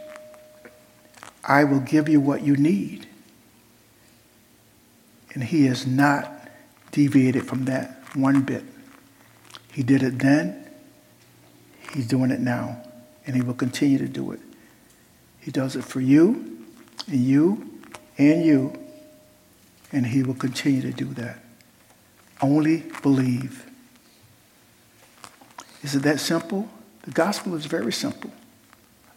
I 1.44 1.64
will 1.64 1.80
give 1.80 2.08
you 2.08 2.20
what 2.20 2.42
you 2.42 2.56
need. 2.56 3.06
And 5.34 5.42
he 5.42 5.66
has 5.66 5.86
not 5.86 6.30
deviated 6.90 7.46
from 7.46 7.64
that 7.64 8.02
one 8.14 8.42
bit. 8.42 8.64
He 9.72 9.82
did 9.82 10.02
it 10.02 10.18
then, 10.18 10.68
he's 11.94 12.06
doing 12.06 12.30
it 12.30 12.40
now, 12.40 12.82
and 13.26 13.34
he 13.34 13.42
will 13.42 13.54
continue 13.54 13.98
to 13.98 14.08
do 14.08 14.32
it. 14.32 14.40
He 15.40 15.50
does 15.50 15.74
it 15.76 15.84
for 15.84 16.00
you, 16.00 16.66
and 17.06 17.20
you, 17.20 17.80
and 18.18 18.44
you, 18.44 18.78
and 19.90 20.06
he 20.06 20.22
will 20.22 20.34
continue 20.34 20.82
to 20.82 20.92
do 20.92 21.06
that. 21.14 21.38
Only 22.40 22.84
believe. 23.02 23.66
Is 25.82 25.94
it 25.94 26.02
that 26.02 26.20
simple? 26.20 26.68
The 27.02 27.10
gospel 27.10 27.54
is 27.54 27.66
very 27.66 27.92
simple. 27.92 28.30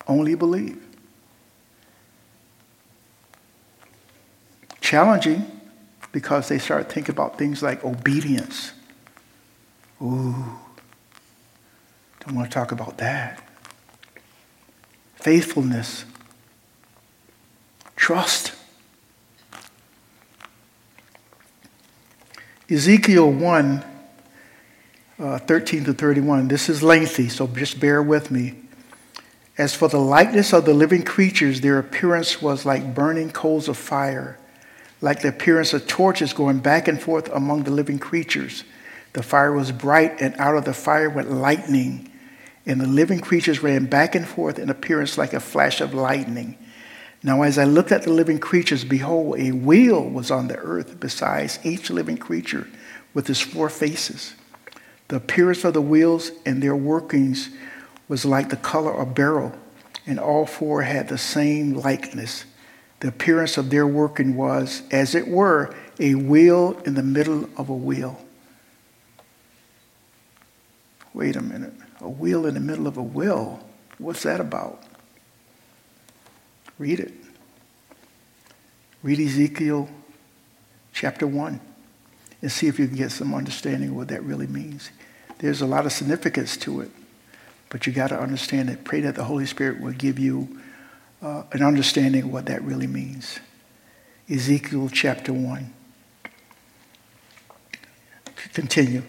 Only 0.07 0.35
believe. 0.35 0.81
Challenging 4.81 5.51
because 6.11 6.47
they 6.47 6.59
start 6.59 6.91
thinking 6.91 7.13
about 7.13 7.37
things 7.37 7.61
like 7.61 7.83
obedience. 7.83 8.71
Ooh, 10.01 10.59
don't 12.19 12.35
want 12.35 12.49
to 12.49 12.53
talk 12.53 12.71
about 12.71 12.97
that. 12.97 13.41
Faithfulness, 15.15 16.05
trust. 17.95 18.53
Ezekiel 22.69 23.31
1 23.31 23.94
uh, 25.19 25.39
13 25.39 25.85
to 25.85 25.93
31. 25.93 26.47
This 26.47 26.69
is 26.69 26.83
lengthy, 26.83 27.29
so 27.29 27.47
just 27.47 27.79
bear 27.79 28.01
with 28.01 28.31
me. 28.31 28.55
As 29.57 29.73
for 29.73 29.87
the 29.87 29.99
likeness 29.99 30.51
of 30.53 30.65
the 30.65 30.73
living 30.73 31.03
creatures, 31.03 31.61
their 31.61 31.79
appearance 31.79 32.41
was 32.41 32.65
like 32.65 32.93
burning 32.93 33.31
coals 33.31 33.69
of 33.69 33.77
fire, 33.77 34.37
like 34.99 35.21
the 35.21 35.29
appearance 35.29 35.73
of 35.73 35.87
torches 35.87 36.33
going 36.33 36.59
back 36.59 36.87
and 36.87 37.01
forth 37.01 37.29
among 37.29 37.63
the 37.63 37.71
living 37.71 37.99
creatures. 37.99 38.65
The 39.13 39.23
fire 39.23 39.53
was 39.53 39.71
bright, 39.71 40.19
and 40.19 40.35
out 40.35 40.57
of 40.57 40.65
the 40.65 40.73
fire 40.73 41.09
went 41.09 41.31
lightning, 41.31 42.11
and 42.65 42.81
the 42.81 42.87
living 42.87 43.21
creatures 43.21 43.63
ran 43.63 43.85
back 43.85 44.13
and 44.15 44.27
forth 44.27 44.59
in 44.59 44.69
appearance 44.69 45.17
like 45.17 45.31
a 45.31 45.39
flash 45.39 45.79
of 45.79 45.93
lightning. 45.93 46.57
Now, 47.23 47.43
as 47.43 47.57
I 47.57 47.63
looked 47.63 47.93
at 47.93 48.03
the 48.03 48.11
living 48.11 48.39
creatures, 48.39 48.83
behold, 48.83 49.39
a 49.39 49.51
wheel 49.51 50.03
was 50.03 50.31
on 50.31 50.49
the 50.49 50.57
earth 50.57 50.99
besides 50.99 51.59
each 51.63 51.89
living 51.89 52.17
creature 52.17 52.67
with 53.13 53.29
its 53.29 53.39
four 53.39 53.69
faces. 53.69 54.35
The 55.07 55.17
appearance 55.17 55.63
of 55.63 55.73
the 55.73 55.81
wheels 55.81 56.31
and 56.45 56.61
their 56.61 56.75
workings 56.75 57.49
was 58.07 58.25
like 58.25 58.49
the 58.49 58.57
color 58.57 58.93
of 58.93 59.13
beryl, 59.13 59.53
and 60.05 60.19
all 60.19 60.45
four 60.45 60.81
had 60.81 61.07
the 61.07 61.17
same 61.17 61.73
likeness. 61.73 62.45
The 63.01 63.09
appearance 63.09 63.57
of 63.57 63.69
their 63.69 63.85
working 63.85 64.35
was, 64.35 64.81
as 64.91 65.13
it 65.15 65.27
were, 65.27 65.75
a 65.99 66.15
wheel 66.15 66.79
in 66.85 66.95
the 66.95 67.03
middle 67.03 67.49
of 67.57 67.69
a 67.69 67.73
wheel. 67.73 68.25
Wait 71.13 71.35
a 71.35 71.41
minute. 71.41 71.73
A 72.01 72.09
wheel 72.09 72.45
in 72.45 72.55
the 72.55 72.59
middle 72.59 72.87
of 72.87 72.97
a 72.97 73.03
wheel? 73.03 73.65
What's 73.97 74.23
that 74.23 74.39
about? 74.39 74.83
Read 76.77 76.99
it. 76.99 77.13
Read 79.01 79.19
Ezekiel 79.19 79.89
chapter 80.93 81.27
1 81.27 81.59
and 82.45 82.51
see 82.51 82.67
if 82.67 82.77
you 82.77 82.85
can 82.87 82.95
get 82.95 83.11
some 83.11 83.33
understanding 83.33 83.89
of 83.89 83.95
what 83.95 84.09
that 84.09 84.21
really 84.21 84.45
means. 84.45 84.91
There's 85.39 85.61
a 85.61 85.65
lot 85.65 85.87
of 85.87 85.91
significance 85.91 86.55
to 86.57 86.81
it, 86.81 86.91
but 87.69 87.87
you 87.87 87.91
got 87.91 88.09
to 88.09 88.19
understand 88.19 88.69
it. 88.69 88.83
Pray 88.83 89.01
that 89.01 89.15
the 89.15 89.23
Holy 89.23 89.47
Spirit 89.47 89.81
will 89.81 89.93
give 89.93 90.19
you 90.19 90.61
uh, 91.23 91.41
an 91.53 91.63
understanding 91.63 92.25
of 92.25 92.31
what 92.31 92.45
that 92.45 92.61
really 92.61 92.85
means. 92.85 93.39
Ezekiel 94.29 94.89
chapter 94.93 95.33
1. 95.33 95.73
Continue. 98.53 99.01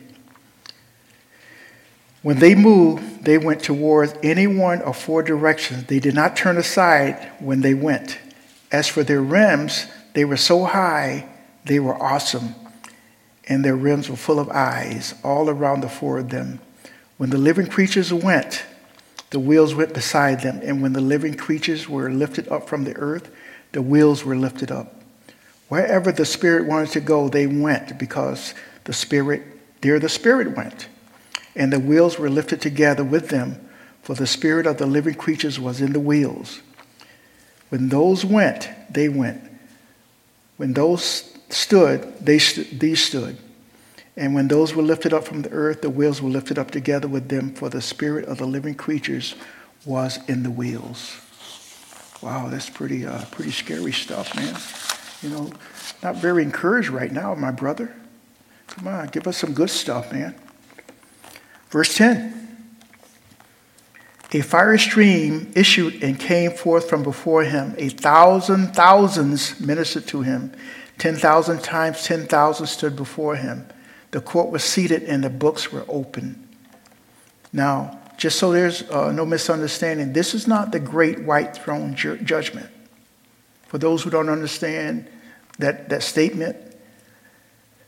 When 2.22 2.38
they 2.38 2.54
moved, 2.54 3.22
they 3.22 3.36
went 3.36 3.62
towards 3.62 4.14
any 4.22 4.46
one 4.46 4.80
of 4.80 4.96
four 4.96 5.22
directions. 5.22 5.84
They 5.84 6.00
did 6.00 6.14
not 6.14 6.36
turn 6.38 6.56
aside 6.56 7.32
when 7.38 7.60
they 7.60 7.74
went. 7.74 8.16
As 8.72 8.88
for 8.88 9.02
their 9.02 9.20
rims, 9.20 9.88
they 10.14 10.24
were 10.24 10.38
so 10.38 10.64
high, 10.64 11.28
they 11.66 11.78
were 11.78 12.02
awesome 12.02 12.54
and 13.46 13.64
their 13.64 13.76
rims 13.76 14.08
were 14.10 14.16
full 14.16 14.38
of 14.38 14.48
eyes 14.50 15.14
all 15.22 15.48
around 15.48 15.80
the 15.80 15.88
four 15.88 16.18
of 16.18 16.30
them. 16.30 16.60
When 17.16 17.30
the 17.30 17.38
living 17.38 17.66
creatures 17.66 18.12
went, 18.12 18.64
the 19.30 19.40
wheels 19.40 19.74
went 19.74 19.94
beside 19.94 20.40
them, 20.40 20.60
and 20.62 20.82
when 20.82 20.92
the 20.92 21.00
living 21.00 21.34
creatures 21.34 21.88
were 21.88 22.10
lifted 22.10 22.48
up 22.48 22.68
from 22.68 22.84
the 22.84 22.96
earth, 22.96 23.30
the 23.72 23.82
wheels 23.82 24.24
were 24.24 24.36
lifted 24.36 24.70
up. 24.70 25.02
Wherever 25.68 26.12
the 26.12 26.24
Spirit 26.24 26.66
wanted 26.66 26.90
to 26.90 27.00
go, 27.00 27.28
they 27.28 27.46
went 27.46 27.98
because 27.98 28.54
the 28.84 28.92
Spirit, 28.92 29.42
there 29.80 29.98
the 29.98 30.08
Spirit 30.08 30.56
went. 30.56 30.88
And 31.56 31.72
the 31.72 31.80
wheels 31.80 32.18
were 32.18 32.30
lifted 32.30 32.60
together 32.60 33.02
with 33.02 33.28
them, 33.28 33.68
for 34.02 34.14
the 34.14 34.26
Spirit 34.26 34.66
of 34.66 34.78
the 34.78 34.86
living 34.86 35.14
creatures 35.14 35.58
was 35.58 35.80
in 35.80 35.92
the 35.92 36.00
wheels. 36.00 36.60
When 37.68 37.88
those 37.88 38.24
went, 38.24 38.70
they 38.90 39.08
went. 39.08 39.42
When 40.56 40.74
those 40.74 41.35
stood, 41.48 42.18
they 42.24 42.38
st- 42.38 42.78
these 42.80 43.02
stood. 43.02 43.36
And 44.16 44.34
when 44.34 44.48
those 44.48 44.74
were 44.74 44.82
lifted 44.82 45.12
up 45.12 45.24
from 45.24 45.42
the 45.42 45.50
earth, 45.50 45.82
the 45.82 45.90
wheels 45.90 46.22
were 46.22 46.30
lifted 46.30 46.58
up 46.58 46.70
together 46.70 47.06
with 47.06 47.28
them, 47.28 47.54
for 47.54 47.68
the 47.68 47.82
spirit 47.82 48.24
of 48.24 48.38
the 48.38 48.46
living 48.46 48.74
creatures 48.74 49.34
was 49.84 50.18
in 50.28 50.42
the 50.42 50.50
wheels. 50.50 51.20
Wow, 52.22 52.48
that's 52.48 52.70
pretty, 52.70 53.04
uh, 53.04 53.24
pretty 53.26 53.50
scary 53.50 53.92
stuff, 53.92 54.34
man. 54.34 54.56
You 55.22 55.28
know, 55.28 55.52
not 56.02 56.16
very 56.16 56.42
encouraged 56.42 56.88
right 56.88 57.12
now, 57.12 57.34
my 57.34 57.50
brother. 57.50 57.94
Come 58.68 58.88
on, 58.88 59.08
give 59.08 59.26
us 59.26 59.36
some 59.36 59.52
good 59.52 59.70
stuff, 59.70 60.12
man. 60.12 60.34
Verse 61.70 61.94
10 61.96 62.32
A 64.32 64.40
fiery 64.40 64.78
stream 64.78 65.52
issued 65.54 66.02
and 66.02 66.18
came 66.18 66.52
forth 66.52 66.88
from 66.88 67.02
before 67.02 67.44
him. 67.44 67.74
A 67.78 67.90
thousand 67.90 68.74
thousands 68.74 69.60
ministered 69.60 70.06
to 70.08 70.22
him. 70.22 70.52
10,000 70.98 71.62
times 71.62 72.04
10,000 72.04 72.66
stood 72.66 72.96
before 72.96 73.36
him. 73.36 73.68
The 74.12 74.20
court 74.20 74.50
was 74.50 74.64
seated 74.64 75.02
and 75.02 75.22
the 75.22 75.30
books 75.30 75.70
were 75.70 75.84
open. 75.88 76.48
Now, 77.52 78.00
just 78.16 78.38
so 78.38 78.50
there's 78.50 78.88
uh, 78.90 79.12
no 79.12 79.26
misunderstanding, 79.26 80.12
this 80.12 80.34
is 80.34 80.46
not 80.46 80.72
the 80.72 80.80
great 80.80 81.22
white 81.22 81.56
throne 81.56 81.94
ju- 81.94 82.18
judgment. 82.18 82.70
For 83.66 83.78
those 83.78 84.02
who 84.02 84.10
don't 84.10 84.28
understand 84.28 85.08
that, 85.58 85.88
that 85.90 86.02
statement, 86.02 86.56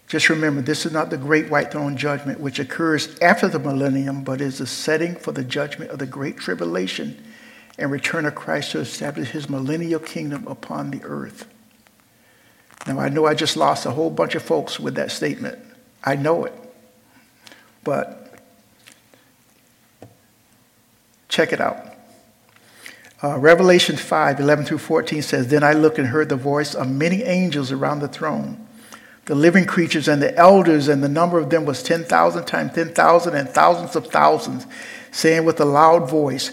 just 0.06 0.28
remember 0.28 0.62
this 0.62 0.86
is 0.86 0.92
not 0.92 1.11
the 1.11 1.16
great 1.16 1.50
white 1.50 1.70
throne 1.70 1.96
judgment, 1.96 2.40
which 2.40 2.59
occurs 2.59 3.18
after 3.20 3.48
the 3.48 3.59
millennium, 3.59 4.24
but 4.24 4.40
is 4.40 4.59
the 4.59 4.66
setting 4.66 5.14
for 5.14 5.32
the 5.32 5.44
judgment 5.44 5.90
of 5.90 5.98
the 5.98 6.06
great 6.06 6.38
tribulation 6.38 7.22
and 7.78 7.90
return 7.90 8.26
of 8.26 8.34
Christ 8.34 8.72
to 8.72 8.80
establish 8.80 9.30
his 9.30 9.48
millennial 9.48 10.00
kingdom 10.00 10.46
upon 10.46 10.90
the 10.90 11.02
earth. 11.04 11.46
Now, 12.89 12.99
I 12.99 13.11
know 13.11 13.26
I 13.26 13.34
just 13.34 13.57
lost 13.57 13.84
a 13.84 13.91
whole 13.91 14.09
bunch 14.09 14.34
of 14.34 14.43
folks 14.43 14.80
with 14.80 14.95
that 14.95 15.12
statement. 15.12 15.59
I 16.03 16.16
know 16.16 16.47
it. 16.47 16.55
But 17.84 18.34
check 21.28 21.53
it 21.53 21.61
out. 21.61 21.84
Uh, 23.22 23.36
Revelation 23.39 23.97
5 23.97 24.41
11 24.41 24.64
through 24.64 24.78
14 24.78 25.22
says, 25.22 25.49
Then 25.49 25.62
I 25.62 25.74
looked 25.74 25.99
and 25.99 26.09
heard 26.09 26.30
the 26.30 26.36
voice 26.36 26.74
of 26.74 26.89
many 26.89 27.24
angels 27.24 27.70
around 27.70 28.01
the 28.01 28.09
throne, 28.09 28.66
the 29.26 29.34
living 29.34 29.66
creatures 29.66 30.09
and 30.09 30.22
the 30.22 30.34
elders, 30.36 30.89
and 30.89 31.03
the 31.03 31.09
number 31.09 31.39
of 31.39 31.51
them 31.51 31.66
was 31.66 31.82
10,000 31.82 32.45
times 32.47 32.72
10,000 32.72 33.34
and 33.34 33.49
thousands 33.51 33.97
of 33.97 34.07
thousands, 34.07 34.66
saying 35.11 35.45
with 35.45 35.61
a 35.61 35.64
loud 35.64 36.09
voice, 36.09 36.53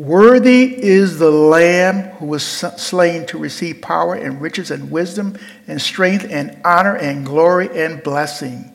Worthy 0.00 0.82
is 0.82 1.18
the 1.18 1.30
Lamb 1.30 2.04
who 2.12 2.24
was 2.24 2.42
slain 2.42 3.26
to 3.26 3.38
receive 3.38 3.82
power 3.82 4.14
and 4.14 4.40
riches 4.40 4.70
and 4.70 4.90
wisdom 4.90 5.38
and 5.68 5.78
strength 5.78 6.26
and 6.30 6.58
honor 6.64 6.96
and 6.96 7.26
glory 7.26 7.68
and 7.78 8.02
blessing. 8.02 8.74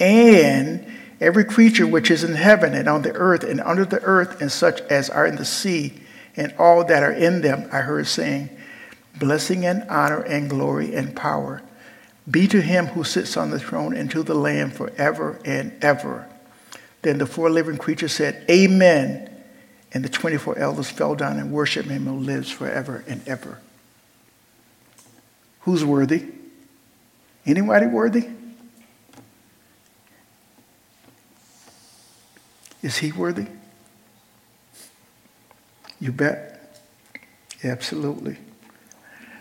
And 0.00 0.84
every 1.20 1.44
creature 1.44 1.86
which 1.86 2.10
is 2.10 2.24
in 2.24 2.34
heaven 2.34 2.74
and 2.74 2.88
on 2.88 3.02
the 3.02 3.12
earth 3.12 3.44
and 3.44 3.60
under 3.60 3.84
the 3.84 4.02
earth 4.02 4.40
and 4.40 4.50
such 4.50 4.80
as 4.90 5.08
are 5.08 5.24
in 5.24 5.36
the 5.36 5.44
sea 5.44 6.00
and 6.34 6.52
all 6.58 6.84
that 6.84 7.04
are 7.04 7.12
in 7.12 7.42
them, 7.42 7.68
I 7.70 7.82
heard 7.82 8.08
saying, 8.08 8.50
Blessing 9.20 9.64
and 9.64 9.84
honor 9.88 10.22
and 10.22 10.50
glory 10.50 10.96
and 10.96 11.14
power 11.14 11.62
be 12.28 12.48
to 12.48 12.60
him 12.60 12.86
who 12.86 13.04
sits 13.04 13.36
on 13.36 13.50
the 13.50 13.60
throne 13.60 13.96
and 13.96 14.10
to 14.10 14.24
the 14.24 14.34
Lamb 14.34 14.72
forever 14.72 15.38
and 15.44 15.72
ever. 15.80 16.28
Then 17.02 17.18
the 17.18 17.26
four 17.26 17.50
living 17.50 17.78
creatures 17.78 18.14
said, 18.14 18.44
Amen. 18.50 19.35
And 19.96 20.04
the 20.04 20.10
24 20.10 20.58
elders 20.58 20.90
fell 20.90 21.14
down 21.14 21.38
and 21.38 21.50
worshiped 21.50 21.88
him 21.88 22.04
who 22.04 22.18
lives 22.18 22.50
forever 22.50 23.02
and 23.08 23.26
ever. 23.26 23.62
Who's 25.60 25.86
worthy? 25.86 26.26
Anybody 27.46 27.86
worthy? 27.86 28.28
Is 32.82 32.98
he 32.98 33.10
worthy? 33.10 33.46
You 35.98 36.12
bet. 36.12 36.78
Absolutely. 37.64 38.36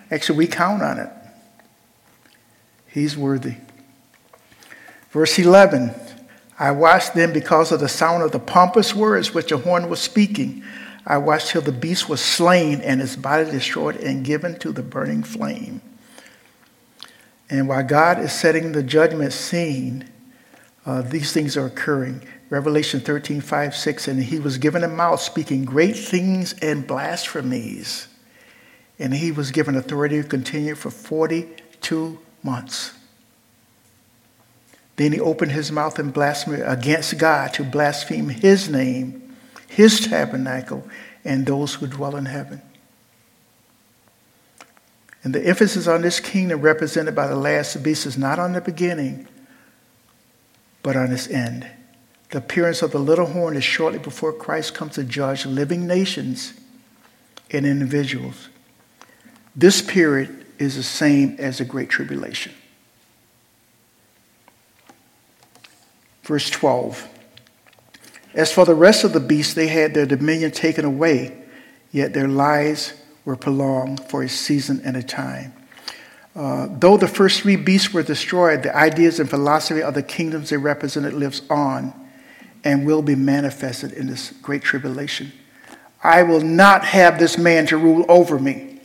Actually, 0.10 0.38
we 0.38 0.48
count 0.48 0.82
on 0.82 1.00
it. 1.00 1.10
He's 2.88 3.18
worthy. 3.18 3.56
Verse 5.12 5.38
11 5.38 5.94
I 6.58 6.72
watched 6.72 7.16
them 7.16 7.34
because 7.34 7.72
of 7.72 7.82
the 7.82 7.90
sound 7.90 8.24
of 8.24 8.32
the 8.32 8.40
pompous 8.40 8.96
words 8.96 9.34
which 9.34 9.50
the 9.50 9.58
horn 9.58 9.90
was 9.90 10.00
speaking. 10.00 10.64
I 11.06 11.18
watched 11.18 11.50
till 11.50 11.62
the 11.62 11.72
beast 11.72 12.08
was 12.08 12.22
slain 12.22 12.82
and 12.82 13.02
his 13.02 13.16
body 13.16 13.50
destroyed 13.52 13.98
and 13.98 14.26
given 14.26 14.58
to 14.60 14.72
the 14.72 14.82
burning 14.82 15.24
flame. 15.24 15.82
And 17.50 17.68
while 17.68 17.84
God 17.84 18.20
is 18.20 18.32
setting 18.32 18.72
the 18.72 18.82
judgment 18.82 19.34
scene, 19.34 20.10
uh, 20.86 21.02
these 21.02 21.32
things 21.32 21.58
are 21.58 21.66
occurring. 21.66 22.26
Revelation 22.50 23.00
13, 23.00 23.42
5, 23.42 23.76
6, 23.76 24.08
and 24.08 24.24
he 24.24 24.40
was 24.40 24.58
given 24.58 24.84
a 24.84 24.88
mouth 24.88 25.20
speaking 25.20 25.66
great 25.66 25.96
things 25.96 26.54
and 26.62 26.88
blasphemies. 26.88 28.08
And 28.98 29.14
he 29.14 29.32
was 29.32 29.52
given 29.52 29.76
authority 29.76 30.22
to 30.22 30.28
continue 30.28 30.76
for 30.76 30.90
42 30.90 32.20
months. 32.44 32.94
Then 34.96 35.12
he 35.12 35.20
opened 35.20 35.52
his 35.52 35.72
mouth 35.72 36.00
in 36.00 36.12
blasphemy 36.12 36.62
against 36.62 37.18
God 37.18 37.54
to 37.56 37.64
blaspheme 37.64 38.30
his 38.30 38.70
name, 38.70 39.36
his 39.68 40.00
tabernacle, 40.00 40.88
and 41.26 41.46
those 41.46 41.76
who 41.76 41.88
dwell 41.88 42.16
in 42.16 42.26
heaven. 42.26 42.62
And 45.24 45.34
the 45.34 45.46
emphasis 45.46 45.88
on 45.88 46.02
this 46.02 46.20
kingdom 46.20 46.62
represented 46.62 47.16
by 47.16 47.28
the 47.28 47.36
last 47.36 47.82
beast 47.84 48.06
is 48.06 48.18
not 48.18 48.38
on 48.38 48.54
the 48.54 48.62
beginning, 48.62 49.28
but 50.84 50.96
on 50.96 51.12
its 51.12 51.28
end. 51.28 51.68
The 52.30 52.38
appearance 52.38 52.82
of 52.82 52.92
the 52.92 53.00
little 53.00 53.26
horn 53.26 53.58
is 53.58 53.64
shortly 53.64 54.00
before 54.00 54.32
Christ 54.32 54.76
comes 54.76 54.94
to 54.94 55.04
judge 55.04 55.46
living 55.46 55.88
nations 55.88 56.54
and 57.52 57.66
individuals. 57.66 58.50
This 59.56 59.82
period 59.82 60.46
is 60.60 60.76
the 60.76 60.84
same 60.84 61.36
as 61.40 61.58
the 61.58 61.66
Great 61.66 61.90
Tribulation. 61.90 62.54
Verse 66.26 66.50
12. 66.50 67.08
As 68.34 68.52
for 68.52 68.66
the 68.66 68.76
rest 68.76 69.04
of 69.04 69.14
the 69.14 69.20
beasts, 69.20 69.54
they 69.54 69.68
had 69.68 69.94
their 69.94 70.08
dominion 70.08 70.52
taken 70.52 70.84
away, 70.84 71.38
yet 71.92 72.14
their 72.14 72.28
lives 72.28 72.94
were 73.24 73.36
prolonged 73.36 74.04
for 74.10 74.24
a 74.24 74.30
season 74.30 74.82
and 74.84 74.98
a 74.98 75.04
time. 75.04 75.54
Uh, 76.36 76.68
though 76.80 76.98
the 76.98 77.08
first 77.08 77.42
three 77.42 77.56
beasts 77.56 77.94
were 77.94 78.04
destroyed, 78.04 78.64
the 78.64 78.76
ideas 78.76 79.20
and 79.20 79.30
philosophy 79.30 79.82
of 79.82 79.94
the 79.94 80.04
kingdoms 80.04 80.50
they 80.50 80.58
represented 80.58 81.14
lives 81.14 81.44
on 81.50 81.94
and 82.64 82.86
will 82.86 83.04
be 83.04 83.16
manifested 83.16 83.94
in 83.94 84.08
this 84.08 84.34
great 84.42 84.64
tribulation. 84.64 85.32
I 86.04 86.24
will 86.24 86.42
not 86.42 86.84
have 86.86 87.20
this 87.20 87.38
man 87.38 87.68
to 87.68 87.78
rule 87.78 88.04
over 88.10 88.38
me. 88.40 88.82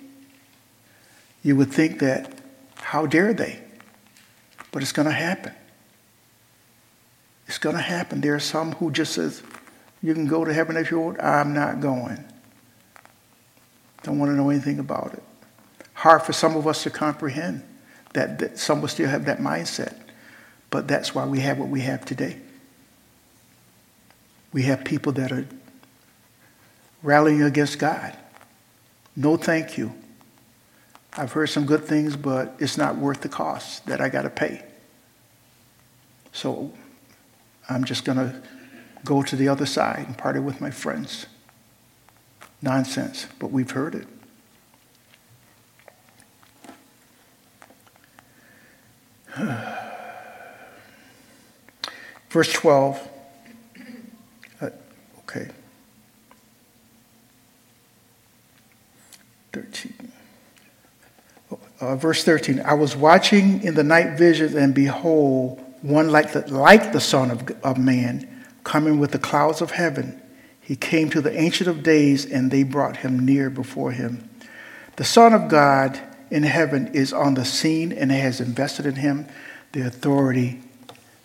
You 1.43 1.57
would 1.57 1.73
think 1.73 2.01
that, 2.01 2.39
how 2.77 3.07
dare 3.07 3.33
they? 3.33 3.61
But 4.71 4.83
it's 4.83 4.93
going 4.93 5.09
to 5.09 5.13
happen. 5.13 5.55
It's 7.51 7.59
going 7.59 7.75
to 7.75 7.83
happen. 7.83 8.21
There 8.21 8.37
are 8.37 8.39
some 8.39 8.71
who 8.75 8.93
just 8.93 9.13
says, 9.13 9.43
you 10.05 10.15
can 10.15 10.29
go 10.29 10.45
to 10.45 10.55
heaven 10.55 10.77
if 10.77 10.93
you 10.93 11.01
want. 11.01 11.21
I'm 11.21 11.53
not 11.53 11.81
going. 11.81 12.25
Don't 14.05 14.21
want 14.21 14.31
to 14.31 14.37
know 14.37 14.51
anything 14.51 14.79
about 14.79 15.15
it. 15.15 15.23
Hard 15.95 16.23
for 16.23 16.33
some 16.33 16.55
of 16.55 16.69
us 16.69 16.85
to 16.85 16.91
comprehend 16.91 17.65
that, 18.13 18.39
that 18.39 18.57
some 18.61 18.81
will 18.81 18.87
still 18.87 19.09
have 19.09 19.25
that 19.25 19.39
mindset. 19.39 19.97
But 20.71 20.87
that's 20.87 21.13
why 21.13 21.27
we 21.27 21.41
have 21.41 21.59
what 21.59 21.69
we 21.69 21.81
have 21.81 22.05
today. 22.05 22.39
We 24.53 24.63
have 24.63 24.85
people 24.85 25.11
that 25.15 25.33
are 25.33 25.45
rallying 27.03 27.43
against 27.43 27.81
God. 27.81 28.17
No, 29.17 29.37
thank 29.37 29.77
you. 29.77 29.93
I've 31.15 31.33
heard 31.33 31.49
some 31.49 31.67
good 31.67 31.85
things, 31.85 32.15
but 32.15 32.55
it's 32.61 32.79
not 32.79 32.95
worth 32.95 33.23
the 33.23 33.29
cost 33.29 33.87
that 33.87 34.01
I 34.01 34.09
got 34.09 34.23
to 34.23 34.31
pay. 34.31 34.65
So 36.33 36.73
I'm 37.71 37.85
just 37.85 38.05
going 38.05 38.19
to 38.19 38.35
go 39.05 39.23
to 39.23 39.37
the 39.37 39.49
other 39.49 39.65
side 39.65 40.05
and 40.07 40.19
party 40.19 40.41
with 40.41 40.61
my 40.61 40.71
friends. 40.71 41.27
Nonsense, 42.61 43.27
but 43.39 43.51
we've 43.51 43.71
heard 43.71 43.95
it. 43.95 44.07
Verse 52.31 52.53
12. 52.53 53.09
Uh, 54.61 54.71
okay. 55.21 55.49
13. 59.53 60.13
Uh, 61.81 61.97
verse 61.97 62.23
13. 62.25 62.61
I 62.61 62.75
was 62.75 62.95
watching 62.95 63.63
in 63.63 63.75
the 63.75 63.83
night 63.83 64.19
visions, 64.19 64.55
and 64.55 64.75
behold, 64.75 65.65
one 65.83 66.11
like 66.11 66.33
the, 66.33 66.47
like 66.53 66.93
the 66.93 67.01
Son 67.01 67.31
of, 67.31 67.51
of 67.63 67.79
Man, 67.79 68.45
coming 68.65 68.99
with 68.99 69.13
the 69.13 69.19
clouds 69.19 69.61
of 69.61 69.73
heaven. 69.73 70.21
He 70.61 70.77
came 70.77 71.11
to 71.11 71.21
the 71.21 71.37
Ancient 71.39 71.69
of 71.69 71.83
Days, 71.83 72.25
and 72.25 72.51
they 72.51 72.63
brought 72.63 72.99
him 72.99 73.25
near 73.25 73.51
before 73.51 73.93
him. 73.93 74.29
The 74.97 75.05
Son 75.05 75.33
of 75.33 75.49
God 75.49 76.01
in 76.31 76.43
heaven 76.45 76.89
is 76.89 77.13
on 77.13 77.35
the 77.35 77.45
scene 77.45 77.93
and 77.93 78.13
has 78.13 78.41
invested 78.41 78.87
in 78.87 78.97
him 78.97 79.27
the 79.73 79.87
authority 79.87 80.61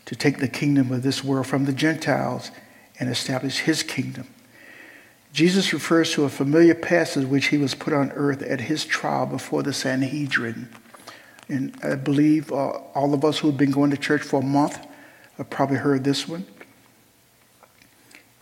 to 0.06 0.16
take 0.16 0.40
the 0.40 0.48
kingdom 0.48 0.92
of 0.92 1.04
this 1.04 1.24
world 1.24 1.48
from 1.48 1.66
the 1.66 1.74
Gentiles 1.74 2.52
and 3.00 3.10
establish 3.10 3.60
his 3.60 3.84
kingdom. 3.84 4.28
Jesus 5.34 5.74
refers 5.74 6.14
to 6.14 6.24
a 6.24 6.30
familiar 6.30 6.76
passage 6.76 7.28
which 7.28 7.48
he 7.48 7.58
was 7.58 7.76
put 7.76 7.94
on 7.94 8.12
earth 8.14 8.42
at 8.42 8.62
his 8.62 8.86
trial 8.86 9.26
before 9.26 9.64
the 9.64 9.74
Sanhedrin. 9.74 10.70
And 11.48 11.78
I 11.84 11.96
believe 11.96 12.52
uh, 12.52 12.72
all 12.96 13.14
of 13.14 13.24
us 13.24 13.40
who've 13.40 13.56
been 13.56 13.72
going 13.72 13.92
to 13.92 13.98
church 13.98 14.22
for 14.22 14.42
a 14.42 14.46
month 14.46 14.80
have 15.38 15.50
probably 15.50 15.78
heard 15.78 16.04
this 16.04 16.28
one. 16.28 16.46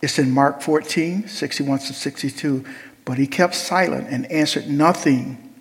It's 0.00 0.18
in 0.18 0.30
Mark 0.30 0.62
14, 0.62 1.28
61 1.28 1.78
to 1.80 1.92
62. 1.92 2.64
But 3.04 3.18
he 3.18 3.26
kept 3.26 3.54
silent 3.54 4.08
and 4.10 4.30
answered 4.30 4.68
nothing. 4.68 5.54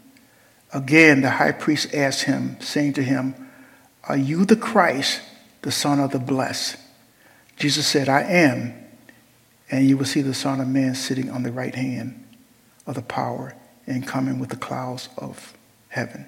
Again, 0.74 1.22
the 1.22 1.30
high 1.30 1.52
priest 1.52 1.94
asked 1.94 2.24
him, 2.24 2.58
saying 2.60 2.94
to 2.94 3.04
him, 3.04 3.36
Are 4.08 4.18
you 4.18 4.46
the 4.46 4.56
Christ, 4.56 5.22
the 5.62 5.72
Son 5.72 6.00
of 6.00 6.12
the 6.12 6.20
Blessed? 6.20 6.78
Jesus 7.58 7.86
said, 7.86 8.10
I 8.10 8.22
am. 8.22 8.74
And 9.70 9.88
you 9.88 9.98
will 9.98 10.06
see 10.06 10.22
the 10.22 10.34
Son 10.34 10.62
of 10.62 10.68
Man 10.68 10.96
sitting 10.96 11.30
on 11.30 11.44
the 11.44 11.52
right 11.52 11.76
hand 11.76 12.26
of 12.86 12.96
the 12.96 13.02
power 13.02 13.56
and 13.88 14.08
coming 14.08 14.40
with 14.40 14.50
the 14.50 14.56
clouds 14.56 15.10
of 15.18 15.54
heaven. 15.90 16.26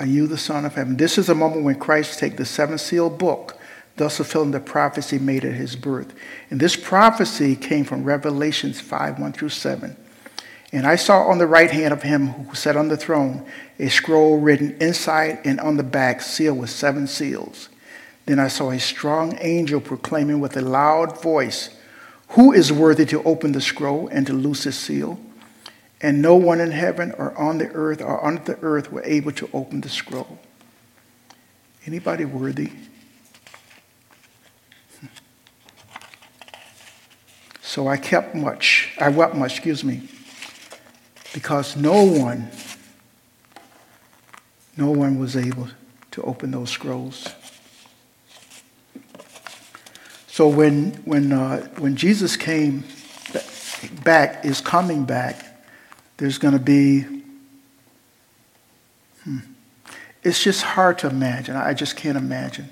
Are 0.00 0.06
you 0.06 0.26
the 0.26 0.38
Son 0.38 0.64
of 0.64 0.74
Heaven? 0.74 0.96
This 0.96 1.18
is 1.18 1.28
a 1.28 1.34
moment 1.34 1.64
when 1.64 1.78
Christ 1.78 2.18
takes 2.18 2.36
the 2.36 2.44
seven 2.44 2.78
seal 2.78 3.08
book, 3.08 3.56
thus 3.96 4.16
fulfilling 4.16 4.50
the 4.50 4.58
prophecy 4.58 5.20
made 5.20 5.44
at 5.44 5.54
his 5.54 5.76
birth. 5.76 6.12
And 6.50 6.58
this 6.58 6.74
prophecy 6.74 7.54
came 7.54 7.84
from 7.84 8.02
Revelations 8.02 8.80
5 8.80 9.20
1 9.20 9.32
through 9.32 9.50
7. 9.50 9.96
And 10.72 10.88
I 10.88 10.96
saw 10.96 11.28
on 11.28 11.38
the 11.38 11.46
right 11.46 11.70
hand 11.70 11.92
of 11.92 12.02
him 12.02 12.26
who 12.26 12.54
sat 12.56 12.76
on 12.76 12.88
the 12.88 12.96
throne 12.96 13.46
a 13.78 13.88
scroll 13.88 14.40
written 14.40 14.76
inside 14.80 15.38
and 15.44 15.60
on 15.60 15.76
the 15.76 15.84
back, 15.84 16.20
sealed 16.20 16.58
with 16.58 16.70
seven 16.70 17.06
seals. 17.06 17.68
Then 18.26 18.40
I 18.40 18.48
saw 18.48 18.72
a 18.72 18.80
strong 18.80 19.38
angel 19.40 19.80
proclaiming 19.80 20.40
with 20.40 20.56
a 20.56 20.60
loud 20.60 21.22
voice, 21.22 21.70
Who 22.30 22.52
is 22.52 22.72
worthy 22.72 23.06
to 23.06 23.22
open 23.22 23.52
the 23.52 23.60
scroll 23.60 24.08
and 24.08 24.26
to 24.26 24.32
loose 24.32 24.66
its 24.66 24.76
seal? 24.76 25.20
And 26.00 26.20
no 26.20 26.34
one 26.34 26.60
in 26.60 26.70
heaven 26.70 27.12
or 27.18 27.36
on 27.38 27.58
the 27.58 27.68
earth 27.68 28.00
or 28.00 28.24
under 28.24 28.42
the 28.42 28.58
earth 28.60 28.92
were 28.92 29.04
able 29.04 29.32
to 29.32 29.48
open 29.52 29.80
the 29.80 29.88
scroll. 29.88 30.38
Anybody 31.86 32.24
worthy? 32.24 32.70
So 37.62 37.88
I 37.88 37.96
kept 37.96 38.36
much, 38.36 38.92
I 39.00 39.08
wept 39.08 39.34
much, 39.34 39.56
excuse 39.56 39.82
me, 39.82 40.08
because 41.32 41.76
no 41.76 42.04
one, 42.04 42.48
no 44.76 44.92
one 44.92 45.18
was 45.18 45.36
able 45.36 45.68
to 46.12 46.22
open 46.22 46.52
those 46.52 46.70
scrolls. 46.70 47.26
So 50.28 50.46
when, 50.46 50.92
when, 51.04 51.32
uh, 51.32 51.66
when 51.78 51.96
Jesus 51.96 52.36
came 52.36 52.84
back, 54.04 54.44
is 54.44 54.60
coming 54.60 55.04
back, 55.04 55.43
there's 56.16 56.38
going 56.38 56.54
to 56.54 56.60
be, 56.60 57.02
hmm, 59.24 59.38
it's 60.22 60.42
just 60.42 60.62
hard 60.62 60.98
to 61.00 61.08
imagine. 61.08 61.56
I 61.56 61.74
just 61.74 61.96
can't 61.96 62.16
imagine. 62.16 62.68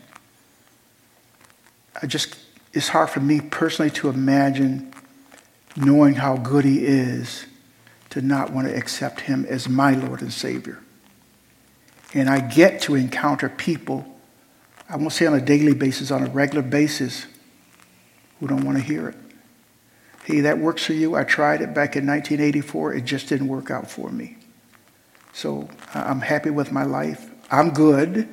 I 2.01 2.07
just, 2.07 2.37
it's 2.73 2.89
hard 2.89 3.11
for 3.11 3.21
me 3.21 3.41
personally 3.41 3.91
to 3.93 4.09
imagine 4.09 4.93
knowing 5.77 6.15
how 6.15 6.37
good 6.37 6.65
he 6.65 6.85
is 6.85 7.47
to 8.11 8.21
not 8.21 8.53
want 8.53 8.69
to 8.69 8.77
accept 8.77 9.21
him 9.21 9.47
as 9.49 9.69
my 9.69 9.93
Lord 9.93 10.21
and 10.21 10.33
Savior. 10.33 10.79
And 12.15 12.29
I 12.29 12.41
get 12.41 12.83
to 12.83 12.95
encounter 12.95 13.49
people, 13.49 14.07
I 14.89 14.97
won't 14.97 15.13
say 15.13 15.27
on 15.27 15.35
a 15.35 15.41
daily 15.41 15.73
basis, 15.73 16.11
on 16.11 16.23
a 16.23 16.31
regular 16.31 16.63
basis, 16.63 17.27
who 18.39 18.47
don't 18.49 18.65
want 18.65 18.77
to 18.77 18.85
hear 18.85 19.09
it. 19.09 19.17
Hey, 20.25 20.41
that 20.41 20.59
works 20.59 20.85
for 20.85 20.93
you. 20.93 21.17
I 21.17 21.25
tried 21.25 21.63
it 21.63 21.75
back 21.75 21.97
in 21.97 22.07
1984. 22.07 22.95
It 22.95 23.05
just 23.05 23.29
didn't 23.29 23.49
work 23.49 23.71
out 23.71 23.91
for 23.91 24.11
me. 24.11 24.37
So 25.33 25.69
I'm 25.95 26.21
happy 26.21 26.51
with 26.51 26.71
my 26.71 26.85
life. 26.85 27.29
I'm 27.51 27.71
good. 27.71 28.29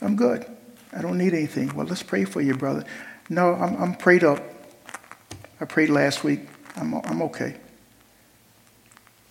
I'm 0.00 0.16
good. 0.16 0.46
I 0.92 1.02
don't 1.02 1.18
need 1.18 1.34
anything. 1.34 1.74
Well, 1.74 1.86
let's 1.86 2.02
pray 2.02 2.24
for 2.24 2.40
you, 2.40 2.54
brother. 2.54 2.84
No, 3.28 3.54
I'm, 3.54 3.76
I'm 3.82 3.94
prayed 3.94 4.24
up. 4.24 4.42
I 5.60 5.66
prayed 5.66 5.90
last 5.90 6.24
week. 6.24 6.40
I'm, 6.76 6.94
I'm 6.94 7.20
okay. 7.22 7.56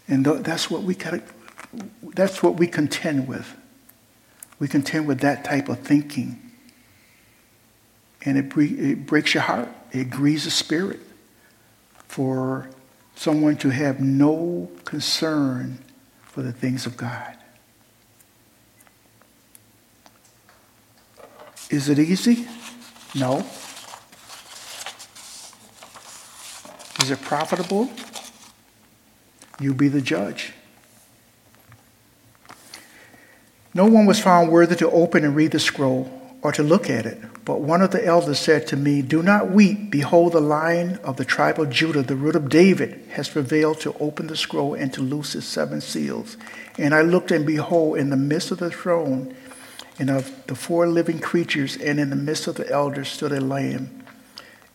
And 0.07 0.23
that's 0.26 0.69
what 0.69 0.84
we 0.84 0.93
got. 0.93 1.21
That's 2.03 2.43
what 2.43 2.57
we 2.57 2.67
contend 2.67 3.28
with. 3.28 3.55
We 4.59 4.67
contend 4.67 5.07
with 5.07 5.21
that 5.21 5.43
type 5.43 5.67
of 5.67 5.80
thinking, 5.80 6.39
and 8.23 8.38
it, 8.38 8.55
it 8.55 9.05
breaks 9.05 9.34
your 9.34 9.43
heart. 9.43 9.67
It 9.91 10.09
grieves 10.09 10.45
the 10.45 10.51
spirit 10.51 10.99
for 12.16 12.70
someone 13.16 13.57
to 13.57 13.70
have 13.72 13.99
no 13.99 14.72
concern 14.86 15.78
for 16.22 16.41
the 16.41 16.53
things 16.53 16.86
of 16.86 16.95
God. 16.95 17.36
Is 21.70 21.89
it 21.89 21.99
easy? 21.99 22.47
No. 23.16 23.39
Is 27.01 27.11
it 27.11 27.22
profitable? 27.22 27.89
You 29.59 29.74
be 29.74 29.89
the 29.89 29.99
judge. 29.99 30.53
No 33.74 33.88
one 33.88 34.05
was 34.05 34.22
found 34.22 34.53
worthy 34.53 34.78
to 34.78 34.89
open 34.89 35.26
and 35.26 35.36
read 35.36 35.51
the 35.51 35.59
scroll 35.59 36.24
or 36.45 36.51
to 36.51 36.61
look 36.61 36.91
at 36.91 37.07
it. 37.07 37.19
But 37.43 37.61
one 37.61 37.81
of 37.81 37.89
the 37.89 38.05
elders 38.05 38.37
said 38.37 38.67
to 38.67 38.77
me, 38.77 39.01
Do 39.01 39.23
not 39.23 39.49
weep. 39.49 39.89
Behold, 39.89 40.33
the 40.33 40.39
lion 40.39 40.97
of 40.97 41.17
the 41.17 41.25
tribe 41.25 41.59
of 41.59 41.71
Judah, 41.71 42.03
the 42.03 42.15
root 42.15 42.35
of 42.35 42.49
David, 42.49 43.03
has 43.13 43.27
prevailed 43.27 43.79
to 43.79 43.95
open 43.99 44.27
the 44.27 44.37
scroll 44.37 44.75
and 44.75 44.93
to 44.93 45.01
loose 45.01 45.33
its 45.33 45.47
seven 45.47 45.81
seals. 45.81 46.37
And 46.77 46.93
I 46.93 47.01
looked, 47.01 47.31
and 47.31 47.47
behold, 47.47 47.97
in 47.97 48.11
the 48.11 48.15
midst 48.15 48.51
of 48.51 48.59
the 48.59 48.69
throne 48.69 49.35
and 49.97 50.11
of 50.11 50.45
the 50.45 50.53
four 50.53 50.87
living 50.87 51.17
creatures, 51.17 51.77
and 51.77 51.99
in 51.99 52.11
the 52.11 52.15
midst 52.15 52.45
of 52.45 52.57
the 52.57 52.69
elders 52.69 53.09
stood 53.09 53.31
a 53.31 53.41
lamb, 53.41 54.03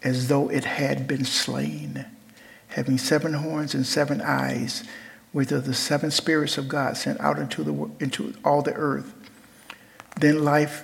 as 0.03 0.27
though 0.27 0.49
it 0.49 0.65
had 0.65 1.07
been 1.07 1.25
slain, 1.25 2.05
having 2.67 2.99
seven 2.99 3.35
horns 3.35 3.75
and 3.75 3.87
seven 3.87 4.21
eyes, 4.21 4.83
which 5.31 5.53
are 5.53 5.61
the 5.61 5.73
seven 5.73 6.11
spirits 6.11 6.59
of 6.59 6.67
God 6.67 6.97
sent 6.97 7.21
out 7.21 7.39
into, 7.39 7.63
the, 7.63 8.05
into 8.05 8.35
all 8.45 8.61
the 8.61 8.75
earth. 8.75 9.15
Then 10.17 10.43
life, 10.45 10.83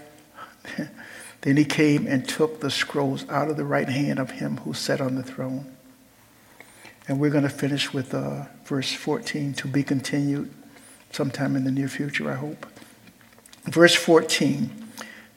then 1.42 1.56
he 1.56 1.64
came 1.64 2.06
and 2.06 2.28
took 2.28 2.60
the 2.60 2.70
scrolls 2.70 3.28
out 3.28 3.48
of 3.48 3.56
the 3.56 3.64
right 3.64 3.88
hand 3.88 4.18
of 4.18 4.32
him 4.32 4.58
who 4.58 4.74
sat 4.74 5.00
on 5.00 5.14
the 5.14 5.22
throne. 5.22 5.76
And 7.08 7.20
we're 7.20 7.30
going 7.30 7.44
to 7.44 7.50
finish 7.50 7.92
with 7.92 8.14
uh, 8.14 8.46
verse 8.64 8.92
14 8.92 9.54
to 9.54 9.68
be 9.68 9.82
continued 9.82 10.52
sometime 11.12 11.54
in 11.56 11.64
the 11.64 11.70
near 11.70 11.88
future, 11.88 12.30
I 12.30 12.34
hope. 12.34 12.66
Verse 13.64 13.94
14 13.94 14.70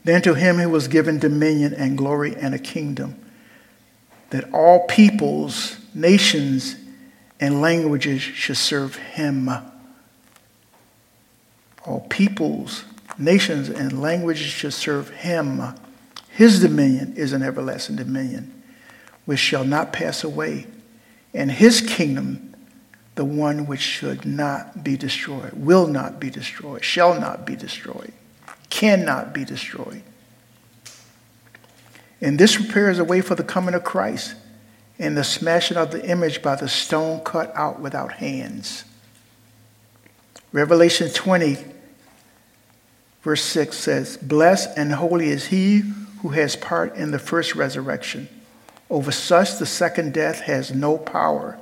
Then 0.03 0.21
to 0.23 0.33
him 0.33 0.57
who 0.57 0.69
was 0.69 0.87
given 0.87 1.19
dominion 1.19 1.73
and 1.73 1.97
glory 1.97 2.35
and 2.35 2.55
a 2.55 2.59
kingdom, 2.59 3.19
that 4.31 4.51
all 4.53 4.85
peoples, 4.87 5.77
nations, 5.93 6.75
and 7.39 7.61
languages 7.61 8.21
should 8.21 8.57
serve 8.57 8.95
him. 8.95 9.49
All 11.85 12.05
peoples, 12.09 12.83
nations, 13.19 13.69
and 13.69 14.01
languages 14.01 14.47
should 14.47 14.73
serve 14.73 15.09
him. 15.09 15.61
His 16.29 16.61
dominion 16.61 17.15
is 17.17 17.33
an 17.33 17.43
everlasting 17.43 17.97
dominion, 17.97 18.63
which 19.25 19.39
shall 19.39 19.63
not 19.63 19.93
pass 19.93 20.23
away, 20.23 20.67
and 21.33 21.51
his 21.51 21.81
kingdom 21.81 22.49
the 23.19 23.25
one 23.25 23.67
which 23.67 23.81
should 23.81 24.25
not 24.25 24.81
be 24.81 24.95
destroyed, 24.95 25.51
will 25.51 25.87
not 25.87 26.21
be 26.21 26.29
destroyed, 26.29 26.81
shall 26.85 27.19
not 27.19 27.45
be 27.45 27.53
destroyed, 27.53 28.13
cannot 28.69 29.33
be 29.33 29.43
destroyed. 29.43 30.01
And 32.21 32.39
this 32.39 32.55
prepares 32.55 32.97
a 32.97 33.03
way 33.03 33.19
for 33.19 33.35
the 33.35 33.43
coming 33.43 33.75
of 33.75 33.83
Christ 33.83 34.35
and 34.97 35.17
the 35.17 35.25
smashing 35.25 35.75
of 35.75 35.91
the 35.91 36.09
image 36.09 36.41
by 36.41 36.55
the 36.55 36.69
stone 36.69 37.19
cut 37.19 37.53
out 37.57 37.81
without 37.81 38.13
hands. 38.13 38.85
Revelation 40.53 41.09
20, 41.09 41.57
verse 43.21 43.43
6 43.43 43.77
says, 43.77 44.17
Blessed 44.17 44.69
and 44.77 44.93
holy 44.93 45.29
is 45.29 45.47
he 45.47 45.83
who 46.21 46.29
has 46.29 46.55
part 46.55 46.95
in 46.95 47.11
the 47.11 47.19
first 47.19 47.55
resurrection. 47.55 48.27
Over 48.89 49.11
such 49.11 49.57
the 49.57 49.65
second 49.65 50.13
death 50.13 50.41
has 50.41 50.73
no 50.73 50.97
power 50.97 51.59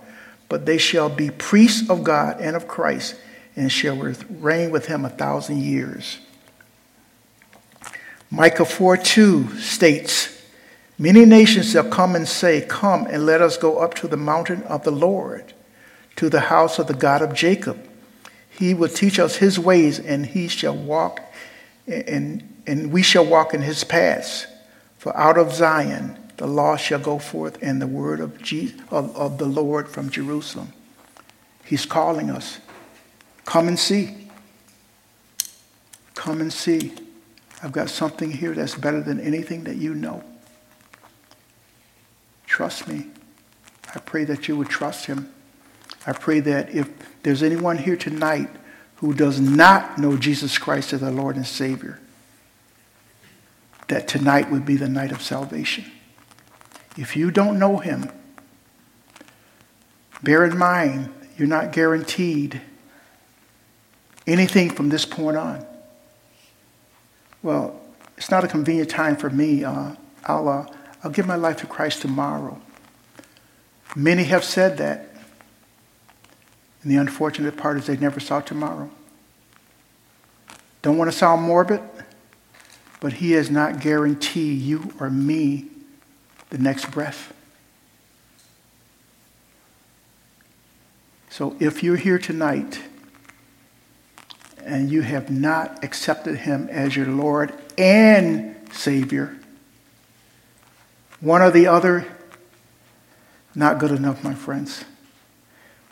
but 0.49 0.65
they 0.65 0.77
shall 0.77 1.09
be 1.09 1.29
priests 1.29 1.89
of 1.89 2.03
God 2.03 2.39
and 2.39 2.55
of 2.55 2.67
Christ, 2.67 3.15
and 3.55 3.71
shall 3.71 3.97
reign 3.97 4.71
with 4.71 4.85
him 4.85 5.03
a 5.03 5.09
thousand 5.09 5.61
years. 5.61 6.19
Micah 8.29 8.65
4 8.65 8.97
2 8.97 9.59
states, 9.59 10.33
Many 10.99 11.25
nations 11.25 11.71
shall 11.71 11.89
come 11.89 12.15
and 12.15 12.27
say, 12.27 12.61
Come 12.61 13.07
and 13.07 13.25
let 13.25 13.41
us 13.41 13.57
go 13.57 13.79
up 13.79 13.93
to 13.95 14.07
the 14.07 14.17
mountain 14.17 14.63
of 14.63 14.83
the 14.83 14.91
Lord, 14.91 15.53
to 16.15 16.29
the 16.29 16.41
house 16.41 16.79
of 16.79 16.87
the 16.87 16.93
God 16.93 17.21
of 17.21 17.33
Jacob. 17.33 17.77
He 18.49 18.73
will 18.73 18.89
teach 18.89 19.19
us 19.19 19.37
his 19.37 19.59
ways, 19.59 19.99
and 19.99 20.25
he 20.25 20.47
shall 20.47 20.75
walk, 20.75 21.21
and, 21.87 22.61
and 22.67 22.91
we 22.91 23.01
shall 23.01 23.25
walk 23.25 23.53
in 23.53 23.61
his 23.61 23.83
paths. 23.83 24.47
For 24.97 25.15
out 25.15 25.37
of 25.37 25.53
Zion 25.53 26.17
the 26.37 26.47
law 26.47 26.75
shall 26.75 26.99
go 26.99 27.17
forth 27.17 27.57
and 27.61 27.81
the 27.81 27.87
word 27.87 28.19
of, 28.19 28.41
Jesus, 28.41 28.79
of, 28.91 29.15
of 29.15 29.37
the 29.37 29.45
Lord 29.45 29.89
from 29.89 30.09
Jerusalem. 30.09 30.73
He's 31.65 31.85
calling 31.85 32.29
us. 32.29 32.59
Come 33.45 33.67
and 33.67 33.79
see. 33.79 34.29
Come 36.13 36.41
and 36.41 36.53
see. 36.53 36.93
I've 37.63 37.71
got 37.71 37.89
something 37.89 38.31
here 38.31 38.53
that's 38.53 38.75
better 38.75 39.01
than 39.01 39.19
anything 39.19 39.63
that 39.63 39.77
you 39.77 39.95
know. 39.95 40.23
Trust 42.45 42.87
me. 42.87 43.07
I 43.95 43.99
pray 43.99 44.23
that 44.25 44.47
you 44.47 44.55
would 44.57 44.69
trust 44.69 45.05
him. 45.05 45.31
I 46.05 46.13
pray 46.13 46.39
that 46.41 46.69
if 46.73 46.89
there's 47.23 47.41
anyone 47.41 47.77
here 47.77 47.97
tonight 47.97 48.49
who 48.97 49.13
does 49.13 49.39
not 49.39 49.97
know 49.97 50.17
Jesus 50.17 50.57
Christ 50.57 50.93
as 50.93 51.01
their 51.01 51.11
Lord 51.11 51.35
and 51.35 51.45
Savior, 51.45 51.99
that 53.87 54.07
tonight 54.07 54.51
would 54.51 54.65
be 54.65 54.75
the 54.75 54.89
night 54.89 55.11
of 55.11 55.21
salvation. 55.21 55.85
If 56.97 57.15
you 57.15 57.31
don't 57.31 57.59
know 57.59 57.77
him, 57.77 58.09
bear 60.23 60.43
in 60.43 60.57
mind 60.57 61.13
you're 61.37 61.47
not 61.47 61.71
guaranteed 61.71 62.61
anything 64.25 64.69
from 64.71 64.89
this 64.89 65.05
point 65.05 65.37
on. 65.37 65.65
Well, 67.43 67.79
it's 68.17 68.31
not 68.31 68.43
a 68.43 68.47
convenient 68.47 68.89
time 68.89 69.15
for 69.15 69.29
me. 69.29 69.63
Uh, 69.63 69.93
I'll, 70.25 70.49
uh, 70.49 70.65
I'll 71.03 71.11
give 71.11 71.27
my 71.27 71.35
life 71.35 71.57
to 71.57 71.67
Christ 71.67 72.01
tomorrow. 72.01 72.59
Many 73.95 74.23
have 74.25 74.43
said 74.43 74.77
that. 74.77 75.09
And 76.87 76.95
the 76.95 77.01
unfortunate 77.01 77.57
part 77.57 77.75
is 77.75 77.85
they 77.85 77.97
never 77.97 78.21
saw 78.21 78.39
tomorrow. 78.39 78.89
Don't 80.81 80.97
want 80.97 81.11
to 81.11 81.17
sound 81.17 81.41
morbid, 81.41 81.81
but 83.01 83.11
he 83.11 83.31
has 83.33 83.51
not 83.51 83.81
guaranteed 83.81 84.61
you 84.61 84.93
or 84.97 85.09
me 85.09 85.65
the 86.49 86.57
next 86.57 86.89
breath. 86.89 87.33
So 91.29 91.57
if 91.59 91.83
you're 91.83 91.97
here 91.97 92.17
tonight 92.17 92.79
and 94.63 94.89
you 94.89 95.01
have 95.01 95.29
not 95.29 95.83
accepted 95.83 96.37
him 96.37 96.69
as 96.71 96.95
your 96.95 97.07
Lord 97.07 97.53
and 97.77 98.55
Savior, 98.71 99.35
one 101.19 101.41
or 101.41 101.51
the 101.51 101.67
other, 101.67 102.07
not 103.53 103.77
good 103.77 103.91
enough, 103.91 104.23
my 104.23 104.33
friends. 104.33 104.85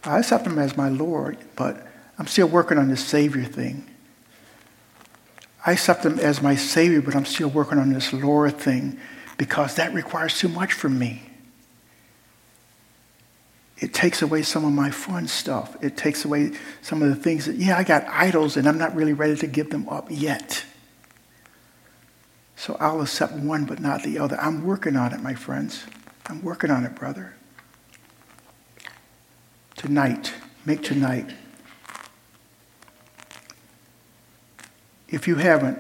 I 0.06 0.20
accept 0.20 0.46
him 0.46 0.60
as 0.60 0.78
my 0.78 0.90
Lord, 0.90 1.38
but 1.56 1.88
I'm 2.18 2.28
still 2.28 2.48
working 2.48 2.78
on 2.78 2.90
this 2.90 3.04
Savior 3.04 3.44
thing. 3.44 3.90
I 5.66 5.72
accept 5.74 6.06
him 6.06 6.20
as 6.20 6.42
my 6.42 6.56
Savior, 6.56 7.02
but 7.02 7.16
I'm 7.16 7.26
still 7.26 7.50
working 7.50 7.80
on 7.80 7.92
this 7.92 8.14
Lord 8.14 8.58
thing 8.58 9.00
because 9.38 9.76
that 9.76 9.94
requires 9.94 10.38
too 10.38 10.48
much 10.48 10.74
from 10.74 11.00
me. 11.00 11.24
It 13.78 13.94
takes 13.94 14.22
away 14.22 14.44
some 14.44 14.64
of 14.64 14.72
my 14.72 14.90
fun 14.90 15.28
stuff. 15.28 15.76
It 15.84 15.98
takes 15.98 16.24
away 16.24 16.52
some 16.82 17.02
of 17.02 17.10
the 17.10 17.16
things 17.16 17.46
that, 17.46 17.56
yeah, 17.58 17.78
I 17.78 17.84
got 17.84 18.06
idols 18.08 18.56
and 18.56 18.70
I'm 18.70 18.78
not 18.78 18.96
really 18.96 19.14
ready 19.14 19.36
to 19.38 19.48
give 19.48 19.70
them 19.70 19.90
up 19.90 20.08
yet. 20.10 20.64
So 22.56 22.78
I'll 22.80 23.02
accept 23.02 23.34
one 23.34 23.66
but 23.66 23.80
not 23.80 24.04
the 24.04 24.18
other. 24.18 24.40
I'm 24.40 24.64
working 24.64 24.96
on 24.96 25.14
it, 25.14 25.22
my 25.22 25.34
friends. 25.34 25.84
I'm 26.28 26.42
working 26.42 26.72
on 26.72 26.86
it, 26.86 26.96
brother. 26.96 27.35
Tonight, 29.76 30.34
make 30.66 30.82
tonight. 30.84 31.30
If 35.08 35.28
you 35.28 35.36
haven't, 35.36 35.78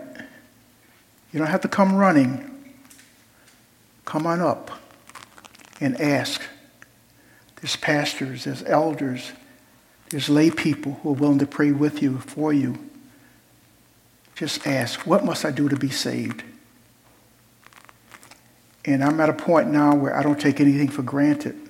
you 1.31 1.39
don't 1.39 1.47
have 1.47 1.61
to 1.61 1.67
come 1.67 1.95
running. 1.95 2.51
Come 4.05 4.27
on 4.27 4.41
up. 4.41 4.71
and 5.81 5.99
ask. 5.99 6.41
There's 7.57 7.75
pastors, 7.75 8.43
there's 8.43 8.63
elders, 8.63 9.31
there's 10.09 10.29
lay 10.29 10.51
people 10.51 10.99
who 11.01 11.09
are 11.09 11.13
willing 11.13 11.39
to 11.39 11.47
pray 11.47 11.71
with 11.71 12.01
you, 12.01 12.19
for 12.19 12.53
you. 12.53 12.77
Just 14.35 14.67
ask, 14.67 15.07
what 15.07 15.23
must 15.25 15.45
I 15.45 15.51
do 15.51 15.69
to 15.69 15.75
be 15.75 15.89
saved? 15.89 16.43
And 18.83 19.03
I'm 19.03 19.19
at 19.19 19.29
a 19.29 19.33
point 19.33 19.69
now 19.71 19.95
where 19.95 20.15
I 20.15 20.21
don't 20.21 20.39
take 20.39 20.59
anything 20.59 20.89
for 20.89 21.01
granted. 21.01 21.64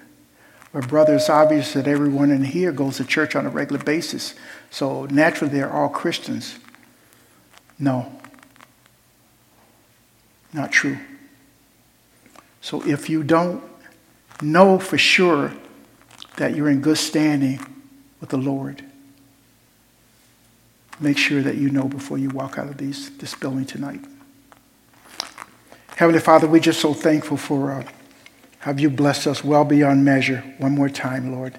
Where, 0.76 0.82
brother, 0.82 1.16
it's 1.16 1.30
obvious 1.30 1.72
that 1.72 1.88
everyone 1.88 2.32
in 2.32 2.44
here 2.44 2.74
goes 2.74 2.98
to 2.98 3.06
church 3.06 3.34
on 3.34 3.46
a 3.46 3.50
regular 3.50 3.82
basis. 3.82 4.36
So 4.70 5.06
naturally, 5.06 5.54
they're 5.54 5.72
all 5.72 5.88
Christians. 5.88 6.60
No. 7.80 8.12
Not 10.52 10.74
true. 10.74 10.98
So 12.60 12.86
if 12.86 13.10
you 13.10 13.24
don't 13.24 13.64
know 14.42 14.78
for 14.78 14.98
sure 14.98 15.54
that 16.36 16.58
you're 16.58 16.70
in 16.70 16.82
good 16.82 16.98
standing 16.98 17.66
with 18.20 18.32
the 18.32 18.38
Lord, 18.38 18.84
make 21.00 21.18
sure 21.18 21.42
that 21.42 21.56
you 21.56 21.70
know 21.70 21.88
before 21.88 22.18
you 22.18 22.32
walk 22.32 22.58
out 22.58 22.68
of 22.68 22.76
these, 22.76 23.16
this 23.16 23.34
building 23.34 23.66
tonight. 23.66 24.02
Heavenly 25.96 26.20
Father, 26.20 26.48
we're 26.48 26.60
just 26.60 26.82
so 26.82 26.94
thankful 26.94 27.38
for 27.38 27.72
uh, 27.72 27.86
how 28.66 28.72
you 28.72 28.90
blessed 28.90 29.28
us 29.28 29.44
well 29.44 29.64
beyond 29.64 30.04
measure 30.04 30.44
one 30.58 30.72
more 30.72 30.90
time, 30.90 31.32
Lord. 31.32 31.56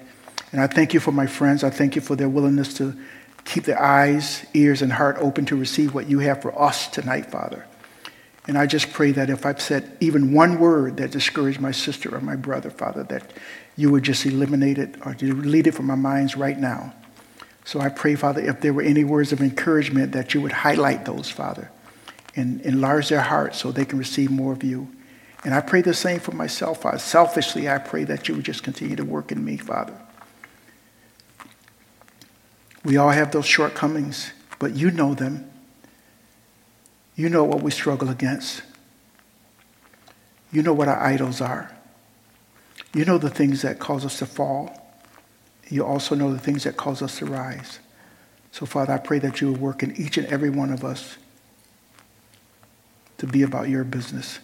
And 0.51 0.59
I 0.59 0.67
thank 0.67 0.93
you 0.93 0.99
for 0.99 1.13
my 1.13 1.25
friends. 1.25 1.63
I 1.63 1.69
thank 1.69 1.95
you 1.95 2.01
for 2.01 2.17
their 2.17 2.27
willingness 2.27 2.73
to 2.79 2.93
keep 3.45 3.63
their 3.63 3.81
eyes, 3.81 4.45
ears, 4.53 4.81
and 4.81 4.91
heart 4.91 5.15
open 5.21 5.45
to 5.45 5.55
receive 5.55 5.93
what 5.93 6.09
you 6.09 6.19
have 6.19 6.41
for 6.41 6.61
us 6.61 6.89
tonight, 6.89 7.31
Father. 7.31 7.65
And 8.45 8.57
I 8.57 8.65
just 8.65 8.91
pray 8.91 9.13
that 9.13 9.29
if 9.29 9.45
I've 9.45 9.61
said 9.61 9.95
even 10.01 10.33
one 10.33 10.59
word 10.59 10.97
that 10.97 11.11
discouraged 11.11 11.61
my 11.61 11.71
sister 11.71 12.13
or 12.13 12.19
my 12.19 12.35
brother, 12.35 12.69
Father, 12.69 13.03
that 13.03 13.31
you 13.77 13.89
would 13.89 14.03
just 14.03 14.25
eliminate 14.25 14.77
it 14.77 14.95
or 15.05 15.13
delete 15.13 15.67
it 15.67 15.75
from 15.75 15.89
our 15.89 15.95
minds 15.95 16.35
right 16.35 16.59
now. 16.59 16.93
So 17.63 17.79
I 17.79 17.87
pray, 17.87 18.15
Father, 18.15 18.41
if 18.41 18.59
there 18.59 18.73
were 18.73 18.81
any 18.81 19.05
words 19.05 19.31
of 19.31 19.39
encouragement, 19.39 20.11
that 20.11 20.33
you 20.33 20.41
would 20.41 20.51
highlight 20.51 21.05
those, 21.05 21.29
Father 21.29 21.71
and 22.37 22.61
enlarge 22.61 23.09
their 23.09 23.21
hearts 23.21 23.57
so 23.57 23.71
they 23.71 23.83
can 23.83 23.97
receive 23.97 24.29
more 24.29 24.53
of 24.53 24.63
you. 24.63 24.87
And 25.47 25.55
I 25.55 25.61
pray 25.61 25.81
the 25.81 25.93
same 25.93 26.19
for 26.19 26.33
myself, 26.33 26.81
Father. 26.81 26.99
Selfishly, 26.99 27.69
I 27.69 27.77
pray 27.77 28.03
that 28.03 28.27
you 28.27 28.35
would 28.35 28.43
just 28.43 28.63
continue 28.63 28.97
to 28.97 29.05
work 29.05 29.31
in 29.31 29.45
me, 29.45 29.55
Father. 29.55 29.97
We 32.83 32.97
all 32.97 33.11
have 33.11 33.31
those 33.31 33.45
shortcomings, 33.45 34.33
but 34.59 34.75
you 34.75 34.91
know 34.91 35.13
them. 35.13 35.49
You 37.15 37.29
know 37.29 37.45
what 37.45 37.61
we 37.61 37.71
struggle 37.71 38.09
against. 38.09 38.61
You 40.51 40.63
know 40.63 40.73
what 40.73 40.89
our 40.89 40.99
idols 41.01 41.39
are. 41.39 41.73
You 42.93 43.05
know 43.05 43.17
the 43.17 43.29
things 43.29 43.61
that 43.61 43.79
cause 43.79 44.03
us 44.03 44.19
to 44.19 44.25
fall. 44.25 44.99
You 45.69 45.85
also 45.85 46.13
know 46.13 46.33
the 46.33 46.39
things 46.39 46.65
that 46.65 46.75
cause 46.75 47.01
us 47.01 47.19
to 47.19 47.25
rise. 47.25 47.79
So, 48.51 48.65
Father, 48.65 48.91
I 48.91 48.97
pray 48.97 49.19
that 49.19 49.39
you 49.39 49.53
will 49.53 49.59
work 49.59 49.81
in 49.81 49.95
each 49.95 50.17
and 50.17 50.27
every 50.27 50.49
one 50.49 50.73
of 50.73 50.83
us 50.83 51.15
to 53.19 53.25
be 53.25 53.43
about 53.43 53.69
your 53.69 53.85
business 53.85 54.39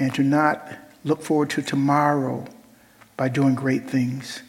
and 0.00 0.12
to 0.14 0.22
not 0.22 0.72
look 1.04 1.22
forward 1.22 1.50
to 1.50 1.62
tomorrow 1.62 2.44
by 3.16 3.28
doing 3.28 3.54
great 3.54 3.88
things. 3.88 4.42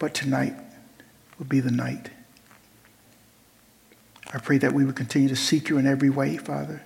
But 0.00 0.14
tonight 0.14 0.56
will 1.38 1.46
be 1.46 1.60
the 1.60 1.70
night. 1.70 2.10
I 4.32 4.38
pray 4.38 4.58
that 4.58 4.72
we 4.72 4.84
would 4.84 4.96
continue 4.96 5.28
to 5.28 5.36
seek 5.36 5.68
you 5.68 5.76
in 5.78 5.86
every 5.86 6.10
way, 6.10 6.38
Father. 6.38 6.82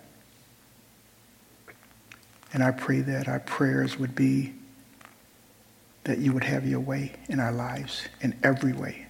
And 2.52 2.62
I 2.62 2.72
pray 2.72 3.00
that 3.00 3.28
our 3.28 3.40
prayers 3.40 3.98
would 3.98 4.14
be 4.14 4.54
that 6.04 6.18
you 6.18 6.32
would 6.32 6.44
have 6.44 6.66
your 6.66 6.80
way 6.80 7.12
in 7.28 7.40
our 7.40 7.52
lives 7.52 8.02
in 8.20 8.36
every 8.42 8.72
way. 8.72 9.06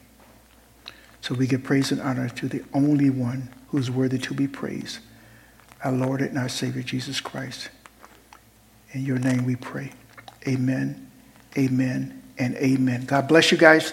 So 1.20 1.34
we 1.34 1.46
give 1.46 1.62
praise 1.62 1.90
and 1.92 2.00
honor 2.00 2.28
to 2.28 2.48
the 2.48 2.64
only 2.72 3.10
one 3.10 3.48
who 3.68 3.78
is 3.78 3.90
worthy 3.90 4.18
to 4.18 4.34
be 4.34 4.46
praised, 4.46 4.98
our 5.86 5.92
Lord 5.92 6.20
and 6.20 6.36
our 6.36 6.48
Savior, 6.48 6.82
Jesus 6.82 7.20
Christ. 7.20 7.68
In 8.90 9.06
your 9.06 9.20
name 9.20 9.44
we 9.44 9.54
pray. 9.54 9.92
Amen, 10.48 11.12
amen, 11.56 12.24
and 12.38 12.56
amen. 12.56 13.04
God 13.04 13.28
bless 13.28 13.52
you 13.52 13.56
guys. 13.56 13.92